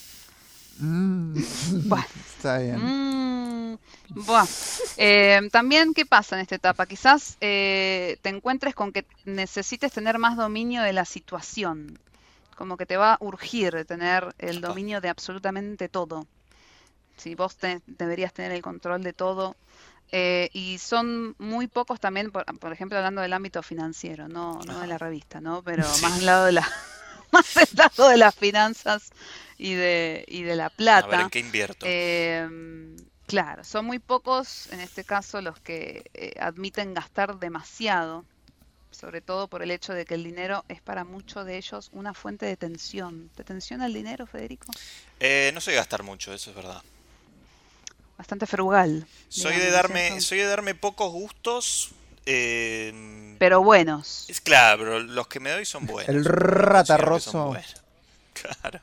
[0.79, 1.37] Mm.
[1.85, 2.07] Bueno.
[2.37, 2.79] Está bien.
[2.81, 3.79] Mm.
[4.97, 6.87] Eh, también, ¿qué pasa en esta etapa?
[6.87, 11.99] Quizás eh, te encuentres con que necesites tener más dominio de la situación,
[12.57, 16.27] como que te va a urgir de tener el dominio de absolutamente todo.
[17.23, 19.55] Si vos te- deberías tener el control de todo.
[20.15, 24.81] Eh, y son muy pocos también, por, por ejemplo, hablando del ámbito financiero, no, no
[24.81, 25.63] de la revista, ¿no?
[25.63, 26.03] Pero Sí.
[26.03, 26.69] más al lado de la,
[27.33, 29.09] más del lado de las finanzas
[29.57, 31.21] y de, y de la A ver plata.
[31.23, 31.87] en qué invierto.
[31.89, 32.97] Em,
[33.27, 38.25] claro, son muy pocos en este caso los que eh, admiten gastar demasiado,
[38.91, 42.13] sobre todo por el hecho de que el dinero es para muchos de ellos una
[42.13, 43.31] fuente de tensión.
[43.35, 44.67] ¿Te tensiona el dinero, Federico?
[45.21, 46.83] Eh, no soy gastar mucho, eso es verdad.
[48.23, 49.05] Bastante frugal.
[49.29, 50.21] Soy digamos, de ¿no es darme, cierto?
[50.23, 51.91] soy de darme pocos gustos.
[52.25, 54.27] eh, Pero buenos.
[54.29, 56.09] es claro, pero los que me doy son buenos.
[56.09, 57.57] El ratarroso.
[58.33, 58.81] Claro.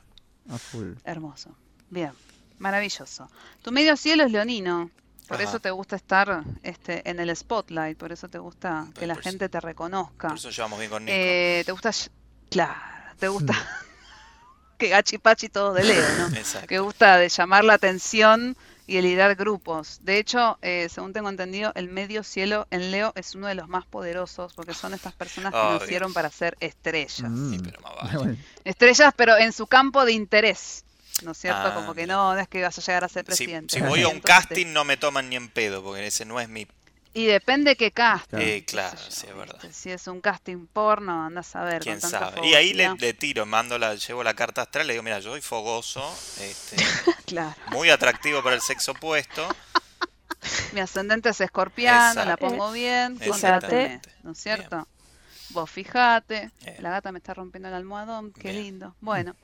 [0.50, 0.92] A full.
[1.04, 1.56] Hermoso.
[1.88, 2.12] Bien,
[2.58, 3.30] maravilloso.
[3.62, 4.90] Tu medio cielo es leonino.
[5.26, 5.48] Por Ajá.
[5.48, 9.48] eso te gusta estar este, en el spotlight, por eso te gusta que la gente
[9.48, 10.28] te reconozca.
[10.28, 11.16] Por eso llevamos bien con Nico.
[11.18, 11.92] Eh, ¿Te gusta?
[12.50, 12.74] Claro,
[13.18, 13.54] te gusta
[14.78, 16.36] que gachipachi todo de Leo, ¿no?
[16.36, 16.66] Exacto.
[16.66, 18.54] Que gusta de llamar la atención
[18.90, 20.00] y de liderar grupos.
[20.02, 23.68] De hecho, eh, según tengo entendido, el medio cielo en Leo es uno de los
[23.68, 25.78] más poderosos porque son estas personas que Obvio.
[25.78, 27.30] nacieron para ser estrellas.
[27.30, 27.50] Mm.
[27.52, 28.36] Sí, pero más vale.
[28.64, 30.84] Estrellas, pero en su campo de interés.
[31.22, 31.60] ¿No es cierto?
[31.68, 33.76] Ah, Como que no, no es que vas a llegar a ser Si, presidente.
[33.76, 36.48] si voy a un casting no me toman ni en pedo, porque ese no es
[36.48, 36.66] mi...
[37.12, 38.38] Y depende qué casting.
[38.38, 38.46] Claro.
[38.46, 39.60] Eh, sé claro, sí, es verdad.
[39.72, 41.82] Si es un casting porno, andás a ver.
[41.82, 42.46] ¿Quién con tanta sabe?
[42.48, 45.30] Y ahí le, le tiro, mando la, llevo la carta astral, le digo, mira, yo
[45.32, 46.08] soy fogoso,
[46.40, 46.76] este,
[47.26, 47.54] Claro.
[47.72, 49.48] muy atractivo para el sexo opuesto.
[50.72, 53.30] Mi ascendente es escorpiano, la pongo bien, Fíjate.
[53.30, 54.86] contrátame, ¿no es cierto?
[55.50, 58.62] Vos fijate, la gata me está rompiendo el almohadón, qué Bien.
[58.62, 58.94] lindo.
[59.00, 59.34] Bueno,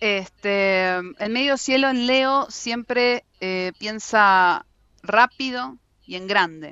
[0.00, 4.66] este, el medio cielo en Leo siempre eh, piensa
[5.02, 6.70] rápido y en grande.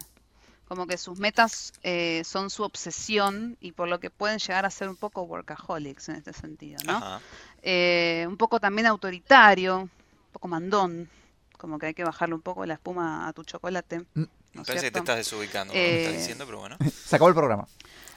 [0.75, 4.71] Como que sus metas eh, son su obsesión y por lo que pueden llegar a
[4.73, 7.21] ser un poco workaholics en este sentido, ¿no?
[7.63, 9.91] Eh, un poco también autoritario, un
[10.33, 11.09] poco mandón,
[11.57, 14.01] como que hay que bajarle un poco la espuma a tu chocolate.
[14.01, 14.23] Mm.
[14.23, 14.99] ¿no Me parece que te cierto?
[14.99, 16.77] estás desubicando lo que estás Eh, diciendo, pero bueno.
[17.07, 17.69] Se acabó el programa.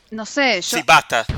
[0.09, 1.25] No sé, yo Sí, basta.
[1.25, 1.33] se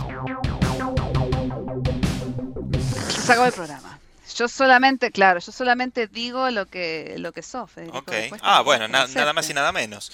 [3.33, 3.99] acabó el programa.
[4.37, 7.97] Yo solamente, claro, yo solamente digo lo que lo que sos, Federico.
[7.97, 8.13] Ok.
[8.41, 10.11] Ah, bueno, na- nada más y nada menos.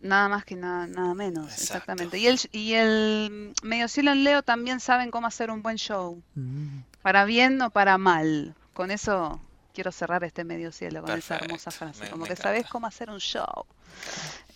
[0.00, 1.62] Nada más que nada, nada menos, Exacto.
[1.64, 2.18] exactamente.
[2.18, 6.22] Y el, y el medio cielo en Leo también saben cómo hacer un buen show,
[6.34, 6.80] Mm.
[7.02, 8.54] para bien o para mal.
[8.72, 9.40] Con eso
[9.74, 12.04] quiero cerrar este medio cielo, con esa hermosa frase.
[12.04, 12.48] me- Como me que encanta.
[12.48, 13.66] sabes cómo hacer un show.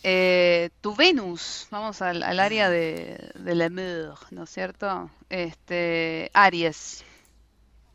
[0.03, 5.11] Eh, tu Venus, vamos al, al área de, de l'amour, ¿no es cierto?
[5.31, 7.05] Este, Aries.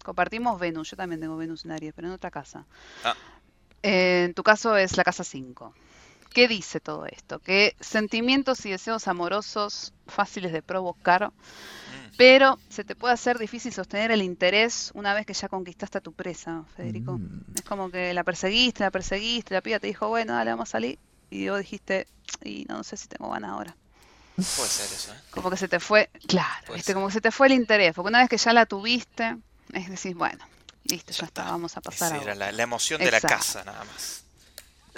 [0.03, 2.65] Compartimos Venus, yo también tengo Venus en Aries, pero en otra casa.
[3.03, 3.15] Ah.
[3.83, 5.73] Eh, en tu caso es la casa 5.
[6.31, 7.39] ¿Qué dice todo esto?
[7.39, 12.15] Que sentimientos y deseos amorosos fáciles de provocar, Mm.
[12.17, 16.01] pero se te puede hacer difícil sostener el interés una vez que ya conquistaste a
[16.01, 17.13] tu presa, Federico.
[17.17, 17.41] Mm.
[17.55, 20.71] Es como que la perseguiste, la perseguiste, la piba te dijo, bueno, dale, vamos a
[20.73, 20.99] salir.
[21.31, 22.07] Y vos dijiste,
[22.43, 23.75] y no, sé si tengo ganas ahora.
[24.35, 25.17] Puede ser eso, ¿eh?
[25.31, 26.93] Como que se te fue, claro, Puede ¿viste?
[26.93, 29.35] como que se te fue el interés, porque una vez que ya la tuviste,
[29.73, 30.45] es decir, bueno,
[30.85, 31.51] listo, ya, Ya está, está.
[31.51, 34.23] vamos a pasar Esa a era la, la emoción de la casa, nada más.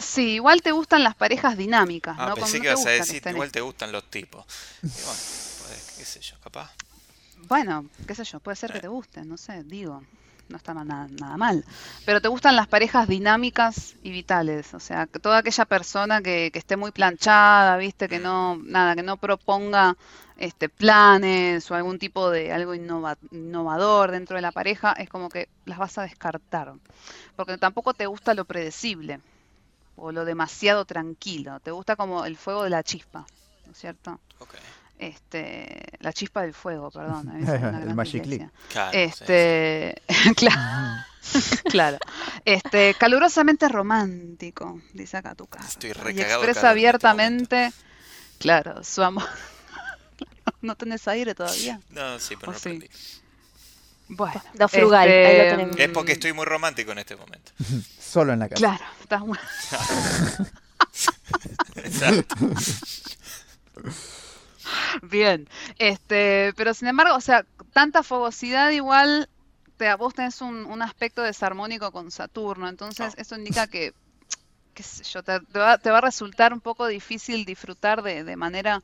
[0.01, 2.35] Sí, igual te gustan las parejas dinámicas, Ah, ¿no?
[2.35, 4.45] pensé Como que no ibas a decir, igual te gustan los tipos.
[4.83, 5.03] Y bueno,
[5.67, 6.71] pues, qué sé yo, capaz.
[7.47, 10.03] Bueno, qué sé yo, puede ser que te gusten, no sé, digo,
[10.49, 11.65] no está nada, nada mal.
[12.05, 16.49] Pero te gustan las parejas dinámicas y vitales, o sea, que toda aquella persona que,
[16.53, 19.95] que esté muy planchada, viste, que no, nada, que no proponga
[20.37, 25.29] este planes o algún tipo de algo innova- innovador dentro de la pareja, es como
[25.29, 26.73] que las vas a descartar.
[27.35, 29.19] Porque tampoco te gusta lo predecible
[29.95, 33.25] o lo demasiado tranquilo, te gusta como el fuego de la chispa,
[33.65, 34.19] ¿no es cierto?
[34.39, 34.55] Ok.
[34.97, 37.27] Este, la chispa del fuego, perdón.
[37.29, 38.23] una El Magic.
[38.69, 38.99] Claro, sí, sí.
[38.99, 40.01] Este,
[40.35, 41.05] claro,
[41.69, 41.97] claro.
[42.45, 45.67] Este, calurosamente romántico, dice acá tu casa.
[45.67, 47.71] Estoy Y expresa este abiertamente,
[48.37, 49.27] claro, su amor.
[50.61, 51.79] ¿No tenés aire todavía?
[51.89, 52.87] No, sí, pero ¿O no sí?
[54.13, 55.77] Bueno, Lo frugal, ahí lo este, tenemos.
[55.77, 57.51] Es porque estoy muy romántico en este momento.
[57.99, 58.59] Solo en la casa.
[58.59, 59.37] Claro, estás muy...
[61.75, 62.35] Exacto.
[65.01, 65.47] Bien,
[65.79, 69.29] este, pero sin embargo, o sea, tanta fogosidad igual,
[69.77, 73.21] te, vos tenés un, un aspecto desarmónico con Saturno, entonces Ah.
[73.21, 73.93] eso indica que,
[74.73, 78.23] qué sé yo, te, te va, te va a resultar un poco difícil disfrutar de,
[78.23, 78.81] de manera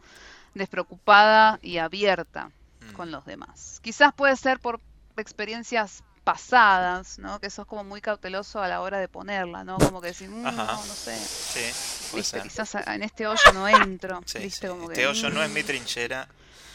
[0.54, 2.94] despreocupada y abierta Mm.
[2.94, 3.80] con los demás.
[3.84, 4.80] Quizás puede ser por
[5.22, 7.40] experiencias pasadas, ¿no?
[7.40, 9.78] Que sos como muy cauteloso a la hora de ponerla, ¿no?
[9.78, 12.42] Como que decís, "Mm, no, sé, Sí, puede viste, ser.
[12.44, 14.74] quizás en este hoyo no entro, Sí, viste, sí.
[14.74, 16.28] como que, Este hoyo no es mi trinchera.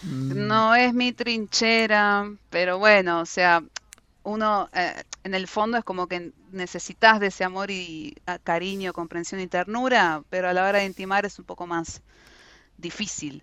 [0.04, 0.46] Mm.
[0.48, 3.62] No es mi trinchera, pero bueno, o sea,
[4.24, 8.92] uno eh, en el fondo es como que necesitas de ese amor y ah, cariño,
[8.94, 12.00] comprensión y ternura, pero a la hora de intimar es un poco más
[12.78, 13.42] difícil.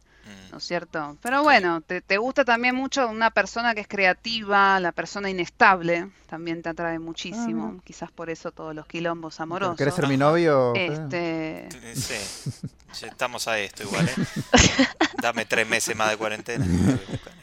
[0.51, 1.17] ¿No es cierto?
[1.21, 6.09] Pero bueno, te, te gusta también mucho una persona que es creativa, la persona inestable,
[6.27, 7.81] también te atrae muchísimo, Ah.
[7.85, 9.95] quizás por eso todos los quilombos ¿Querés amorosos.
[9.95, 10.73] ser mi novio?
[10.75, 12.67] Este, Sí,
[13.01, 14.13] ya estamos a esto igual, ¿eh?
[15.21, 16.65] Dame tres meses más de cuarentena.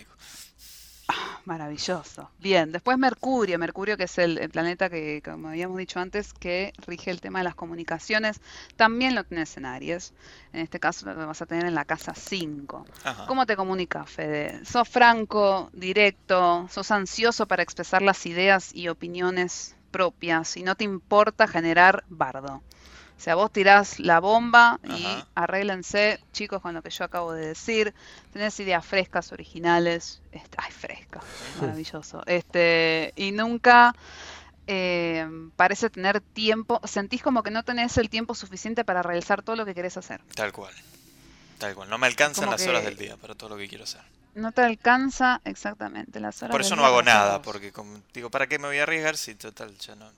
[1.47, 2.29] Maravilloso.
[2.41, 6.73] Bien, después Mercurio, Mercurio que es el, el planeta que, como habíamos dicho antes, que
[6.85, 8.41] rige el tema de las comunicaciones,
[8.75, 10.13] también lo tenés en Aries.
[10.53, 12.85] En este caso lo vas a tener en la casa 5.
[13.05, 13.27] Ajá.
[13.27, 14.65] ¿Cómo te comunicas, Fede?
[14.65, 16.67] ¿Sos franco, directo?
[16.69, 20.57] ¿Sos ansioso para expresar las ideas y opiniones propias?
[20.57, 22.61] Y no te importa generar bardo.
[23.17, 25.27] O sea, vos tirás la bomba y Ajá.
[25.35, 27.95] arréglense, chicos, con lo que yo acabo de decir.
[28.33, 30.21] Tenés ideas frescas, originales.
[30.59, 31.21] Ay, fresca,
[31.61, 32.23] maravilloso.
[32.27, 33.95] Este, y nunca
[34.67, 35.27] eh,
[35.57, 36.81] parece tener tiempo.
[36.85, 40.21] Sentís como que no tenés el tiempo suficiente para realizar todo lo que querés hacer.
[40.35, 40.75] Tal cual.
[41.59, 41.89] Tal cual.
[41.89, 44.03] No me alcanzan Como las horas del día para todo lo que quiero hacer.
[44.35, 48.03] No te alcanza exactamente las horas Por del eso no día hago nada, porque como-
[48.13, 50.11] digo, ¿para qué me voy a arriesgar si total ya no,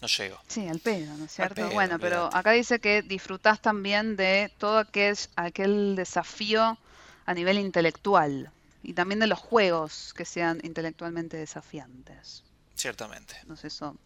[0.00, 0.38] no llego?
[0.48, 1.54] Sí, al pedo, ¿no es cierto?
[1.54, 6.78] pedo, bueno, pero acá dice que disfrutás también de todo aquel, aquel desafío
[7.26, 8.50] a nivel intelectual
[8.82, 12.44] y también de los juegos que sean intelectualmente desafiantes.
[12.74, 13.36] Ciertamente.
[13.42, 13.96] Entonces eso,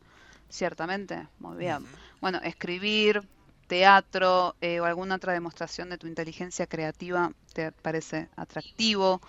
[0.48, 1.86] ciertamente, muy bien.
[2.20, 3.22] Bueno, escribir,
[3.68, 9.20] teatro eh, o alguna otra demostración de tu inteligencia creativa te parece atractivo.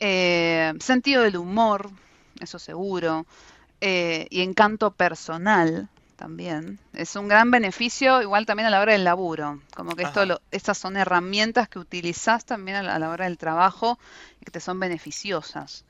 [0.00, 1.90] Eh, sentido del humor,
[2.40, 3.26] eso seguro.
[3.80, 6.78] Eh, y encanto personal también.
[6.92, 9.60] Es un gran beneficio, igual también a la hora del laburo.
[9.74, 13.26] Como que esto, lo- estas son herramientas que utilizás también a la, a la hora
[13.26, 13.98] del trabajo
[14.40, 15.84] y que te son beneficiosas.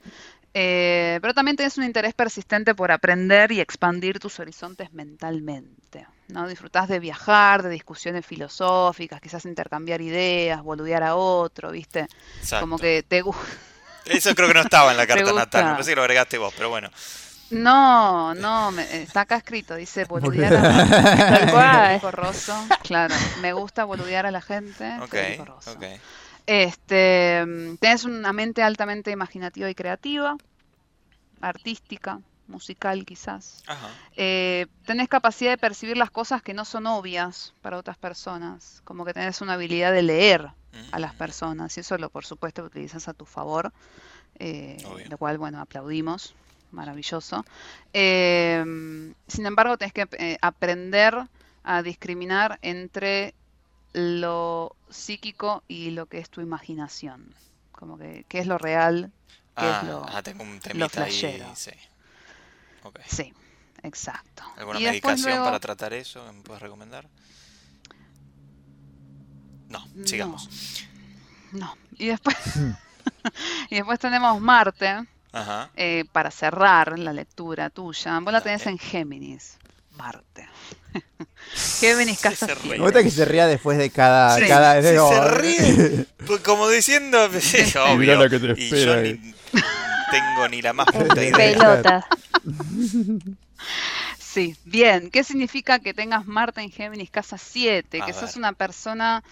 [0.53, 6.47] Eh, pero también tienes un interés persistente por aprender y expandir tus horizontes mentalmente, ¿no?
[6.47, 12.07] Disfrutás de viajar, de discusiones filosóficas, quizás intercambiar ideas, boludear a otro, ¿viste?
[12.39, 12.63] Exacto.
[12.65, 13.43] Como que te gusta.
[14.05, 15.65] Eso creo que no estaba en la carta natal.
[15.65, 16.89] Me parece que lo agregaste vos, pero bueno.
[17.49, 22.11] No, no, me- está acá escrito, dice boludear a Federico cual.
[22.11, 22.53] Rosso.
[22.83, 24.97] Claro, me gusta boludear a la gente.
[26.45, 27.45] Este,
[27.79, 30.35] tenés una mente altamente imaginativa y creativa,
[31.41, 33.63] artística, musical quizás.
[33.67, 33.89] Ajá.
[34.15, 39.05] Eh, tenés capacidad de percibir las cosas que no son obvias para otras personas, como
[39.05, 40.49] que tenés una habilidad de leer
[40.91, 43.73] a las Mm, personas y eso lo por supuesto utilizas a tu favor,
[44.39, 44.77] eh,
[45.09, 46.33] lo cual bueno aplaudimos,
[46.71, 47.45] maravilloso.
[47.93, 48.63] Eh,
[49.27, 51.15] sin embargo tenés que eh, aprender
[51.63, 53.33] a discriminar entre
[53.93, 57.33] lo psíquico y lo que es tu imaginación,
[57.71, 59.11] como que qué es lo real,
[59.57, 60.59] qué Ah, es lo, ah, tengo un
[61.03, 61.11] ahí.
[63.07, 63.33] Sí.
[63.83, 64.43] Exacto.
[64.57, 67.07] ¿Alguna Y medicación luego- para tratar eso que me puedes recomendar?
[69.69, 70.07] No, No.
[70.07, 70.49] sigamos.
[71.51, 71.75] No.
[71.97, 72.35] Y después,
[73.69, 75.69] y después tenemos Marte, Ajá.
[75.75, 78.19] eh, para cerrar la lectura tuya.
[78.19, 78.71] Vos la tenés Dale.
[78.71, 79.57] en Géminis,
[79.91, 80.47] Marte.
[81.79, 82.61] Géminis, Sí, casa se siete.
[82.63, 82.77] ríe.
[82.77, 84.35] Me gusta que se ría después de cada.
[84.37, 86.05] Sí, cada sí, no, se ríe.
[86.25, 88.15] Pues como diciendo, sí, obvio.
[88.15, 89.13] lo que te y yo ni
[90.11, 91.33] tengo ni la más puta idea.
[91.35, 92.07] Pelota.
[94.19, 95.09] Sí, bien.
[95.09, 98.01] ¿Qué significa que tengas Marte en Géminis, casa 7?
[98.01, 98.37] A Que sos ver.
[98.37, 99.23] una persona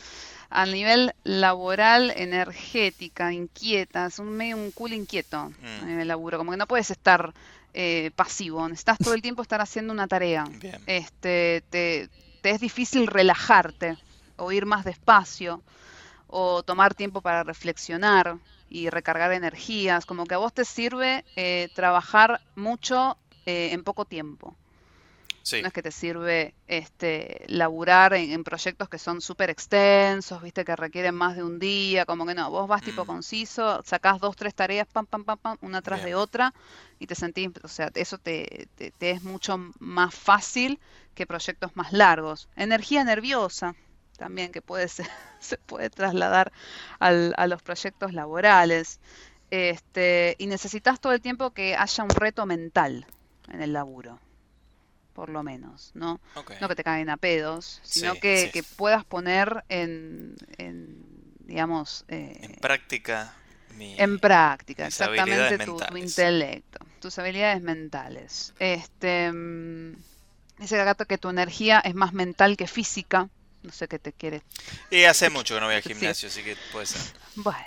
[0.50, 5.84] a nivel laboral, energética, inquieta, es un medio un culo inquieto Mm.
[5.84, 7.34] a nivel laburo, como que no puedes estar
[7.74, 10.46] eh, pasivo, necesitas todo el tiempo estar haciendo una tarea.
[10.62, 10.82] Bien.
[10.88, 12.10] este, te,
[12.42, 13.98] te es difícil relajarte
[14.38, 15.62] o ir más despacio
[16.28, 18.38] o tomar tiempo para reflexionar
[18.70, 24.06] y recargar energías, como que a vos te sirve eh, trabajar mucho eh, en poco
[24.06, 24.56] tiempo.
[25.48, 25.62] Sí.
[25.62, 30.66] No es que te sirve este, laburar en, en proyectos que son súper extensos, viste,
[30.66, 33.08] que requieren más de un día, como que no, vos vas tipo Mm.
[33.08, 36.52] conciso, sacás dos, tres tareas, pam, pam, pam, pam, una tras de otra,
[36.98, 40.80] y te sentís, o sea, eso te, te- te es mucho más fácil
[41.14, 42.50] que proyectos más largos.
[42.56, 43.76] Energía nerviosa
[44.18, 45.08] también que puede ser-
[45.40, 46.52] se puede trasladar
[47.00, 49.00] al- a los proyectos laborales.
[49.52, 53.06] Este, y necesitas todo el tiempo que haya un reto mental
[53.50, 54.20] en el laburo,
[55.16, 56.20] por lo menos, ¿no?
[56.62, 58.52] No que te caigan a pedos, sino Sí, que, sí.
[58.52, 61.04] que puedas poner en, en,
[61.40, 63.34] digamos, eh, En práctica,
[63.76, 63.96] mi...
[63.98, 68.54] en práctica, exactamente tu, intelecto, tus habilidades mentales.
[68.60, 69.96] Este, mm,
[70.60, 73.30] dice Gato que tu energía es más mental que física.
[73.64, 74.44] No sé qué te quiere.
[74.92, 75.90] Y hace mucho que no voy al Sí.
[75.94, 77.02] gimnasio, así que puede ser.
[77.36, 77.66] Bueno.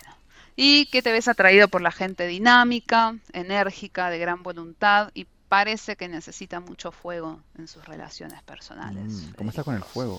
[0.60, 5.96] Y que te ves atraído por la gente dinámica, enérgica, de gran voluntad y parece
[5.96, 9.04] que necesita mucho fuego en sus relaciones personales.
[9.04, 10.18] Mm, ¿Cómo estás con el fuego?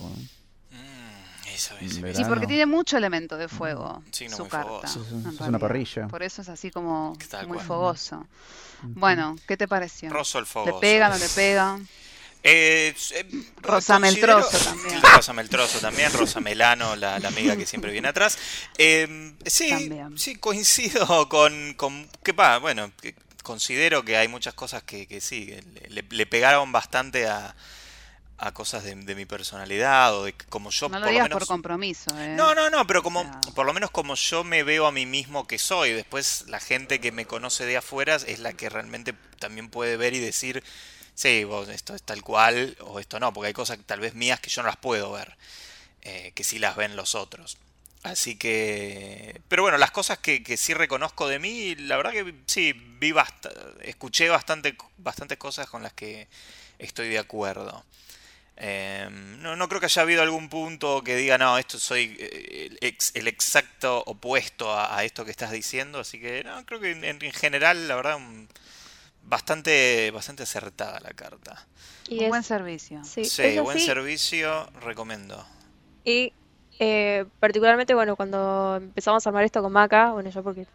[0.70, 2.14] Mm, eso, Mm.
[2.14, 4.86] Sí, porque tiene mucho elemento de fuego Sí, no, su muy carta.
[4.86, 6.06] en sos una parrilla.
[6.08, 7.16] Por eso es así como
[7.46, 7.66] muy cual.
[7.66, 8.26] fogoso.
[8.82, 10.10] Bueno, ¿qué te pareció?
[10.10, 10.80] Rosso el ¿Te fogoso.
[10.80, 11.78] pega, no te pega?
[12.42, 13.92] Eh, eh, el trozo
[14.64, 15.02] también.
[15.02, 18.38] Rózame el trozo también, Rosa Melano, la, la amiga que siempre viene atrás.
[18.78, 20.16] Eh, sí, También.
[20.16, 25.20] sí, coincido con, con que va, bueno, que considero que hay muchas cosas que, que
[25.20, 27.54] sí, que le, le pegaron bastante a,
[28.38, 31.38] a cosas de, de mi personalidad o de como yo No lo por lo menos...
[31.38, 32.34] por compromiso, ¿eh?
[32.36, 35.46] No, no, no, pero como, por lo menos como yo me veo a mí mismo
[35.46, 39.68] que soy, después la gente que me conoce de afuera es la que realmente también
[39.68, 40.64] puede ver y decir,
[41.14, 44.40] sí, vos esto es tal cual o esto no, porque hay cosas tal vez mías
[44.40, 45.36] que yo no las puedo ver,
[46.00, 47.58] eh, que sí las ven los otros.
[48.02, 52.34] Así que, pero bueno, las cosas que, que sí reconozco de mí, la verdad que
[52.46, 53.46] sí, vi bast
[53.82, 56.26] escuché bastante, bastantes cosas con las que
[56.78, 57.84] estoy de acuerdo.
[58.56, 59.08] Eh,
[59.40, 62.78] no, no creo que haya habido algún punto que diga, no, esto soy eh, el,
[62.82, 66.92] ex- el exacto opuesto a, a esto que estás diciendo, así que no, creo que
[66.92, 68.18] en, en general, la verdad,
[69.24, 71.66] bastante, bastante acertada la carta.
[72.06, 73.10] Y Un es, buen servicio.
[73.22, 75.46] sí, buen servicio, recomiendo.
[76.04, 76.34] Y
[76.82, 80.66] eh, particularmente, bueno, cuando empezamos a armar esto con Maca, bueno, yo porque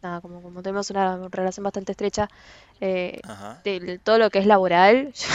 [0.00, 2.28] nada, como, como tenemos una relación bastante estrecha,
[2.80, 3.20] eh,
[3.64, 5.28] de, todo lo que es laboral, yo,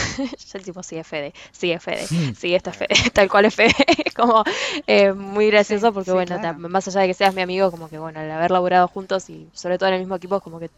[0.54, 3.56] el tipo, sí, es Fede, sí, es Fede, sí, esto es Fede, tal cual es
[3.56, 3.76] Fede,
[4.16, 4.46] como
[4.88, 8.22] eh, muy gracioso porque, bueno, más allá de que seas mi amigo, como que, bueno,
[8.22, 10.70] al haber laborado juntos y sobre todo en el mismo equipo, como que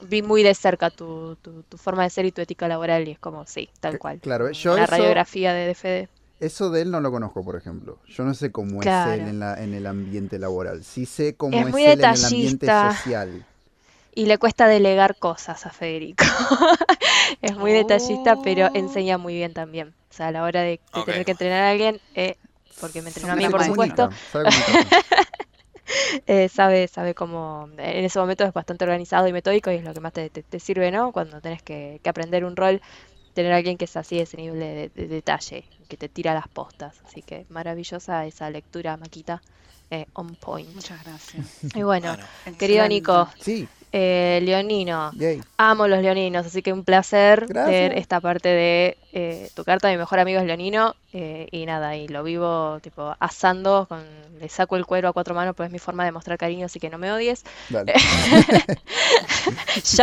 [0.00, 3.18] vi muy de cerca tu, tu, forma de ser y tu ética laboral y es
[3.20, 4.18] como, sí, tal cual.
[4.18, 6.08] Claro, yo Una radiografía de, de Fede.
[6.38, 7.98] Eso de él no lo conozco, por ejemplo.
[8.08, 10.84] Yo no sé cómo es él en, la, en el ambiente laboral.
[10.84, 13.46] Sí sé cómo es, él en el ambiente social.
[14.14, 16.24] Y le cuesta delegar cosas a Federico.
[17.42, 18.70] es muy detallista, pero oh.
[18.74, 19.94] enseña muy bien también.
[20.10, 22.36] O sea, a la hora de, tener que entrenar a alguien, eh,
[22.80, 24.10] porque me entrenó a mí, por supuesto.
[26.26, 29.94] Eh, sabe, sabe cómo, en ese momento es bastante organizado y metódico y es lo
[29.94, 31.12] que más te, te, sirve, ¿no?
[31.12, 32.82] Cuando tenés que, que, aprender un rol,
[33.36, 36.96] tener a alguien que es así, ese nivel de, detalle, que te tira las postas.
[37.04, 39.42] Así que maravillosa esa lectura, Maquita.
[39.90, 40.74] Eh, on point.
[40.74, 41.46] Muchas gracias.
[41.76, 42.16] Y bueno,
[42.58, 43.68] querido Nico, sí.
[43.98, 45.10] Eh, leonino.
[45.56, 49.88] Amo los leoninos, así que un placer ver esta parte de eh, tu carta.
[49.88, 54.04] Mi mejor amigo es leonino eh, y nada, y lo vivo tipo asando, con,
[54.38, 56.78] le saco el cuero a cuatro manos, pues es mi forma de mostrar cariño, así
[56.78, 57.42] que no me odies.
[57.70, 57.86] ya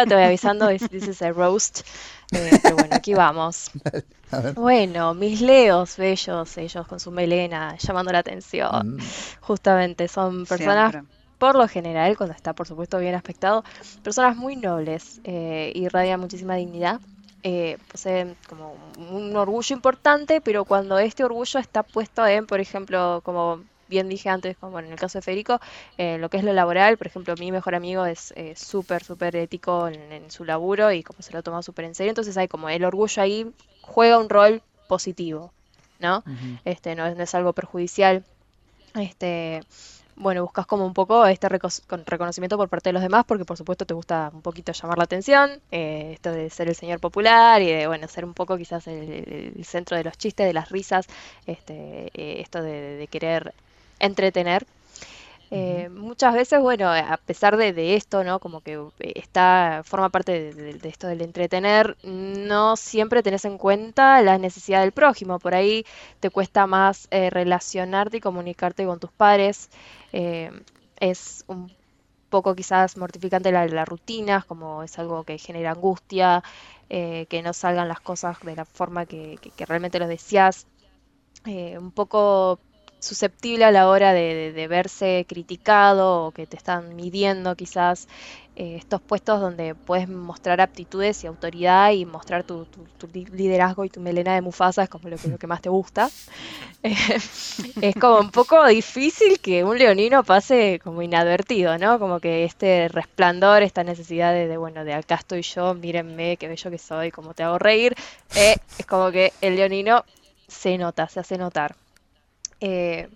[0.08, 1.82] te voy avisando, this, is a roast.
[2.32, 3.70] pero bueno, aquí vamos.
[4.56, 8.96] Bueno, mis leos bellos, ellos con su melena, llamando la atención.
[8.96, 9.00] Mm.
[9.42, 10.96] Justamente, son personas
[11.44, 13.66] por lo general, cuando está por supuesto bien aspectado,
[14.02, 17.02] personas muy nobles, eh, irradian muchísima dignidad,
[17.44, 18.78] eh, poseen como
[19.12, 24.30] un orgullo importante, pero cuando este orgullo está puesto en, por ejemplo, como bien dije
[24.30, 25.60] antes, como en el caso de Federico,
[25.98, 29.36] eh, lo que es lo laboral, por ejemplo, mi mejor amigo es eh, súper, súper
[29.36, 32.48] ético en, su laburo y como se lo ha tomado súper en serio, entonces hay
[32.48, 33.52] como el orgullo ahí
[33.82, 35.52] juega un rol positivo,
[36.00, 36.24] ¿no?
[36.64, 38.24] Este no es, no es algo perjudicial.
[38.96, 39.62] Este,
[40.16, 43.86] bueno, buscas como un poco este reconocimiento por parte de los demás, porque por supuesto
[43.86, 47.72] te gusta un poquito llamar la atención, eh, esto de ser el señor popular y
[47.72, 51.08] de, bueno, ser un poco quizás el, centro de los chistes, de las risas,
[51.46, 53.54] este, eh, esto de, querer
[54.00, 54.66] entretener.
[55.56, 58.40] Eh, muchas veces, bueno, a pesar de, esto, ¿no?
[58.40, 64.38] Como que está, forma parte de, esto del entretener, no siempre tenés en cuenta la
[64.38, 65.40] necesidad del prójimo.
[65.40, 65.86] Por ahí
[66.20, 69.70] te cuesta más relacionarte y comunicarte con tus pares.
[70.12, 70.52] Eh,
[71.00, 71.72] es un
[72.30, 76.44] poco quizás mortificante la, la rutina, como es algo que genera angustia,
[76.90, 80.68] eh, que no salgan las cosas de la forma que, realmente lo deseas,
[81.46, 82.60] eh, un poco
[83.04, 88.08] susceptible a la hora de, verse criticado o que te están midiendo quizás
[88.56, 92.66] eh, estos puestos donde puedes mostrar aptitudes y autoridad y mostrar tu,
[93.34, 96.10] liderazgo y tu melena de Mufasa es como lo que, lo que más te gusta.
[96.86, 96.94] Eh,
[97.82, 101.98] es como un poco difícil que un leonino pase como inadvertido, ¿no?
[101.98, 106.70] Como que este resplandor, esta necesidad de, bueno, de acá estoy yo, mírenme, qué bello
[106.70, 107.96] que soy, cómo te hago reír,
[108.36, 110.04] eh, es como que el leonino
[110.50, 111.74] se nota, se hace notar.
[112.66, 113.10] Eh,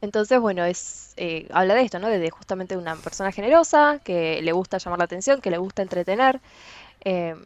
[0.00, 2.08] entonces, bueno, es eh, habla de esto, ¿no?
[2.08, 6.40] De, justamente una persona generosa, que le gusta llamar la atención, que le gusta entretener.
[7.04, 7.36] Eh,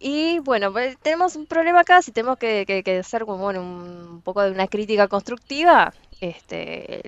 [0.00, 4.42] y bueno, pues, tenemos un problema acá, si tenemos que, hacer como, bueno, un, poco
[4.42, 7.02] de una crítica constructiva, este,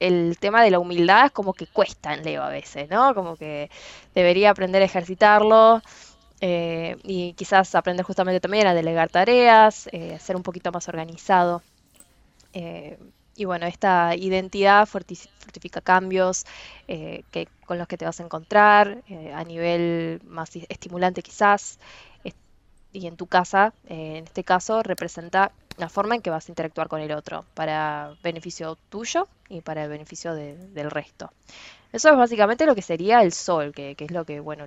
[0.00, 3.14] el tema de la humildad es como que cuesta en Leo a veces, ¿no?
[3.14, 3.70] Como que
[4.14, 5.82] debería aprender a ejercitarlo.
[6.40, 9.88] y quizás aprender justamente también a delegar tareas,
[10.20, 11.62] ser un poquito más organizado.
[12.54, 12.98] Eh,
[13.36, 16.44] y bueno, esta identidad fortifica cambios
[16.86, 21.78] eh, que, con los que te vas a encontrar eh, a nivel más estimulante quizás.
[22.92, 26.86] Y en tu casa, en este caso, representa la forma en que vas a interactuar
[26.86, 31.32] con el otro para beneficio tuyo y para el beneficio del resto.
[31.92, 34.66] Eso es básicamente lo que sería el sol, que, es lo que, bueno,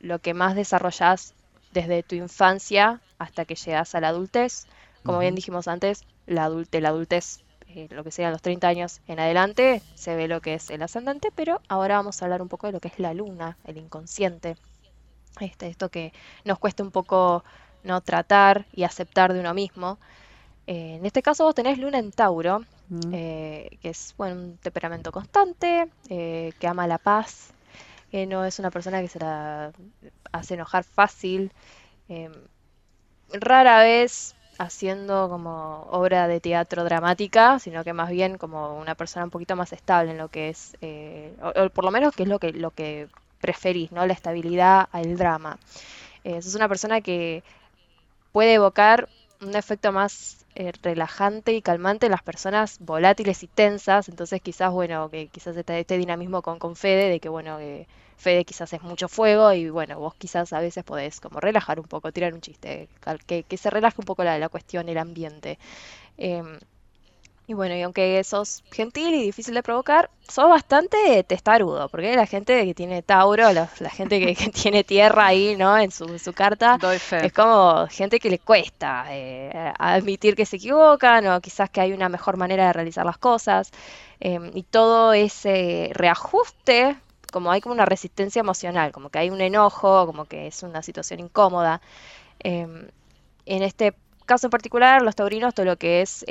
[0.00, 1.34] lo, que más desarrollas
[1.72, 4.66] desde tu infancia hasta que llegas a la adultez.
[5.02, 9.18] Como bien dijimos antes, la, la adultez, eh, lo que sean los 30 años en
[9.18, 12.66] adelante, se ve lo que es el ascendente, pero ahora vamos a hablar un poco
[12.66, 14.56] de lo que es la luna, el inconsciente.
[15.40, 16.12] Este, esto que
[16.44, 17.44] nos cuesta un poco
[17.82, 19.98] no tratar y aceptar de uno mismo.
[20.66, 23.12] Eh, en este caso vos tenés luna en Tauro, mm.
[23.12, 27.52] eh, que es bueno, un temperamento constante, que ama la paz,
[28.10, 29.72] que no es una persona que se la
[30.32, 31.52] hace enojar fácil.
[33.32, 39.24] rara vez haciendo como obra de teatro dramática, sino que más bien como una persona
[39.24, 42.28] un poquito más estable en lo que es, eh, o, por lo menos que es
[42.28, 43.08] lo que, lo que
[43.40, 44.06] preferís, ¿no?
[44.06, 45.58] La estabilidad al drama.
[46.24, 47.42] Eh, es una persona que
[48.32, 49.08] puede evocar
[49.40, 54.08] un efecto más eh, relajante y calmante en las personas volátiles y tensas.
[54.08, 57.86] Entonces quizás, bueno, que quizás este, este dinamismo con, con Fede, de que, bueno, que
[58.16, 61.86] Fede quizás es mucho fuego y, bueno, vos quizás a veces podés como relajar un
[61.86, 62.88] poco, tirar un chiste,
[63.26, 65.58] que, que se relaje un poco la, la cuestión, el ambiente.
[66.18, 66.58] Em,
[67.48, 72.26] y bueno, y aunque sos gentil y difícil de provocar, sos bastante testarudo, porque la
[72.26, 75.78] gente que tiene Tauro, la, gente que, tiene tierra ahí, ¿no?
[75.78, 76.76] En su, su carta,
[77.22, 81.92] es como gente que le cuesta eh, admitir que se equivocan o quizás que hay
[81.92, 83.70] una mejor manera de realizar las cosas.
[84.18, 86.96] Em, y todo ese reajuste,
[87.36, 90.82] como hay como una resistencia emocional, como que hay un enojo, como que es una
[90.82, 91.82] situación incómoda.
[92.38, 92.88] Em,
[93.44, 93.94] en este
[94.24, 96.24] caso en particular, los taurinos, todo lo que es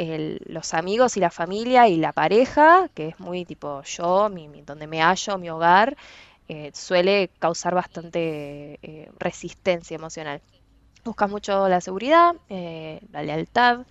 [0.47, 4.87] los amigos y la familia y la pareja, que es muy tipo yo, mi, donde
[4.87, 5.95] me hallo, mi hogar,
[6.47, 10.41] eh, suele causar bastante eh, resistencia emocional.
[11.03, 13.85] Busca mucho la seguridad, eh, la lealtad,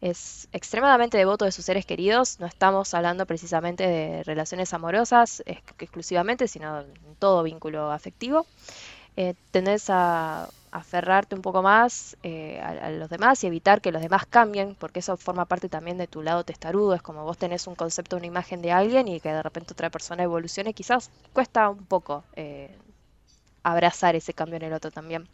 [0.00, 2.38] es extremadamente devoto de sus seres queridos.
[2.40, 8.46] No estamos hablando precisamente de relaciones amorosas exclusivamente, sino en todo vínculo afectivo.
[9.16, 14.02] Eh, tendés a aferrarte un poco más eh, a, los demás y evitar que los
[14.02, 16.94] demás cambien, porque eso forma parte también de tu lado testarudo.
[16.94, 19.88] Es como vos tenés un concepto, una imagen de alguien y que de repente otra
[19.88, 22.76] persona evolucione, quizás cuesta un poco eh,
[23.66, 25.26] abrazar ese cambio en el otro también.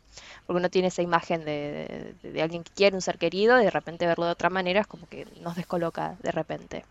[0.47, 3.71] Porque uno tiene esa imagen de, de, alguien que quiere un ser querido y de
[3.71, 6.85] repente verlo de otra manera es como que nos descoloca de repente.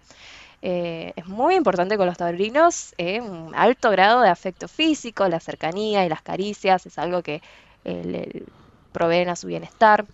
[0.61, 5.39] Eh, es muy importante con los taurinos eh, un alto grado de afecto físico, la
[5.39, 7.41] cercanía y las caricias es algo que
[7.84, 8.43] eh, le
[8.91, 10.05] proveen a su bienestar.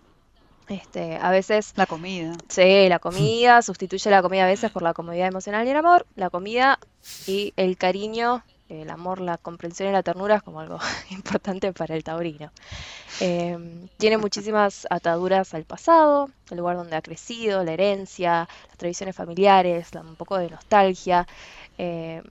[0.70, 1.74] Este, a veces...
[1.76, 2.34] La comida.
[2.48, 6.06] Sí, la comida, sustituye la comida a veces por la comodidad emocional y el amor.
[6.16, 6.80] La comida
[7.26, 10.80] y el cariño el amor, la comprensión y la ternura es como algo
[11.12, 12.52] importante para el taurino.
[13.20, 19.16] Em, tiene muchísimas ataduras al pasado, el lugar donde ha crecido, la herencia, las tradiciones
[19.16, 21.28] familiares, un poco de nostalgia.
[21.78, 22.24] Em,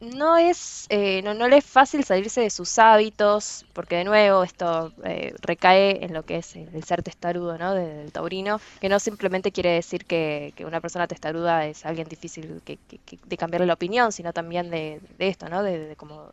[0.00, 4.44] no es, eh, no, no le es fácil salirse de sus hábitos, porque de nuevo
[4.44, 7.74] esto eh, recae en lo que es el, ser testarudo, ¿no?
[7.74, 12.78] del taurino, que no simplemente quiere decir que, una persona testaruda es alguien difícil que,
[13.24, 15.62] de cambiarle la opinión, sino también de, esto, ¿no?
[15.62, 16.30] De, como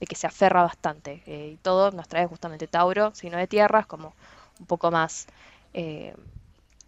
[0.00, 1.22] de que se aferra bastante.
[1.26, 4.14] Eh, y todo nos trae justamente Tauro, sino de tierras, como
[4.58, 5.26] un poco más,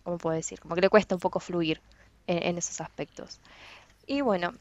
[0.02, 0.58] ¿cómo puedo decir?
[0.60, 1.80] Como que le cuesta un poco fluir
[2.26, 3.40] en esos aspectos.
[4.06, 4.52] Y bueno,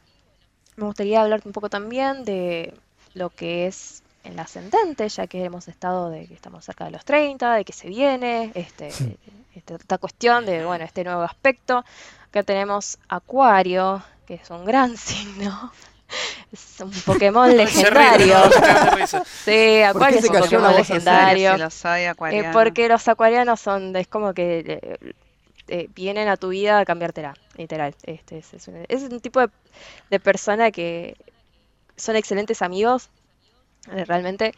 [0.79, 2.73] me gustaría hablar un poco también de
[3.13, 7.05] lo que es el ascendente, ya que hemos estado de que estamos cerca de los
[7.05, 8.87] 30, de que se viene, este,
[9.55, 11.83] este, esta cuestión de bueno, este nuevo aspecto.
[12.29, 15.71] Acá tenemos Acuario, que es un gran signo.
[16.51, 18.37] Es un Pokémon legendario.
[19.45, 21.55] sí, Acuario es un Pokémon legendario.
[22.31, 24.97] Eh, porque los acuarianos son, es como que
[25.69, 27.95] eh, vienen a tu vida a cambiártela, literal.
[28.03, 29.39] Este, es, un, tipo
[30.09, 31.15] de, persona que
[31.95, 33.09] son excelentes amigos,
[33.91, 34.53] eh, realmente,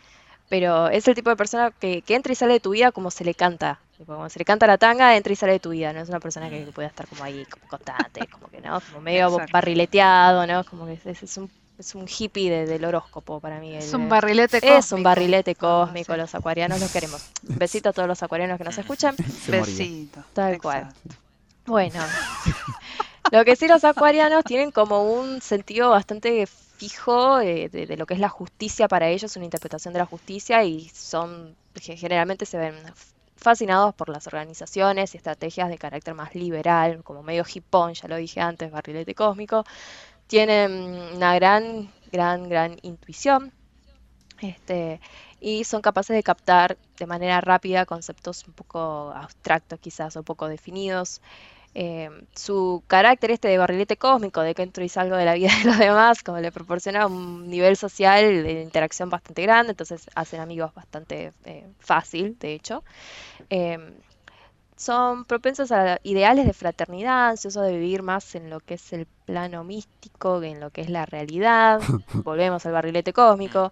[0.49, 3.23] pero es el tipo de persona que, entra y sale de tu vida como se
[3.23, 3.79] le canta.
[4.05, 5.93] Como se le canta la tanga, entra y sale de tu vida.
[5.93, 8.81] No es una persona que, pueda estar como ahí, como constante, como que, ¿no?
[8.81, 10.63] Como medio barrileteado, ¿no?
[10.63, 11.49] Como que es un
[11.81, 13.75] es un hippie del horóscopo para mí.
[13.75, 14.77] Es un barrilete cósmico.
[14.77, 17.29] Es un barrilete cósmico, los acuarianos los queremos.
[17.41, 19.15] besito a todos los acuarianos que nos escuchan.
[19.47, 20.23] Besito.
[20.33, 20.93] Tal cual.
[21.65, 21.99] Bueno,
[23.31, 28.13] lo que sí los acuarianos tienen como un sentido bastante fijo eh, de, lo que
[28.13, 32.75] es la justicia para ellos, una interpretación de la justicia y son, generalmente se ven
[33.35, 38.15] fascinados por las organizaciones y estrategias de carácter más liberal, como medio hipón, ya lo
[38.15, 39.63] dije antes, barrilete cósmico
[40.31, 40.71] tienen
[41.13, 43.51] una gran, gran, gran intuición
[44.39, 45.01] este,
[45.41, 50.47] y son capaces de captar de manera rápida conceptos un poco abstractos quizás o poco
[50.47, 51.19] definidos.
[51.75, 55.49] Eh, su carácter este de barrilete cósmico, de que entro y salgo de la vida
[55.63, 60.39] de los demás, como le proporciona un nivel social de interacción bastante grande, entonces hacen
[60.39, 62.85] amigos bastante eh, fácil, de hecho.
[63.49, 63.77] Eh,
[64.81, 69.05] son propensos a ideales de fraternidad, ansiosos de vivir más en lo que es el
[69.25, 71.79] plano místico que en lo que es la realidad.
[72.13, 73.71] Volvemos al barrilete cósmico,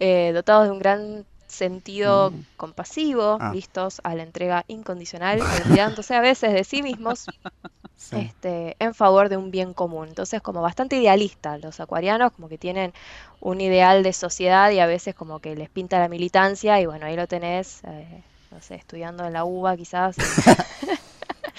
[0.00, 2.44] eh, dotados de un gran sentido mm.
[2.58, 3.52] compasivo, ah.
[3.54, 7.24] listos a la entrega incondicional, olvidándose a veces de sí mismos
[8.12, 10.08] este, en favor de un bien común.
[10.08, 12.92] Entonces, como bastante idealistas los acuarianos, como que tienen
[13.40, 17.06] un ideal de sociedad y a veces como que les pinta la militancia y bueno,
[17.06, 17.82] ahí lo tenés.
[17.84, 20.16] Eh, no sé, estudiando en la UBA quizás.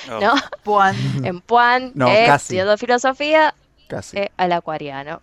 [0.10, 0.34] ¿No?
[0.64, 0.96] Puan.
[1.24, 3.54] En Puan, eh, estudiando filosofía,
[3.88, 4.18] casi.
[4.18, 5.20] Eh, al acuariano.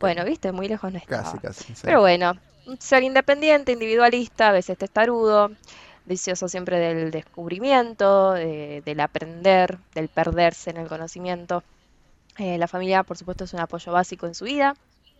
[0.00, 1.22] Bueno, viste, muy lejos no está.
[1.22, 1.74] Casi, casi.
[1.82, 2.34] Pero bueno,
[2.78, 5.50] ser independiente, individualista, a veces testarudo,
[6.04, 11.62] vicioso siempre del descubrimiento, del aprender, del perderse en el conocimiento.
[12.38, 14.74] Eh, la familia, por supuesto, es un apoyo básico en su vida.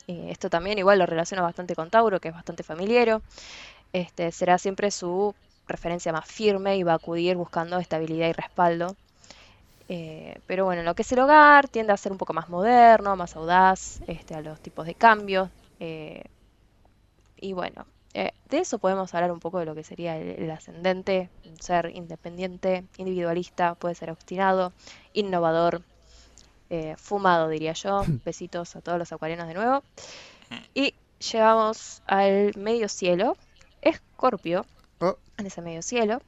[0.06, 3.22] Eh, esto también igual lo relaciona bastante con Tauro, que es bastante familiero.
[3.92, 5.34] Este, será siempre su
[5.68, 8.96] referencia más firme y va a acudir buscando estabilidad y respaldo.
[9.88, 12.48] Eh, pero bueno, en lo que es el hogar tiende a ser un poco más
[12.48, 15.50] moderno, más audaz este, a los tipos de cambios.
[17.40, 21.30] y bueno, de eso podemos hablar un poco de lo que sería el, el ascendente,
[21.60, 24.72] ser independiente, individualista, puede ser obstinado,
[25.12, 25.82] innovador,
[26.70, 28.02] eh, fumado, diría yo.
[28.24, 29.82] Besitos a todos los acuarianos de nuevo.
[30.74, 30.94] Y
[31.32, 33.36] llegamos al medio cielo,
[33.82, 34.64] Escorpio,
[35.00, 35.16] oh.
[35.36, 36.20] en ese medio cielo.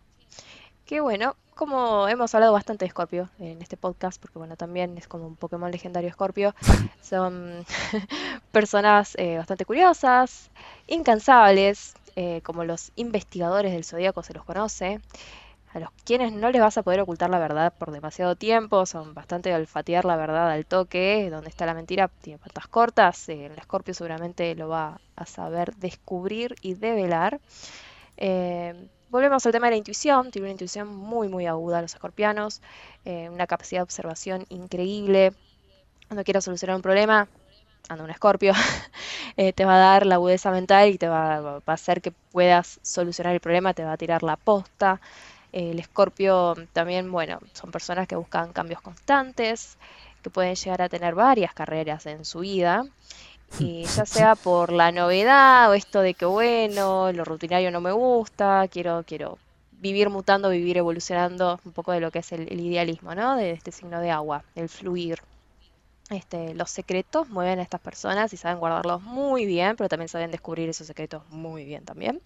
[0.87, 5.07] Que bueno, como hemos hablado bastante de Escorpio en este podcast, porque bueno, también es
[5.07, 6.55] como un Pokémon legendario Escorpio,
[7.03, 7.65] son
[8.53, 10.51] personas eh, bastante curiosas,
[10.87, 15.01] incansables, eh, como los investigadores del zodíaco se los conoce,
[15.73, 19.15] a los quienes no les vas a poder ocultar la verdad por demasiado tiempo, son
[19.15, 23.47] bastante de olfatear la verdad al toque, donde está la mentira tiene patas cortas, eh,
[23.47, 27.39] el escorpio seguramente lo va a saber descubrir y develar.
[28.21, 32.63] Eh, volvemos al tema de la intuición, tiene una intuición muy muy aguda los escorpianos,
[33.05, 35.33] eh, una capacidad de observación increíble,
[36.09, 37.29] cuando quieras solucionar un problema,
[37.89, 38.53] anda un escorpio,
[39.37, 42.79] te va a dar la agudeza mental y te va, va, a hacer que puedas
[42.83, 45.01] solucionar el problema, te va a tirar la posta.
[45.53, 49.79] El escorpio también, bueno, son personas que buscan cambios constantes,
[50.23, 52.85] que pueden llegar a tener varias carreras en su vida.
[53.59, 57.93] Y ya sea por la novedad o esto de que bueno, lo rutinario no me
[57.93, 59.39] gusta, quiero, quiero
[59.73, 63.37] vivir mutando, vivir evolucionando, un poco de lo que es el, idealismo, ¿no?
[63.37, 65.21] De este signo de agua, el fluir.
[66.11, 70.31] Este, los secretos mueven a estas personas y saben guardarlos muy bien, pero también saben
[70.31, 72.21] descubrir esos secretos muy bien también.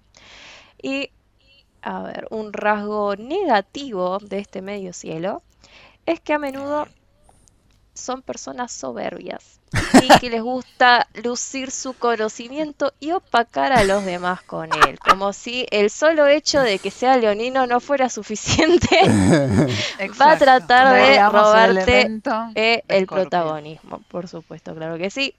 [0.82, 1.10] Y
[1.82, 5.42] a ver, un rasgo negativo de este medio cielo
[6.06, 6.88] es que a menudo
[8.05, 9.60] son personas soberbias
[10.02, 15.32] y que les gusta lucir su conocimiento y opacar a los demás con él, como
[15.32, 19.01] si el solo hecho de que sea leonino no fuera suficiente,
[20.20, 22.22] va a tratar de robarte el,
[22.55, 25.35] eh, el protagonismo, por supuesto, claro que sí.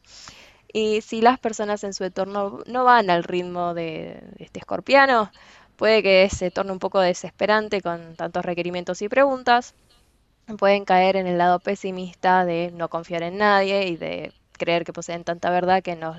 [0.74, 5.32] Y si las personas en su entorno no van al ritmo de este escorpiano,
[5.78, 9.74] puede que se torne un poco desesperante con tantos requerimientos y preguntas.
[10.58, 14.94] Pueden caer en el lado pesimista de no confiar en nadie y de creer que
[14.94, 16.16] poseen tanta verdad que no,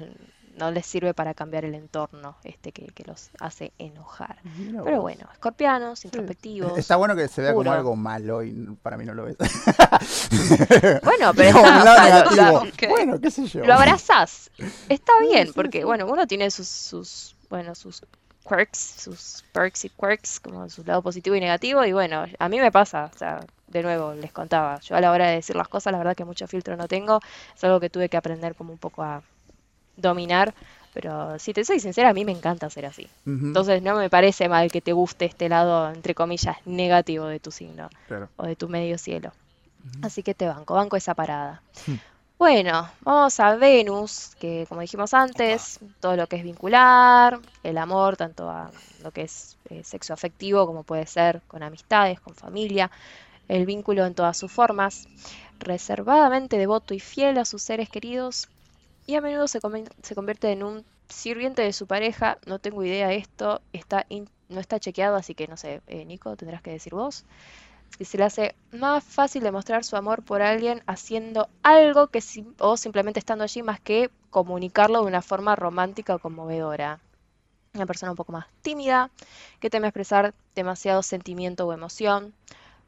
[0.57, 4.39] no les sirve para cambiar el entorno este que, los hace enojar.
[4.85, 6.77] Pero bueno, escorpianos, introspectivos.
[6.77, 9.36] Está bueno que se vea como algo malo y para mí no lo ves.
[11.05, 13.65] bueno, pero está, bueno, qué sé yo.
[13.65, 14.51] Lo abrazás.
[14.89, 18.03] Está bien, porque bueno, uno tiene sus, sus bueno, sus
[18.48, 21.85] quirks, sus perks y quirks, como su lado positivo y negativo.
[21.85, 25.10] Y bueno, a mí me pasa, o sea, de nuevo, les contaba, yo a la
[25.10, 27.20] hora de decir las cosas, la verdad que mucho filtro no tengo,
[27.55, 29.22] es algo que tuve que aprender como un poco a
[29.97, 30.55] dominar.
[30.94, 33.06] Pero si te soy sincera, a mí me encanta ser así.
[33.26, 37.51] Entonces no me parece mal que te guste este lado, entre comillas, negativo de tu
[37.51, 37.90] signo
[38.36, 39.30] o de tu medio cielo.
[40.01, 41.60] Así que te banco, banco esa parada.
[41.86, 41.97] Hmm.
[42.38, 48.16] Bueno, vamos a Venus, que como dijimos antes, todo lo que es vincular, el amor,
[48.16, 48.70] tanto a
[49.02, 52.90] lo que es eh, sexo afectivo como puede ser con amistades, con familia,
[53.48, 55.09] el vínculo en todas sus formas,
[55.59, 58.48] reservadamente devoto y fiel a sus seres queridos
[59.06, 63.16] y a menudo se, convierte en un sirviente de su pareja, no tengo idea de
[63.16, 64.06] esto, está
[64.48, 67.24] no está chequeado, así que no sé, eh, Nico, tendrás que decir vos
[67.98, 72.23] y se le hace más fácil demostrar su amor por alguien haciendo algo que
[72.59, 77.01] o simplemente estando allí más que comunicarlo de una forma romántica o conmovedora.
[77.74, 79.10] Una persona un poco más tímida,
[79.60, 82.35] que teme expresar demasiado sentimiento o emoción.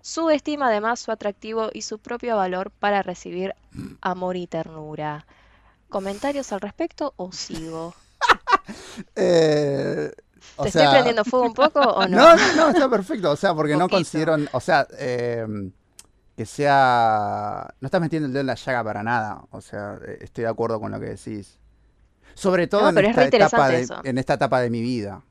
[0.01, 3.55] Subestima además su atractivo y su propio valor para recibir
[4.01, 5.27] amor y ternura.
[5.89, 7.95] ¿Comentarios al respecto o sigo?
[9.17, 10.13] eh,
[10.63, 12.17] ¿Te estoy prendiendo fuego un poco o no?
[12.19, 13.31] No, no, no, está perfecto.
[13.31, 14.37] O sea, porque no considero.
[14.53, 15.73] O sea, em,
[16.37, 17.75] que sea.
[17.81, 19.43] No estás metiendo el dedo en la llaga para nada.
[19.51, 21.59] O sea, eh, estoy de acuerdo con lo que decís.
[22.35, 25.23] Sobre todo en, esta etapa de, en esta etapa de mi vida.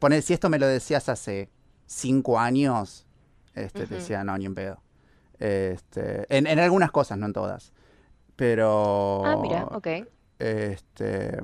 [0.00, 1.50] Poner, si esto me lo decías hace
[1.84, 3.06] cinco años,
[3.64, 4.82] este, te decía, no, ni en pedo.
[5.38, 7.72] Este, en, en algunas cosas, no en todas.
[8.36, 9.22] Pero.
[9.24, 9.86] Ah, mira, ok.
[10.38, 11.38] Este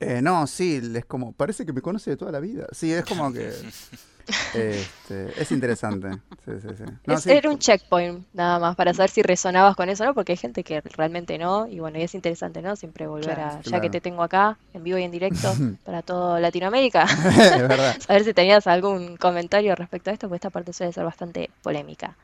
[0.00, 2.66] Eh, no, sí, es como, parece que me conoce de toda la vida.
[2.72, 3.52] Sí, es como que...
[4.54, 6.08] Este, es interesante.
[6.44, 6.84] Sí, sí, sí.
[7.06, 10.06] No, Es- sí, Era un checkpoint, nada más, para saber si resonabas con eso o
[10.06, 12.76] no, porque hay gente que realmente no, y bueno, y es interesante, ¿no?
[12.76, 13.58] Siempre volver Claro.
[13.58, 15.40] a, ya que te tengo acá, en vivo y en directo,
[15.84, 17.96] para todo Latinoamérica, es verdad.
[18.06, 22.16] saber si tenías algún comentario respecto a esto, porque esta parte suele ser bastante polémica.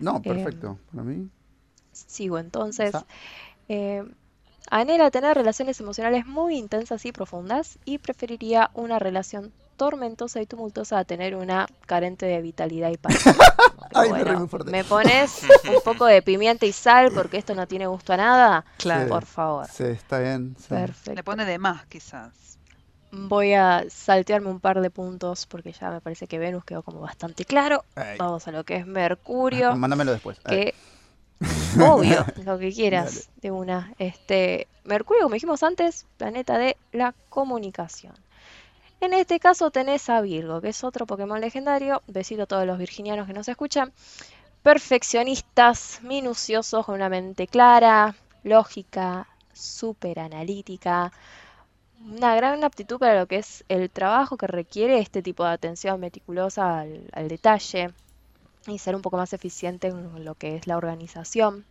[0.00, 0.78] No, perfecto.
[0.90, 1.28] Para mí.
[1.92, 2.94] Sigo entonces.
[3.68, 4.04] Eh,
[4.70, 10.98] anhela tener relaciones emocionales muy intensas y profundas y preferiría una relación tormentosa y tumultuosa
[10.98, 13.14] a tener una carente de vitalidad y paz.
[13.94, 14.70] Me reí bueno, muy fuerte.
[14.70, 18.64] ¿me pones un poco de pimienta y sal porque esto no tiene gusto a nada?
[18.76, 19.08] Claro.
[19.08, 19.66] Por favor.
[19.72, 20.54] Sí, está bien.
[20.58, 20.66] sí.
[20.74, 21.24] Le Perfecto.
[21.24, 22.58] pone de más, quizás.
[23.10, 27.00] Voy a saltearme un par de puntos porque ya me parece que Venus quedó como
[27.00, 27.84] bastante claro.
[27.94, 28.18] Ay.
[28.18, 29.74] Vamos a lo que es Mercurio.
[29.76, 30.38] Mándamelo después.
[30.40, 30.74] Que
[31.80, 33.94] obvio, lo que quieras de una.
[33.98, 38.14] Este, Mercurio, como dijimos antes, planeta de la comunicación.
[39.00, 42.02] En este caso tenés a Virgo, que es otro Pokémon legendario.
[42.08, 43.92] Besito a todos los virginianos que nos escuchan.
[44.64, 51.12] Perfeccionistas, minuciosos, con una mente clara, lógica, súper analítica.
[52.04, 56.00] Una gran aptitud para lo que es el trabajo que requiere este tipo de atención
[56.00, 57.92] meticulosa al, al detalle
[58.66, 61.64] y ser un poco más eficiente en lo que es la organización.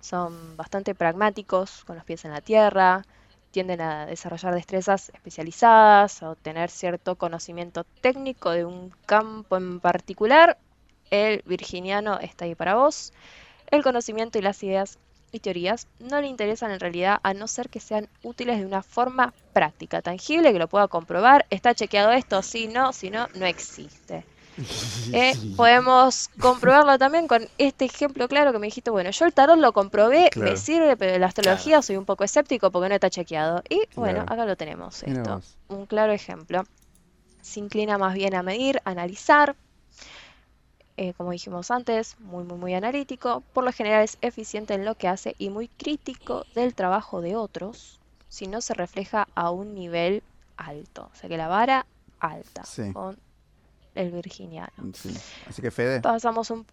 [0.00, 3.04] Son bastante pragmáticos, con los pies en la tierra,
[3.54, 10.58] tienden a desarrollar destrezas especializadas, a obtener cierto conocimiento técnico de un campo en particular.
[11.08, 13.12] El virginiano está ahí para vos.
[13.70, 14.98] El conocimiento y las ideas
[15.30, 18.82] y teorías no le interesan en realidad a no ser que sean útiles de una
[18.82, 21.46] forma práctica, tangible, que lo pueda comprobar.
[21.50, 22.42] ¿Está chequeado esto?
[22.42, 24.24] Sí, no, si no, no existe.
[25.12, 29.58] Eh, podemos comprobarlo también con este ejemplo claro que me dijiste, bueno, yo el tarot
[29.58, 30.50] lo comprobé, Claro.
[30.50, 33.62] me sirve, pero la astrología soy un poco escéptico porque no está chequeado.
[33.68, 34.32] Y bueno, Claro.
[34.32, 35.42] acá lo tenemos, esto.
[35.68, 36.64] Un claro ejemplo.
[37.42, 39.54] Se inclina más bien a medir, analizar,
[40.96, 43.42] eh, como dijimos antes, muy, muy, muy analítico.
[43.52, 47.36] Por lo general es eficiente en lo que hace y muy crítico del trabajo de
[47.36, 47.98] otros
[48.28, 50.22] si no se refleja a un nivel
[50.56, 51.10] alto.
[51.12, 51.86] O sea que la vara
[52.20, 52.92] alta Sí.
[52.92, 53.16] con
[53.94, 54.72] el virginiano.
[54.94, 55.14] Sí.
[55.48, 56.66] Así que Fede, Pasamos un...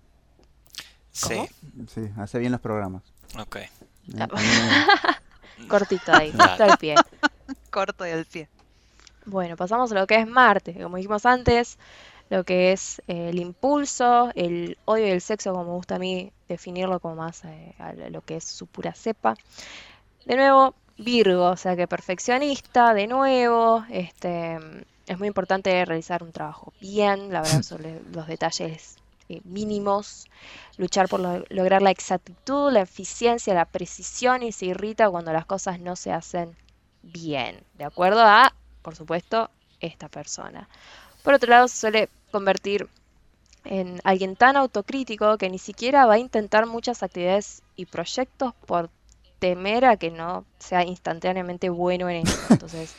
[1.11, 1.47] Sí, ¿Cómo?
[1.93, 3.03] sí, hace bien los programas.
[3.39, 3.55] ok.
[3.57, 3.69] Eh,
[4.07, 4.27] me-
[5.67, 6.95] cortito ahí, justo al pie.
[7.69, 8.47] Corto y al pie.
[9.25, 11.77] Bueno, pasamos a lo que es Marte, como dijimos antes,
[12.29, 15.99] lo que es eh, el impulso, el odio y el sexo, como me gusta a
[15.99, 19.35] mí definirlo como más eh, a lo que es su pura cepa.
[20.25, 24.57] De nuevo, Virgo, o sea que perfeccionista, de nuevo, este,
[25.11, 28.97] es muy importante realizar un trabajo bien, la verdad, sobre los detalles
[29.29, 30.27] eh, mínimos,
[30.77, 35.45] luchar por lo- lograr la exactitud, la eficiencia, la precisión y se irrita cuando las
[35.45, 36.55] cosas no se hacen
[37.03, 40.69] bien, de acuerdo a, por supuesto, esta persona.
[41.23, 42.87] Por otro lado, se suele convertir
[43.65, 48.89] en alguien tan autocrítico que ni siquiera va a intentar muchas actividades y proyectos por
[49.39, 52.39] temer a que no sea instantáneamente bueno en eso.
[52.49, 52.95] Entonces,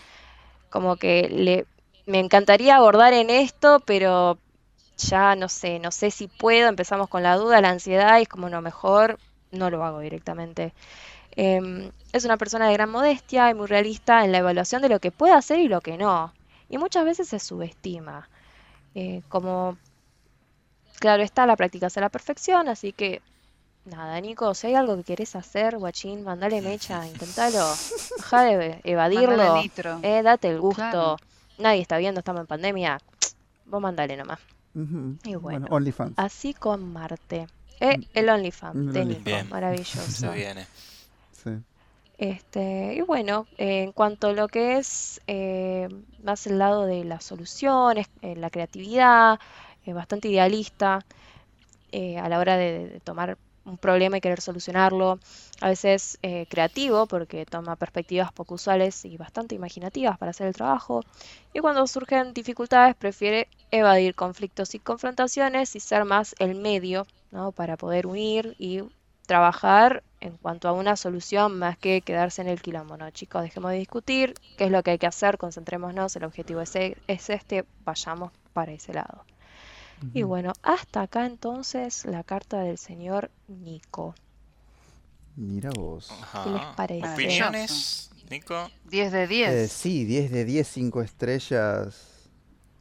[0.70, 1.66] como que le,
[2.06, 4.38] me encantaría abordar en esto, pero
[4.98, 6.68] ya no sé, no sé si puedo.
[6.68, 9.18] Empezamos con la duda, la ansiedad, y es como, no, mejor
[9.50, 10.72] no lo hago directamente.
[11.34, 15.00] Em, es una persona de gran modestia y muy realista en la evaluación de lo
[15.00, 16.32] que puede hacer y lo que no.
[16.68, 18.28] Y muchas veces se subestima.
[18.94, 19.78] Eh, como,
[20.98, 23.22] claro está, la práctica es a la perfección, así que
[23.86, 27.64] nada, Nico, si hay algo que querés hacer, guachín, mandale mecha, intentalo.
[28.16, 29.62] Deja de evadirlo.
[30.02, 30.82] Eh, date el gusto.
[30.82, 31.16] Claro.
[31.58, 32.98] Nadie está viendo, estamos en pandemia.
[33.66, 34.40] Vos mandale nomás.
[35.24, 35.66] Y bueno.
[35.70, 36.14] OnlyFans.
[36.16, 37.46] Así con Marte.
[37.80, 39.08] Eh, el OnlyFans El de OnlyFans.
[39.26, 39.48] Nico, Bien.
[39.50, 40.00] maravilloso.
[40.00, 40.66] Se viene.
[41.32, 41.50] Sí.
[42.18, 45.88] Este, y bueno, eh, en cuanto a lo que es eh,
[46.22, 49.40] más el lado de las soluciones, eh, la creatividad,
[49.84, 51.04] eh, bastante idealista
[51.90, 55.18] eh, a la hora de, de tomar un problema y querer solucionarlo.
[55.60, 60.54] A veces eh, creativo porque toma perspectivas poco usuales y bastante imaginativas para hacer el
[60.54, 61.02] trabajo.
[61.52, 67.52] Y cuando surgen dificultades prefiere evadir conflictos y confrontaciones y ser más el medio, ¿no?
[67.52, 68.82] Para poder unir y
[69.26, 73.10] trabajar en cuanto a una solución más que quedarse en el quilombo, ¿no?
[73.10, 76.74] Chicos, dejemos de discutir, qué es lo que hay que hacer, concentrémonos, el objetivo es,
[76.76, 79.24] e- es este, vayamos para ese lado.
[80.14, 84.14] Y bueno, hasta acá entonces la carta del señor Nico.
[85.36, 86.10] Mira vos.
[86.10, 86.44] Ajá.
[86.44, 87.12] ¿Qué les parece?
[87.14, 88.70] ¿Opiniones, Nico?
[88.90, 89.50] 10 de 10.
[89.50, 92.08] Eh, sí, 10 de 10, 5 estrellas.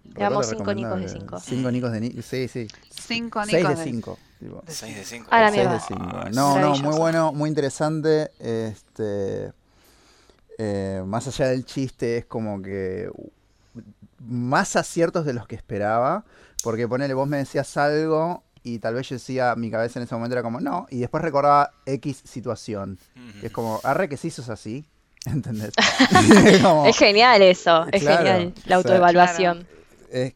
[0.03, 1.09] Le damos nicos de recomendable.
[1.09, 1.39] cinco.
[1.39, 2.21] 5 nicos de Nico.
[2.21, 2.67] Sí, sí.
[2.89, 3.77] 5 6 de Nicos.
[3.77, 4.17] de- 5.
[4.67, 5.27] 6 de 5.
[5.31, 5.73] A la Seis mierda.
[5.75, 6.09] de cinco.
[6.11, 8.31] Ah, No, no, muy bueno, muy interesante.
[8.39, 9.53] Este.
[10.57, 13.09] eh, más allá del chiste, es como que
[14.19, 16.25] más aciertos de los que esperaba.
[16.63, 20.13] Porque ponele, vos me decías algo y tal vez yo decía, mi cabeza en ese
[20.15, 22.99] momento era como, no, y después recordaba X situación.
[23.41, 24.85] Y es como, arre que sí sos así,
[25.25, 25.71] ¿entendés?
[26.61, 29.67] Como- Es genial eso, es Claro, genial o la sea- autoevaluación.
[30.11, 30.35] Es-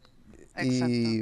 [0.63, 1.21] y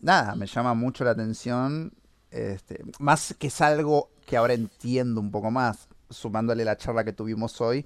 [0.00, 1.92] nada, me llama mucho la atención.
[2.30, 7.12] Este, más que es algo que ahora entiendo un poco más, sumándole la charla que
[7.12, 7.84] tuvimos hoy,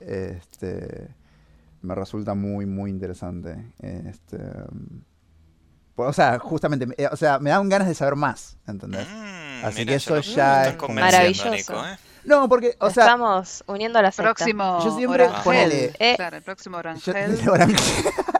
[0.00, 1.08] este,
[1.82, 3.72] me resulta muy, muy interesante.
[3.80, 4.38] Este,
[6.06, 9.06] o sea, justamente, eh, o sea, me dan ganas de saber más, ¿entendés?
[9.08, 11.50] Mm, Así que eso ya es maravilloso.
[11.50, 11.96] Nico, ¿eh?
[12.24, 14.32] No, porque, o sea, Estamos uniendo a la secta.
[14.34, 15.42] Próximo Yo siempre- Orangel.
[15.44, 15.92] ponele.
[15.98, 16.14] Eh.
[16.16, 17.36] Claro, el próximo Yo- Orangel.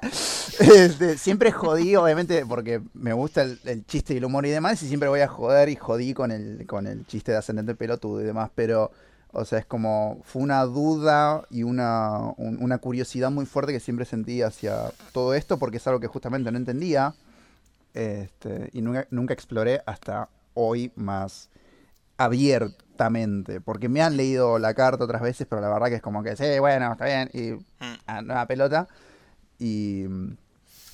[0.60, 4.80] Este, siempre jodí, obviamente, porque me gusta el, el chiste y el humor y demás,
[4.82, 8.20] y siempre voy a joder y jodí con el, con el chiste de ascendente pelotudo
[8.20, 8.92] y demás, pero,
[9.32, 13.80] o sea, es como, fue una duda y una, un- una curiosidad muy fuerte que
[13.80, 17.14] siempre sentí hacia todo esto, porque es algo que justamente no entendía,
[17.94, 21.50] este, y nunca, nunca exploré hasta hoy más
[22.18, 26.22] abiertamente, porque me han leído la carta otras veces, pero la verdad que es como
[26.22, 27.98] que, sí, bueno, está bien, y Mm.
[28.06, 28.88] a nueva pelota.
[29.58, 30.04] Y,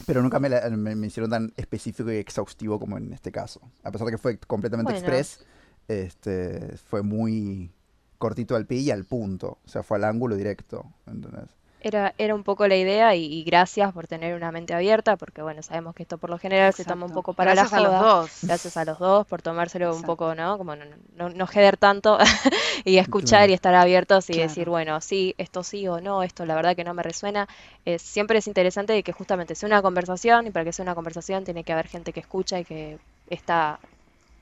[0.07, 3.61] pero nunca me, la- me- me hicieron tan específico y exhaustivo como en este caso.
[3.83, 4.99] A pesar de que fue completamente Bueno.
[5.07, 5.45] express,
[5.89, 7.71] este, fue muy
[8.19, 9.59] cortito al pie y al punto.
[9.65, 10.85] O sea, fue al ángulo directo.
[11.07, 11.51] ¿entendés?
[11.89, 15.43] Era, era un poco la idea y, y gracias por tener una mente abierta, porque
[15.43, 17.81] bueno, sabemos que esto por lo general se toma un poco para Gracias la a
[17.81, 18.31] los dos.
[18.43, 20.59] Gracias a los dos por tomárselo un poco, ¿no?
[20.59, 20.85] Como no,
[21.15, 22.19] no, no jeder tanto
[22.85, 23.51] y escuchar Claro.
[23.51, 24.39] y estar abiertos y Claro.
[24.39, 27.47] decir, bueno, sí, esto sí o no, esto la verdad que no me resuena.
[27.85, 30.95] Eh, siempre es interesante de que justamente sea una conversación y para que sea una
[30.95, 33.81] conversación tiene que haber gente que escucha y que está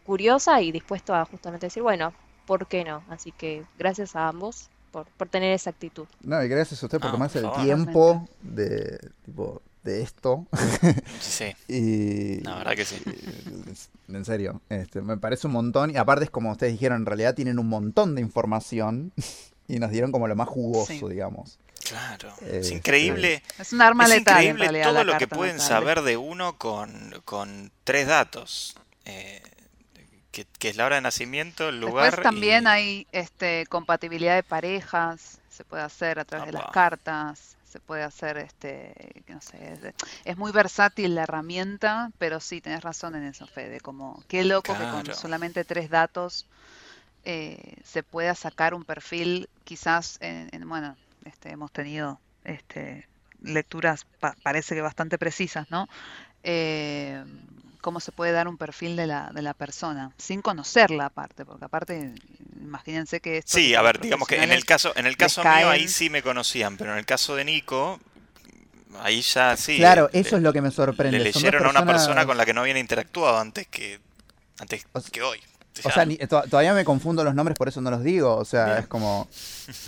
[0.03, 2.15] curiosa y dispuesto a justamente decir, bueno,
[2.47, 3.05] ¿por qué no?
[3.09, 6.07] Así que gracias a ambos por, por tener esa actitud.
[6.23, 10.47] No, y gracias a usted por Ah, tomarse por el tiempo de, tipo, de esto.
[11.21, 12.97] Sí, y, la verdad que sí.
[13.05, 15.91] y- en serio, este, me parece un montón.
[15.91, 19.13] Y aparte es como ustedes dijeron, en realidad tienen un montón de información
[19.69, 21.05] y nos dieron como lo más jugoso, Sí.
[21.11, 21.59] digamos.
[21.87, 22.33] Claro.
[22.41, 23.43] Eh, Es increíble.
[23.59, 26.17] Es un arma Es letal, en increíble realidad, todo la lo que pueden saber de
[26.17, 28.77] uno con, con tres datos.
[29.05, 29.43] Eh,
[30.37, 34.35] que, que es la hora de nacimiento, el lugar Después también y- hay este, compatibilidad
[34.35, 38.93] de parejas, se puede hacer a través de las cartas, se puede hacer, este,
[39.29, 39.95] no sé, es,
[40.25, 44.77] es muy versátil la herramienta, pero sí, tenés razón en eso, Fede, como qué loco
[44.77, 46.47] que con solamente tres datos
[47.25, 53.07] eh, se pueda sacar un perfil, quizás, en, en- bueno, este, hemos tenido este,
[53.41, 55.89] lecturas, pa- parece que bastante precisas, ¿no?
[56.43, 57.25] Eh,
[57.87, 61.67] cómo se puede dar un perfil de la, de la persona, sin conocerla aparte, porque
[61.67, 62.13] aparte,
[62.61, 65.71] imagínense que esto Sí, a ver, digamos que en el caso, en el caso mío
[65.71, 68.01] ahí sí me conocían, pero en el caso de Nico,
[69.03, 69.77] ahí ya sí.
[69.77, 71.19] claro, le- eso es lo que me sorprende.
[71.19, 74.01] Le leyeron a una persona con la que no habían interactuado antes que
[74.59, 75.39] antes O sea- que hoy.
[75.85, 78.35] O sea, ni- to- todavía me confundo los nombres, por eso no los digo.
[78.35, 78.79] O sea, Bien.
[78.79, 79.29] es como.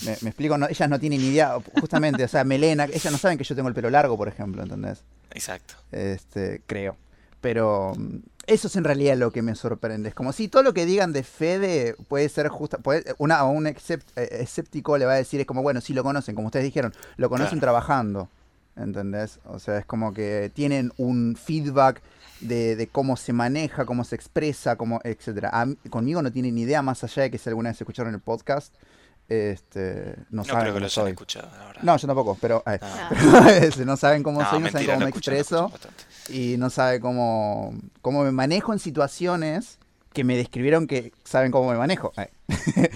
[0.04, 1.56] Me, me explico, no- ellas no tienen ni idea.
[1.80, 4.62] Justamente, o sea, Melena, ellas no saben que yo tengo el pelo largo, por ejemplo,
[4.62, 5.02] ¿entendés?
[5.32, 5.74] Exacto.
[5.90, 6.96] Este, creo.
[7.40, 8.16] Pero mm,
[8.46, 10.08] eso es en realidad lo que me sorprende.
[10.08, 12.78] Es como si todo lo que digan de Fede puede ser justa.
[12.78, 13.74] Puede, una, un eh,
[14.16, 17.28] escéptico le va a decir, es como, bueno, sí lo conocen, como ustedes dijeron, lo
[17.28, 17.72] conocen Claro.
[17.72, 18.28] trabajando.
[18.76, 19.40] ¿Entendés?
[19.46, 22.00] O sea, es como que tienen un feedback
[22.40, 25.50] de, de cómo se maneja, cómo se expresa, cómo, etcétera.
[25.52, 28.20] A conmigo no tienen ni idea, más allá de que si alguna vez escucharon el
[28.20, 28.72] podcast,
[29.28, 31.10] este, no, No, saben creo que cómo los soy.
[31.10, 31.80] escuchado ahora.
[31.82, 33.10] No, yo tampoco, pero, eh, Ah.
[33.10, 35.72] pero, este, no saben cómo No, soy, no saben cómo me escuchan, expreso
[36.30, 39.78] y no sabe cómo, cómo me manejo en situaciones
[40.12, 42.12] que me describieron que saben cómo me manejo.
[42.16, 42.88] Eh, Ujú.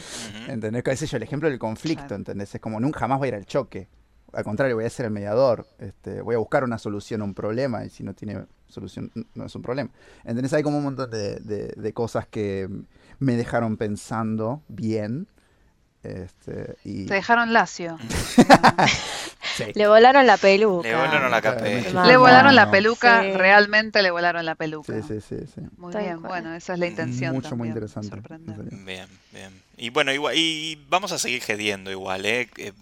[0.48, 0.82] ¿Entendés?
[0.86, 2.16] Ese es yo, el ejemplo del conflicto, Claro.
[2.16, 2.54] ¿entendés?
[2.54, 3.88] Es como nunca jamás voy a ir al choque.
[4.32, 5.66] Al contrario, voy a ser el mediador.
[5.78, 9.44] Este, voy a buscar una solución a un problema y si no tiene solución, no
[9.44, 9.90] es un problema.
[10.24, 10.54] ¿Entendés?
[10.54, 12.66] Hay como un montón de, de- de cosas que
[13.18, 15.28] me dejaron pensando bien.
[16.02, 17.96] Este, y, Te dejaron lacio.
[19.56, 19.64] sí.
[19.74, 20.88] Le volaron la peluca.
[20.88, 23.32] Le volaron la me- Le volaron la peluca, Sí.
[23.32, 24.92] realmente le volaron la peluca.
[24.92, 25.60] Sí, sí, sí, sí.
[25.76, 26.28] Muy bien, cual.
[26.42, 27.34] bueno, esa es la intención.
[27.34, 28.20] Mucho, muy interesante.
[28.70, 29.62] Bien, bien.
[29.76, 32.48] Y bueno, igual, y vamos a seguir gediendo igual, ¿eh?
[32.56, 32.72] Eh,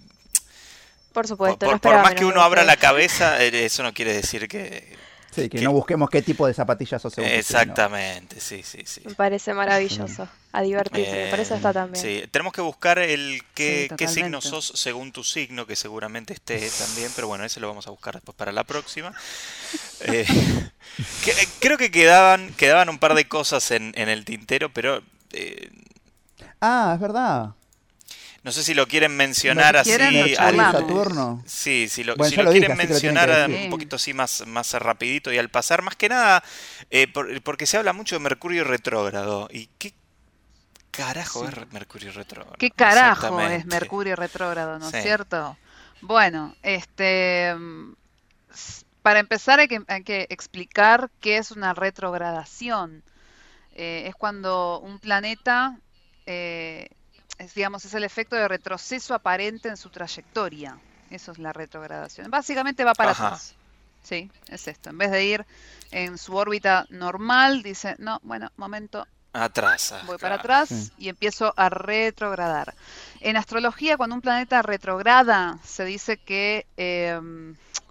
[1.13, 3.93] Por supuesto, por- no por esperaba más que uno abra la cabeza, eh, eso no
[3.93, 4.99] quiere decir que...
[5.33, 7.61] Sí, que Que- no busquemos qué tipo de zapatillas sos según tu signo.
[7.61, 9.01] Exactamente, sí, sí, sí.
[9.05, 10.29] Me parece maravilloso.
[10.53, 12.05] A divertirse, me parece Eh, está también.
[12.05, 16.33] Sí, tenemos que buscar el qué, Sí, qué signo sos según tu signo, que seguramente
[16.33, 19.13] esté también, pero bueno, ese lo vamos a buscar después para la próxima.
[20.03, 20.25] Eh,
[21.25, 25.03] que- eh, creo que quedaban, quedaban un par de cosas en, en el tintero, pero
[25.33, 25.71] eh,
[26.61, 27.51] Ah, es verdad.
[28.43, 29.91] No sé si lo quieren mencionar Lo así.
[29.91, 30.57] quieren, lo al-.
[30.73, 31.43] Saturno.
[31.47, 34.73] Sí, si lo, Bueno, si lo quieren así lo mencionar un poquito así más, más
[34.75, 36.43] rapidito y al pasar, más que nada,
[36.91, 39.47] eh, por- porque se habla mucho de Mercurio retrógrado.
[39.53, 39.93] ¿Y qué
[40.91, 41.53] carajo Sí.
[41.61, 42.57] es Mercurio retrógrado?
[42.59, 43.67] ¿Qué carajo es.
[43.67, 44.97] Mercurio retrógrado, no Sí.
[44.97, 45.59] es cierto?
[46.01, 47.93] Bueno, este, mm,
[49.03, 53.03] para empezar hay que, hay que explicar qué es una retrogradación.
[53.75, 55.79] Eh, es cuando un planeta,
[56.27, 56.89] eh,
[57.41, 60.79] es, digamos, es el efecto de retroceso aparente en su trayectoria.
[61.11, 62.31] Eso es la retrogradación.
[62.31, 63.27] Básicamente va para Ajá.
[63.29, 63.55] atrás.
[64.03, 64.91] Sí, es esto.
[64.91, 65.47] En vez de ir
[65.91, 70.03] en su órbita normal, dice, no, bueno, momento, Atrasa.
[70.07, 70.93] voy para atrás Sí.
[70.99, 72.75] y empiezo a retrogradar.
[73.21, 77.21] En astrología, cuando un planeta retrograda, se dice que eh,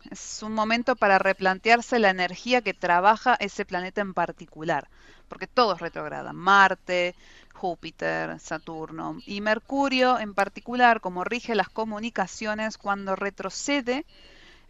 [0.09, 4.87] es un momento para replantearse la energía que trabaja ese planeta en particular,
[5.27, 7.15] porque todos retrogradan, Marte,
[7.59, 14.05] Júpiter, Saturno y Mercurio en particular, como rige las comunicaciones, cuando retrocede,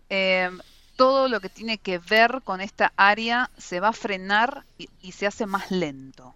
[0.09, 0.49] eh,
[0.95, 5.11] todo lo que tiene que ver con esta área se va a frenar y- y
[5.13, 6.35] se hace más lento.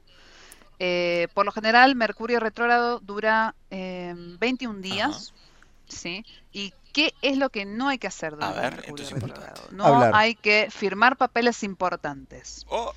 [0.80, 5.34] Eh, por lo general, Mercurio retrógrado dura eh, 21 días,
[5.88, 6.26] ¿sí?
[6.52, 9.36] ¿Y qué es lo que no hay que hacer durante ver, Mercurio importante.
[9.38, 9.68] retrógrado?
[9.72, 10.16] No Hablar.
[10.16, 12.92] hay que firmar papeles importantes, Oh,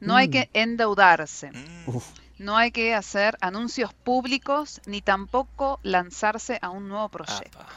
[0.00, 0.30] no hay Mm.
[0.32, 1.98] que endeudarse, mm,
[2.38, 7.60] no hay que hacer anuncios públicos ni tampoco lanzarse a un nuevo proyecto.
[7.60, 7.68] apa.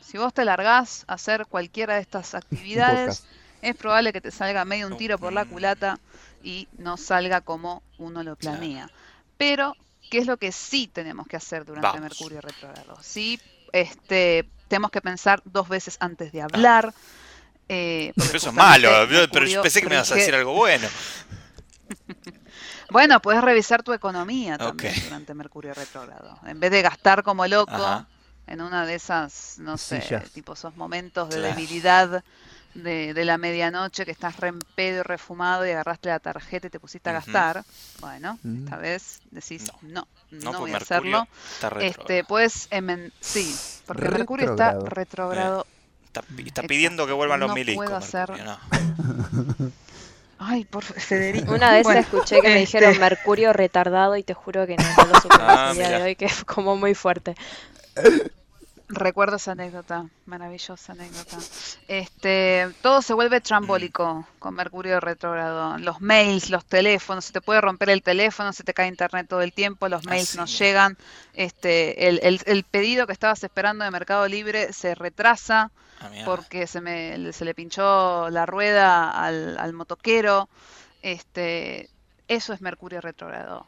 [0.00, 3.24] Si vos te largás a hacer cualquiera de estas actividades,
[3.60, 5.98] es probable que te salga medio un tiro por la culata
[6.42, 8.90] y no salga como uno lo planea.
[9.36, 9.76] Pero,
[10.10, 12.00] ¿qué es lo que sí tenemos que hacer durante Vamos.
[12.00, 12.96] Mercurio retrógrado?
[13.02, 13.38] Sí,
[13.72, 16.94] este, tenemos que pensar dos veces antes de hablar.
[17.68, 18.90] eh, porque Pero eso es malo,
[19.32, 20.88] pero yo pensé que me ibas a decir algo bueno.
[22.90, 26.38] Bueno, puedes revisar tu economía también durante Mercurio retrógrado.
[26.46, 28.06] En vez de gastar como loco Ajá.
[28.46, 30.30] en una de esas, no sé, Sillas.
[30.30, 31.54] tipo esos momentos de Claro.
[31.54, 32.24] debilidad
[32.74, 36.70] de, de la medianoche que estás re en pedo refumado y agarraste la tarjeta y
[36.70, 37.64] te pusiste a gastar.
[38.00, 38.64] Bueno, Mm.
[38.64, 41.28] esta vez decís, no, no, No, pues voy a Mercurio hacerlo.
[41.54, 41.68] Está.
[41.80, 43.54] Este, puedes emen- sí,
[43.86, 44.88] porque Mercurio está Retrógrado.
[44.94, 45.66] retrógrado.
[46.06, 46.68] Está, Exacto.
[46.68, 47.84] pidiendo que vuelvan los No milicos.
[47.84, 48.58] puedo hacer- Mercurio, no.
[50.38, 51.52] Ay, por Federico.
[51.52, 54.84] Una vez Bueno, escuché que me este, dijeron Mercurio retardado y te juro que no,
[54.96, 55.98] no lo supe Ah, hasta el día mira.
[55.98, 57.34] de hoy, que es como muy fuerte.
[58.90, 61.36] Recuerdo esa anécdota, maravillosa anécdota.
[61.88, 65.76] Este, todo se vuelve trambólico con Mercurio retrógrado.
[65.78, 69.42] Los mails, los teléfonos, se te puede romper el teléfono, se te cae internet todo
[69.42, 70.96] el tiempo, los mails Así no llegan.
[71.34, 75.70] Este, el, el- el pedido que estabas esperando de Mercado Libre se retrasa
[76.00, 80.48] Ah, porque se me se le pinchó la rueda al, al motoquero.
[81.02, 81.90] Este,
[82.28, 83.66] eso es Mercurio retrógrado.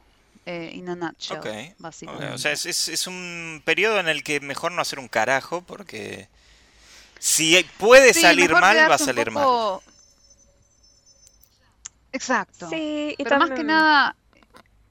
[0.53, 2.35] Eh, in a nutshell, Ok, ok, básicamente.
[2.35, 5.61] O sea, es, es- es un periodo en el que mejor no hacer un carajo
[5.63, 6.29] porque
[7.21, 9.45] si puede Sí, salir mal, va a salir mal.
[9.45, 9.83] poco-
[12.13, 12.69] Exacto.
[12.69, 14.17] Sí, y Pero más que también- nada,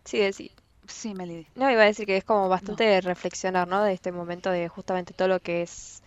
[0.06, 0.52] Sí, sí.
[0.88, 1.46] sí, Melody.
[1.56, 3.84] No, iba a decir que es como bastante de reflexionar, ¿no?
[3.84, 6.02] De este momento de justamente todo lo que es,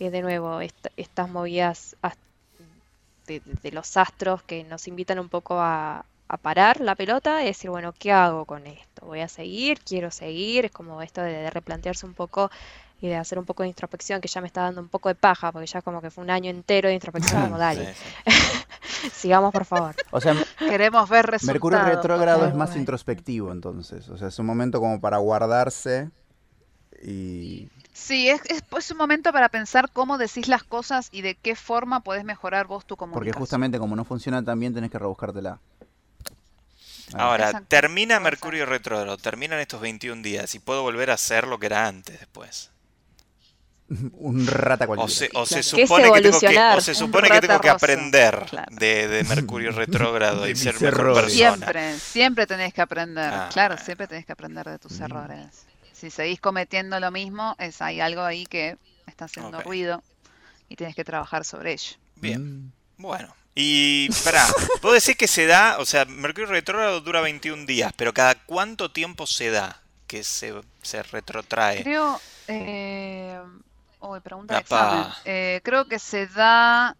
[0.00, 2.16] eh, de nuevo, est- estas movidas as-
[3.26, 7.42] de, de- de los astros que nos invitan un poco a, a parar la pelota
[7.42, 9.06] y decir, bueno, ¿qué hago con esto?
[9.06, 9.80] ¿Voy a seguir?
[9.80, 10.66] ¿Quiero seguir?
[10.66, 12.50] Es como esto de, de replantearse un poco
[13.00, 15.14] y de hacer un poco de introspección que ya me está dando un poco de
[15.14, 19.10] paja, porque ya como que fue un año entero de introspección, como dale, Sí, sí.
[19.12, 19.94] sigamos por favor.
[20.10, 21.54] O sea, Queremos ver resultados.
[21.54, 24.08] Mercurio retrógrado es más introspectivo entonces.
[24.08, 26.10] O sea, es un momento como para guardarse
[27.02, 27.68] y...
[27.92, 31.54] Sí, es, es, es un momento para pensar cómo decís las cosas y de qué
[31.54, 33.40] forma podés mejorar vos tu Porque comunicación.
[33.40, 35.60] justamente como no funciona tan bien tenés que rebuscártela.
[37.14, 41.46] Ah, Ahora, Exacto, termina Mercurio retrógrado, terminan estos 21 días y puedo volver a hacer
[41.46, 42.70] lo que era antes después.
[44.18, 45.12] un rata O cualquiera.
[45.12, 46.78] se, o se ¿Qué es supone que tengo que, evolucionar?
[46.78, 48.66] o se supone que tengo que aprender claro.
[48.74, 51.24] de, de Mercurio retrógrado y ser mejor errores.
[51.26, 51.56] persona.
[51.56, 53.32] Siempre, siempre tenés que aprender.
[53.32, 55.02] Ah, claro, siempre tenés que aprender de tus Mm.
[55.04, 55.66] errores.
[55.92, 58.76] Si seguís cometiendo lo mismo, es hay algo ahí que
[59.06, 60.02] está haciendo ruido
[60.68, 61.96] y tienes que trabajar sobre ello.
[62.16, 62.72] Bien, Mm.
[62.98, 63.32] bueno.
[63.58, 64.46] Y, pará,
[64.82, 68.90] puedo decir que se da, o sea, Mercurio retrógrado dura 21 días, pero ¿cada cuánto
[68.90, 71.82] tiempo se da que se, se retrotrae?
[71.82, 73.40] Creo, eh,
[74.00, 75.06] uy, pregunta de examen.
[75.24, 76.94] Eh, creo que se da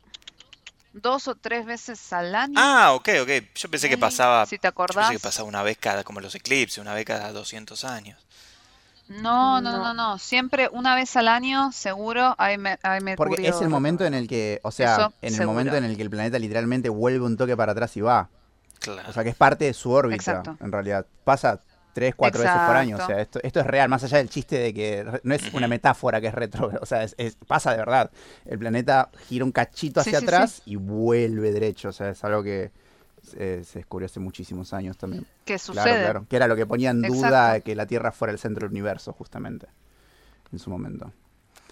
[0.95, 2.55] dos o tres veces al año.
[2.57, 3.31] Ah, ok, ok.
[3.55, 5.09] Yo pensé que Sí, pasaba, si te yo acordás.
[5.09, 8.26] pensé que pasaba una vez cada, como los eclipses, una vez cada 200 años.
[9.09, 9.95] No, no, no, No.
[9.95, 10.19] no.
[10.19, 13.17] Siempre una vez al año, seguro, hay, me- hay Mercurio.
[13.37, 15.51] Porque es el momento en el que, o sea, Eso, en el seguro.
[15.53, 18.29] momento en el que el planeta literalmente vuelve un toque para atrás y va.
[18.81, 19.09] Claro.
[19.09, 20.57] O sea, que es parte de su órbita, Exacto.
[20.61, 21.07] en realidad.
[21.25, 21.61] Pasa
[21.95, 22.97] tres, cuatro veces por año.
[22.97, 23.15] O Exacto.
[23.15, 26.21] sea, esto, esto es real, más allá del chiste de que no es una metáfora
[26.21, 28.11] que es retro, o sea, es- es- pasa de verdad.
[28.45, 32.23] El planeta gira un cachito Sí, hacia sí, atrás y vuelve derecho, o sea, es
[32.25, 32.71] algo que
[33.39, 35.25] eh, se descubrió hace muchísimos años también.
[35.45, 36.03] Que Claro, sucede.
[36.05, 36.27] claro.
[36.29, 37.65] Que era lo que ponía en duda Exacto.
[37.65, 39.67] que la Tierra fuera el centro del universo, justamente,
[40.53, 41.13] en su momento.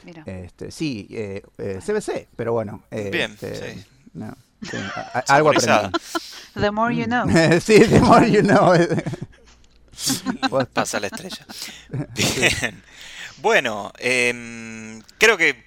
[0.05, 0.23] Mira.
[0.27, 2.83] Este, sí, eh, eh, CBC, pero bueno.
[2.91, 3.85] eh, Bien, este, sí.
[4.13, 5.99] no, sí, a- a- algo aprendí.
[6.55, 7.27] The more you know.
[7.61, 8.73] sí, the more you know.
[10.73, 11.47] Pasa la estrella.
[12.15, 12.83] Bien.
[13.41, 15.65] Bueno, em, creo que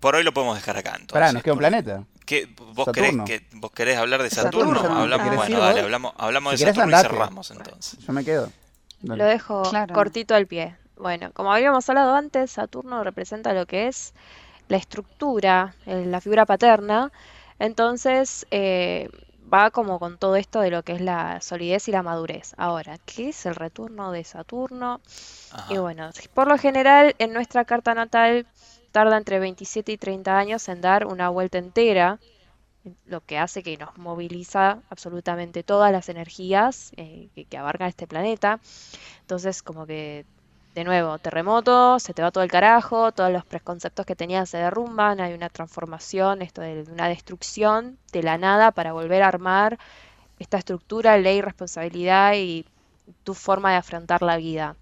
[0.00, 0.90] por hoy lo podemos dejar acá.
[0.92, 2.04] Entonces, Pará, nos queda un Porque- planeta.
[2.28, 4.74] ¿Qué, vos, querés, que, ¿Vos querés hablar de Saturno?
[4.74, 5.00] Saturno.
[5.00, 7.98] Hablamos, ¿Querés bueno, ir dale, hablamos, hablamos Si de Saturno y cerramos entonces.
[8.06, 8.52] Yo me quedo.
[9.00, 9.22] Dale.
[9.24, 9.94] Lo dejo Claro.
[9.94, 10.76] cortito al pie.
[10.98, 14.12] Bueno, como habíamos hablado antes, Saturno representa lo que es
[14.68, 17.10] la estructura, la figura paterna.
[17.58, 19.08] Entonces, eh,
[19.50, 22.52] va como con todo esto de lo que es la solidez y la madurez.
[22.58, 25.00] Ahora, ¿qué es el retorno de Saturno?
[25.50, 25.72] Ajá.
[25.72, 28.44] Y bueno, por lo general en nuestra carta natal
[28.92, 32.18] tarda entre 27 y 30 años en dar una vuelta entera,
[33.06, 38.06] lo que hace que nos moviliza absolutamente todas las energías eh, que, que abarcan este
[38.06, 38.60] planeta.
[39.20, 40.24] Entonces, como que,
[40.74, 44.58] de nuevo, terremoto, se te va todo el carajo, todos los preconceptos que tenías se
[44.58, 49.78] derrumban, hay una transformación, esto de una destrucción de la nada para volver a armar
[50.38, 52.64] esta estructura, ley, responsabilidad y
[53.24, 54.76] tu forma de afrontar la vida.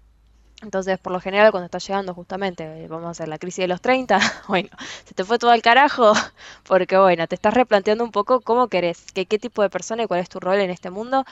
[0.61, 3.67] Entonces, por lo general, cuando está llegando justamente, eh, vamos a hacer la crisis de
[3.67, 4.69] los 30, bueno,
[5.05, 6.13] se te fue todo al carajo,
[6.67, 10.07] porque bueno, te estás replanteando un poco cómo querés, qué, qué tipo de persona y
[10.07, 11.25] cuál es tu rol en este mundo,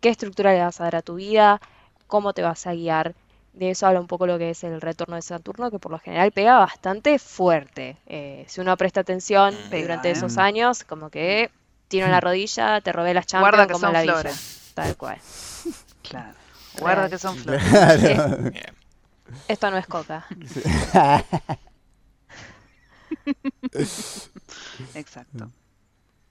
[0.00, 1.60] qué estructura le vas a dar a tu vida,
[2.06, 3.14] cómo te vas a guiar.
[3.54, 5.98] De eso habla un poco lo que es el retorno de Saturno, que por lo
[5.98, 7.96] general pega bastante fuerte.
[8.06, 9.80] Eh, si uno presta atención Mm.
[9.82, 10.12] Durante ¿eh?
[10.12, 11.50] esos años, como que
[11.88, 14.12] tiro en la rodilla, te robé las Champions Guarda que como son la villa.
[14.14, 14.72] flores.
[14.74, 15.18] Tal cual.
[16.02, 16.34] Claro.
[16.78, 17.62] Guarda que son flores.
[17.64, 18.36] Claro.
[18.50, 18.74] Bien.
[19.48, 20.26] Esto no es coca.
[24.94, 25.50] Exacto.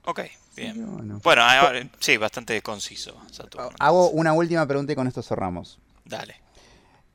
[0.04, 0.20] Ok,
[0.56, 0.94] bien.
[0.96, 1.20] Bueno.
[1.22, 3.70] Bueno, ahora- sí, bastante conciso Saturno.
[3.78, 5.78] Hago una última pregunta y con esto cerramos.
[6.04, 6.36] Dale.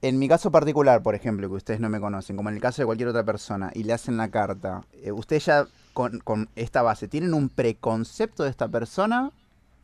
[0.01, 2.81] En mi caso particular, por ejemplo, que ustedes no me conocen, como en el caso
[2.81, 6.81] de cualquier otra persona, y le hacen la carta, eh, ustedes ya con, con esta
[6.83, 9.31] base, ¿tienen un preconcepto de esta persona?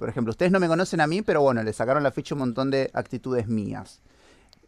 [0.03, 2.39] Por ejemplo, ustedes no me conocen a mí, pero bueno, le sacaron la ficha un
[2.39, 4.01] montón de actitudes mías.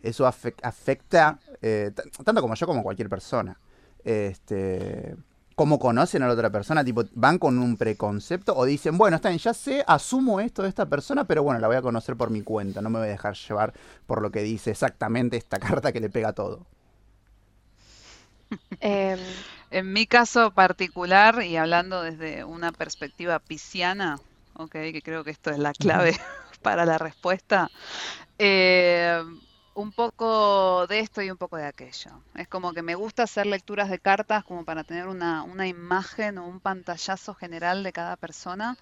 [0.02, 1.92] Eso afe- afecta, eh,
[2.24, 3.60] tanto como yo como cualquier persona.
[4.06, 5.16] Este,
[5.56, 6.86] ¿Cómo conocen a la otra persona?
[6.86, 10.70] Tipo, ¿Van con un preconcepto o dicen, bueno, está bien, ya sé, asumo esto de
[10.70, 13.12] esta persona, pero bueno, la voy a conocer por mi cuenta, no me voy a
[13.12, 13.74] dejar llevar
[14.08, 16.66] por lo que dice exactamente esta carta que le pega todo?
[18.80, 24.22] Em, En mi caso particular, y hablando desde una perspectiva pisciana,
[24.56, 26.18] ok, que creo que esto es la clave
[26.62, 27.70] para la respuesta,
[28.40, 29.24] eh,
[29.76, 32.12] un poco de esto y un poco de aquello.
[32.36, 36.38] Es como que me gusta hacer lecturas de cartas como para tener una, una imagen
[36.38, 38.78] o un pantallazo general de cada persona,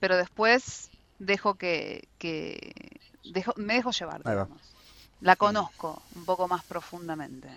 [0.00, 4.60] pero después dejo que, que dejo, me dejo llevar, digamos.
[5.20, 7.48] La conozco un poco más profundamente.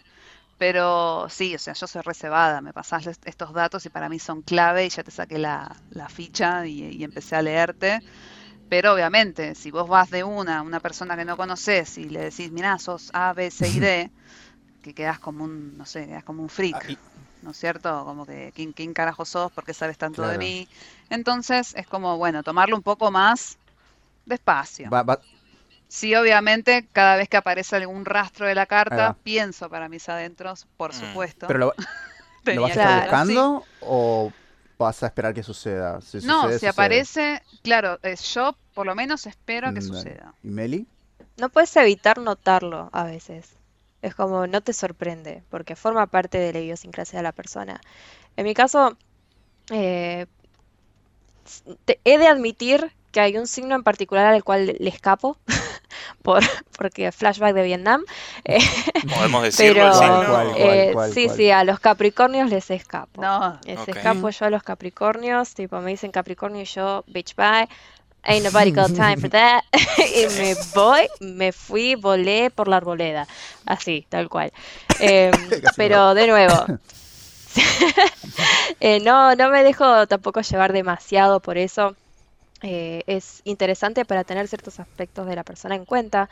[0.58, 4.20] Pero sí, o sea, yo soy reservada, me pasás est- estos datos y para mí
[4.20, 8.02] son clave y ya te saqué la, la ficha y, y empecé a leerte.
[8.70, 12.52] Pero obviamente, si vos vas de una, una persona que no conoces y le decís,
[12.52, 14.12] mirá, sos A, B, C y D,
[14.82, 16.98] que quedás como un, no sé, quedás como un freak, Ah,
[17.42, 18.06] ¿no es cierto?
[18.06, 19.52] Como que, ¿quién, quién carajo sos?
[19.52, 20.70] ¿Por qué sabes tanto de mí?
[21.10, 23.60] Entonces, es como, bueno, tomarlo un poco más
[24.26, 24.94] despacio.
[24.94, 25.20] Va- va-
[25.90, 29.18] Sí, obviamente, cada vez que aparece algún rastro de la carta, va.
[29.24, 30.94] pienso para mis adentros, por Mm.
[30.94, 31.46] supuesto.
[31.46, 31.74] ¿Pero lo,
[32.62, 34.34] vas a estar buscando o
[34.80, 36.02] vas a esperar que suceda?
[36.02, 36.68] Si No, sucede, si sucede.
[36.68, 40.36] aparece, claro, eh, yo por lo menos espero a que Mm, suceda.
[40.42, 40.88] ¿Y Meli?
[41.38, 43.58] no puedes evitar notarlo a veces.
[44.02, 47.82] Es como no te sorprende, porque forma parte de la idiosincrasia de la persona.
[48.38, 48.98] En mi caso,
[49.72, 50.28] eh,
[51.86, 55.38] te- he de admitir que hay un signo en particular al cual le escapo,
[56.22, 56.42] por,
[56.78, 58.04] porque flashback de Vietnam.
[58.46, 58.60] eh,
[59.10, 59.92] Podemos decirlo pero.
[59.92, 61.38] ¿Cuál, cuál, cuál, eh, cuál, sí, cuál?
[61.38, 63.22] sí, a los Capricornios les escapo.
[63.22, 63.90] No, Les Ok.
[63.90, 67.68] escapo yo a los Capricornios, tipo me dicen Capricornio y yo, bitch bye,
[68.24, 69.64] ain't nobody got time for that.
[70.16, 73.28] y me voy, me fui, volé por la arboleda.
[73.66, 74.52] Así, tal cual.
[74.98, 76.70] Em, pero de nuevo,
[78.80, 81.96] eh, no, no me dejo tampoco llevar demasiado por eso.
[82.64, 86.30] Eh, es interesante para tener ciertos aspectos de la persona en cuenta,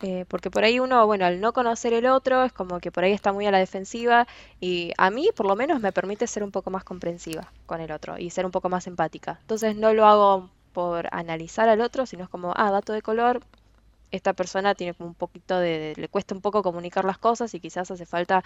[0.00, 3.04] eh, porque por ahí uno, bueno, al no conocer el otro, es como que por
[3.04, 4.26] ahí está muy a la defensiva
[4.60, 7.92] y a mí por lo menos me permite ser un poco más comprensiva con el
[7.92, 9.38] otro y ser un poco más empática.
[9.42, 13.40] Entonces no lo hago por analizar al otro, sino es como, ah, dato de color,
[14.10, 17.60] esta persona tiene como un poquito de, le cuesta un poco comunicar las cosas y
[17.60, 18.44] quizás hace falta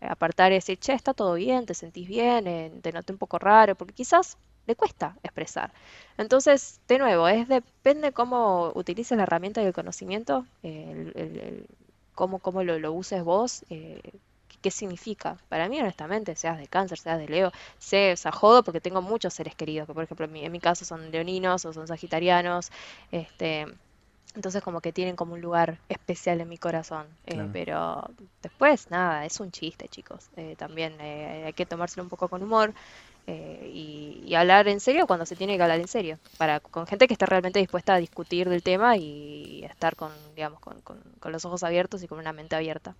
[0.00, 3.38] apartar y decir, che, está todo bien, te sentís bien, eh, te noté un poco
[3.38, 4.36] raro, porque quizás
[4.66, 5.72] le cuesta expresar.
[6.18, 11.66] Entonces, de nuevo, es depende cómo utilices la herramienta del conocimiento, el,
[12.14, 14.00] cómo, cómo lo, lo, uses vos, eh,
[14.62, 15.36] qué significa.
[15.48, 19.02] Para mí, honestamente, seas de cáncer, seas de Leo, sé, o sea, jodo porque tengo
[19.02, 21.86] muchos seres queridos, que por ejemplo en mi, en mi caso son leoninos o son
[21.86, 22.70] sagitarianos,
[23.12, 23.66] este
[24.36, 27.06] entonces como que tienen como un lugar especial en mi corazón.
[27.24, 28.04] Eh, pero
[28.42, 30.28] después, nada, es un chiste, chicos.
[30.36, 32.74] Eh, también eh, hay que tomárselo un poco con humor
[33.26, 36.18] y, hablar en serio cuando se tiene que hablar en serio.
[36.36, 40.60] Para, con gente que esté realmente dispuesta a discutir del tema y estar con, digamos,
[40.60, 42.94] con, con, los ojos abiertos y con una mente abierta.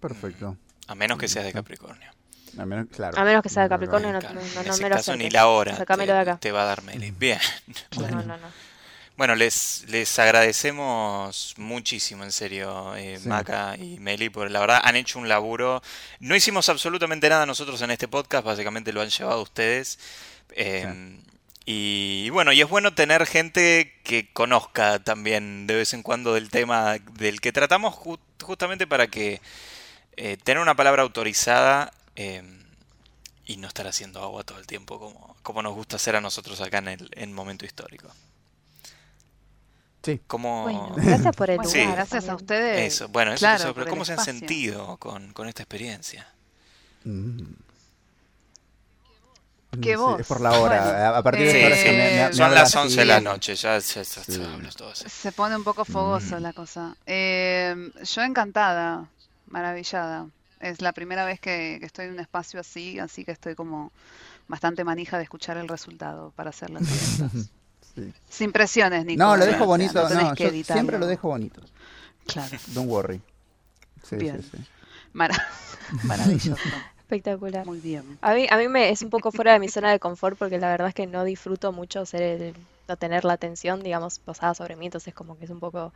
[0.00, 0.56] Perfecto.
[0.86, 2.10] A menos que seas de Capricornio.
[2.58, 3.18] A menos, claro.
[3.18, 5.16] A menos que sea de Capricornio, no, no, no, en no ese me lo caso
[5.16, 6.38] ni la hora te, de acá.
[6.38, 7.10] te va a dar Meli.
[7.10, 7.40] Bien.
[7.98, 8.75] No, no, no.
[9.16, 14.94] Bueno, les, les agradecemos muchísimo, en serio, eh, Maca y Meli, porque la verdad han
[14.94, 15.82] hecho un laburo.
[16.20, 19.98] No hicimos absolutamente nada nosotros en este podcast, básicamente lo han llevado ustedes.
[20.50, 21.18] Eh,
[21.64, 26.50] y, bueno, y es bueno tener gente que conozca también de vez en cuando del
[26.50, 27.94] tema del que tratamos
[28.42, 29.40] justamente para que
[30.18, 31.90] eh, tener una palabra autorizada
[33.46, 36.60] y no estar haciendo agua todo el tiempo como, como nos gusta hacer a nosotros
[36.60, 38.08] acá en el en momento histórico.
[40.06, 40.20] Sí.
[40.26, 40.92] ¿Cómo...
[40.96, 42.94] gracias por el bueno, lugar, Gracias a ustedes.
[42.94, 46.26] Eso, bueno, eso, claro, eso, pero ¿cómo se han sentido con, con esta experiencia?
[47.04, 47.40] Mm.
[49.82, 50.20] ¿Qué Sí, vos?
[50.20, 50.80] Es por la hora.
[50.84, 53.04] Bueno, a- partir de eh, esta hora se me, me- me Son las 11 de
[53.04, 54.42] la noche, ya, ya, ya- ya Sí.
[54.42, 55.04] hablo todo así.
[55.08, 56.42] Se pone un poco fogoso Mm.
[56.42, 56.96] la cosa.
[57.04, 59.08] Eh, yo encantada,
[59.48, 60.28] maravillada.
[60.60, 63.92] Es la primera vez que, que estoy en un espacio así, así que estoy como
[64.48, 66.82] bastante manija de escuchar el resultado para hacer las
[67.18, 67.50] preguntas.
[67.96, 68.12] Sí.
[68.28, 69.18] Sin presiones, Nico.
[69.24, 70.02] No, lo dejo O sea, bonito.
[70.02, 71.60] no tenés No, que yo siempre lo dejo bonito.
[72.26, 73.20] Claro, Don't worry.
[74.04, 74.40] Sí, Bien.
[74.42, 74.64] sí, sí.
[75.12, 75.42] Mara-
[76.04, 76.62] maravilloso.
[76.98, 77.64] Espectacular.
[77.64, 78.18] Muy bien.
[78.20, 80.58] A mí, a mí me es un poco fuera de mi zona de confort porque
[80.58, 82.54] la verdad es que no disfruto mucho ser el,
[82.88, 85.92] no tener la atención, digamos, posada sobre mí, entonces como que es un poco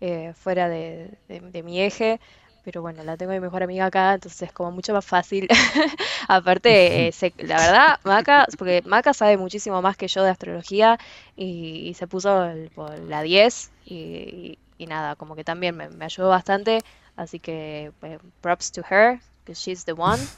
[0.00, 2.18] eh, fuera de, de- de mi eje,
[2.64, 5.48] pero bueno, la tengo mi mejor amiga acá, entonces es como mucho más fácil.
[6.28, 10.98] Aparte, eh, se- la verdad, Maca, porque Maca sabe muchísimo más que yo de astrología
[11.36, 15.88] y, y se puso el- por la 10 y, y- nada, como que también me,
[15.90, 16.84] me ayudó bastante,
[17.16, 20.28] así que eh, props to her, because she's the one.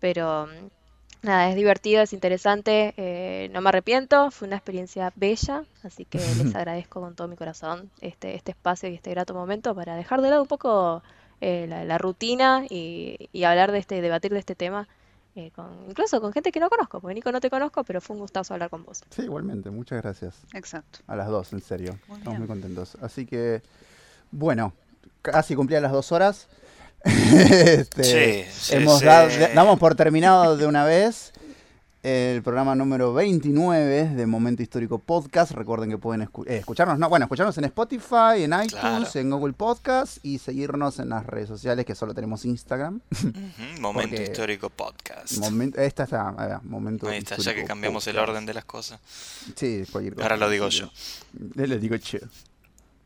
[0.00, 0.68] Pero mm,
[1.22, 6.34] nada, es divertido, es interesante, eh, no me arrepiento, fue una experiencia bella, así que
[6.34, 10.20] les agradezco con todo mi corazón este, este espacio y este grato momento para dejar
[10.22, 11.02] de lado un poco
[11.40, 14.88] eh, la, la rutina y, y hablar de este, debatir de este tema,
[15.36, 18.14] eh, con, incluso con gente que no conozco, porque Nico no te conozco, pero fue
[18.16, 19.02] un gustazo hablar con vos.
[19.10, 19.70] Sí, igualmente.
[19.70, 20.34] Muchas gracias.
[20.54, 20.98] Exacto.
[21.06, 21.92] A las dos, en serio.
[22.08, 22.38] Muy Estamos bien.
[22.40, 22.96] muy contentos.
[23.00, 23.62] Así que,
[24.32, 24.72] bueno,
[25.22, 26.48] casi cumplía las dos horas.
[27.04, 29.04] Este, Sí, sí, hemos sí.
[29.04, 31.32] dado- damos por terminado de una vez
[32.02, 35.50] el programa número 29 de Momento Histórico Podcast.
[35.52, 39.06] Recuerden que pueden escu- eh, escucharnos, no, bueno, escucharnos en Spotify, en iTunes, Claro.
[39.14, 43.00] en Google Podcast y seguirnos en las redes sociales que solo tenemos Instagram.
[43.80, 45.32] Momento Porque- histórico podcast.
[45.76, 48.64] Esta está, ahí va, Momento Ahí está, ya Histórico que cambiamos el orden de las
[48.64, 49.00] cosas.
[49.56, 50.24] Sí, cualquier cosa.
[50.26, 50.90] Ahora lo digo yo.
[51.54, 52.18] Le digo yo.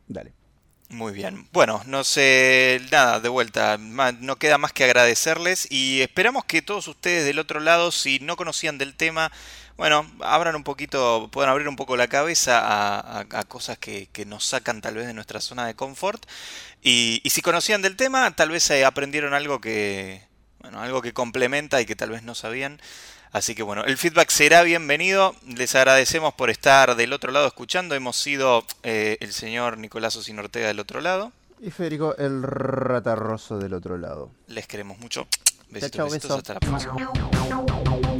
[0.07, 0.33] Dale.
[0.93, 1.47] Muy bien.
[1.51, 6.87] Bueno, no sé, nada, de vuelta, no queda más que agradecerles y esperamos que todos
[6.87, 9.31] ustedes del otro lado, si no conocían del tema,
[9.75, 12.61] bueno, abran un poquito, puedan abrir un poco la cabeza
[13.19, 16.27] a cosas que, que nos sacan tal vez de nuestra zona de confort.
[16.83, 20.21] Y, y si conocían del tema, tal vez eh, aprendieron algo que,
[20.59, 22.79] bueno, algo que complementa y que tal vez no sabían.
[23.33, 25.35] Así que bueno, el feedback será bienvenido.
[25.47, 27.95] Les agradecemos por estar del otro lado escuchando.
[27.95, 31.31] Hemos sido eh, el señor Nicolás Osin Ortega del otro lado.
[31.59, 34.29] Y Federico, el ratarroso del otro lado.
[34.47, 35.25] Les queremos mucho.
[35.31, 36.29] Chao, Besitos, chao, besitos.
[36.29, 36.37] beso.
[36.37, 38.13] Hasta la próxima.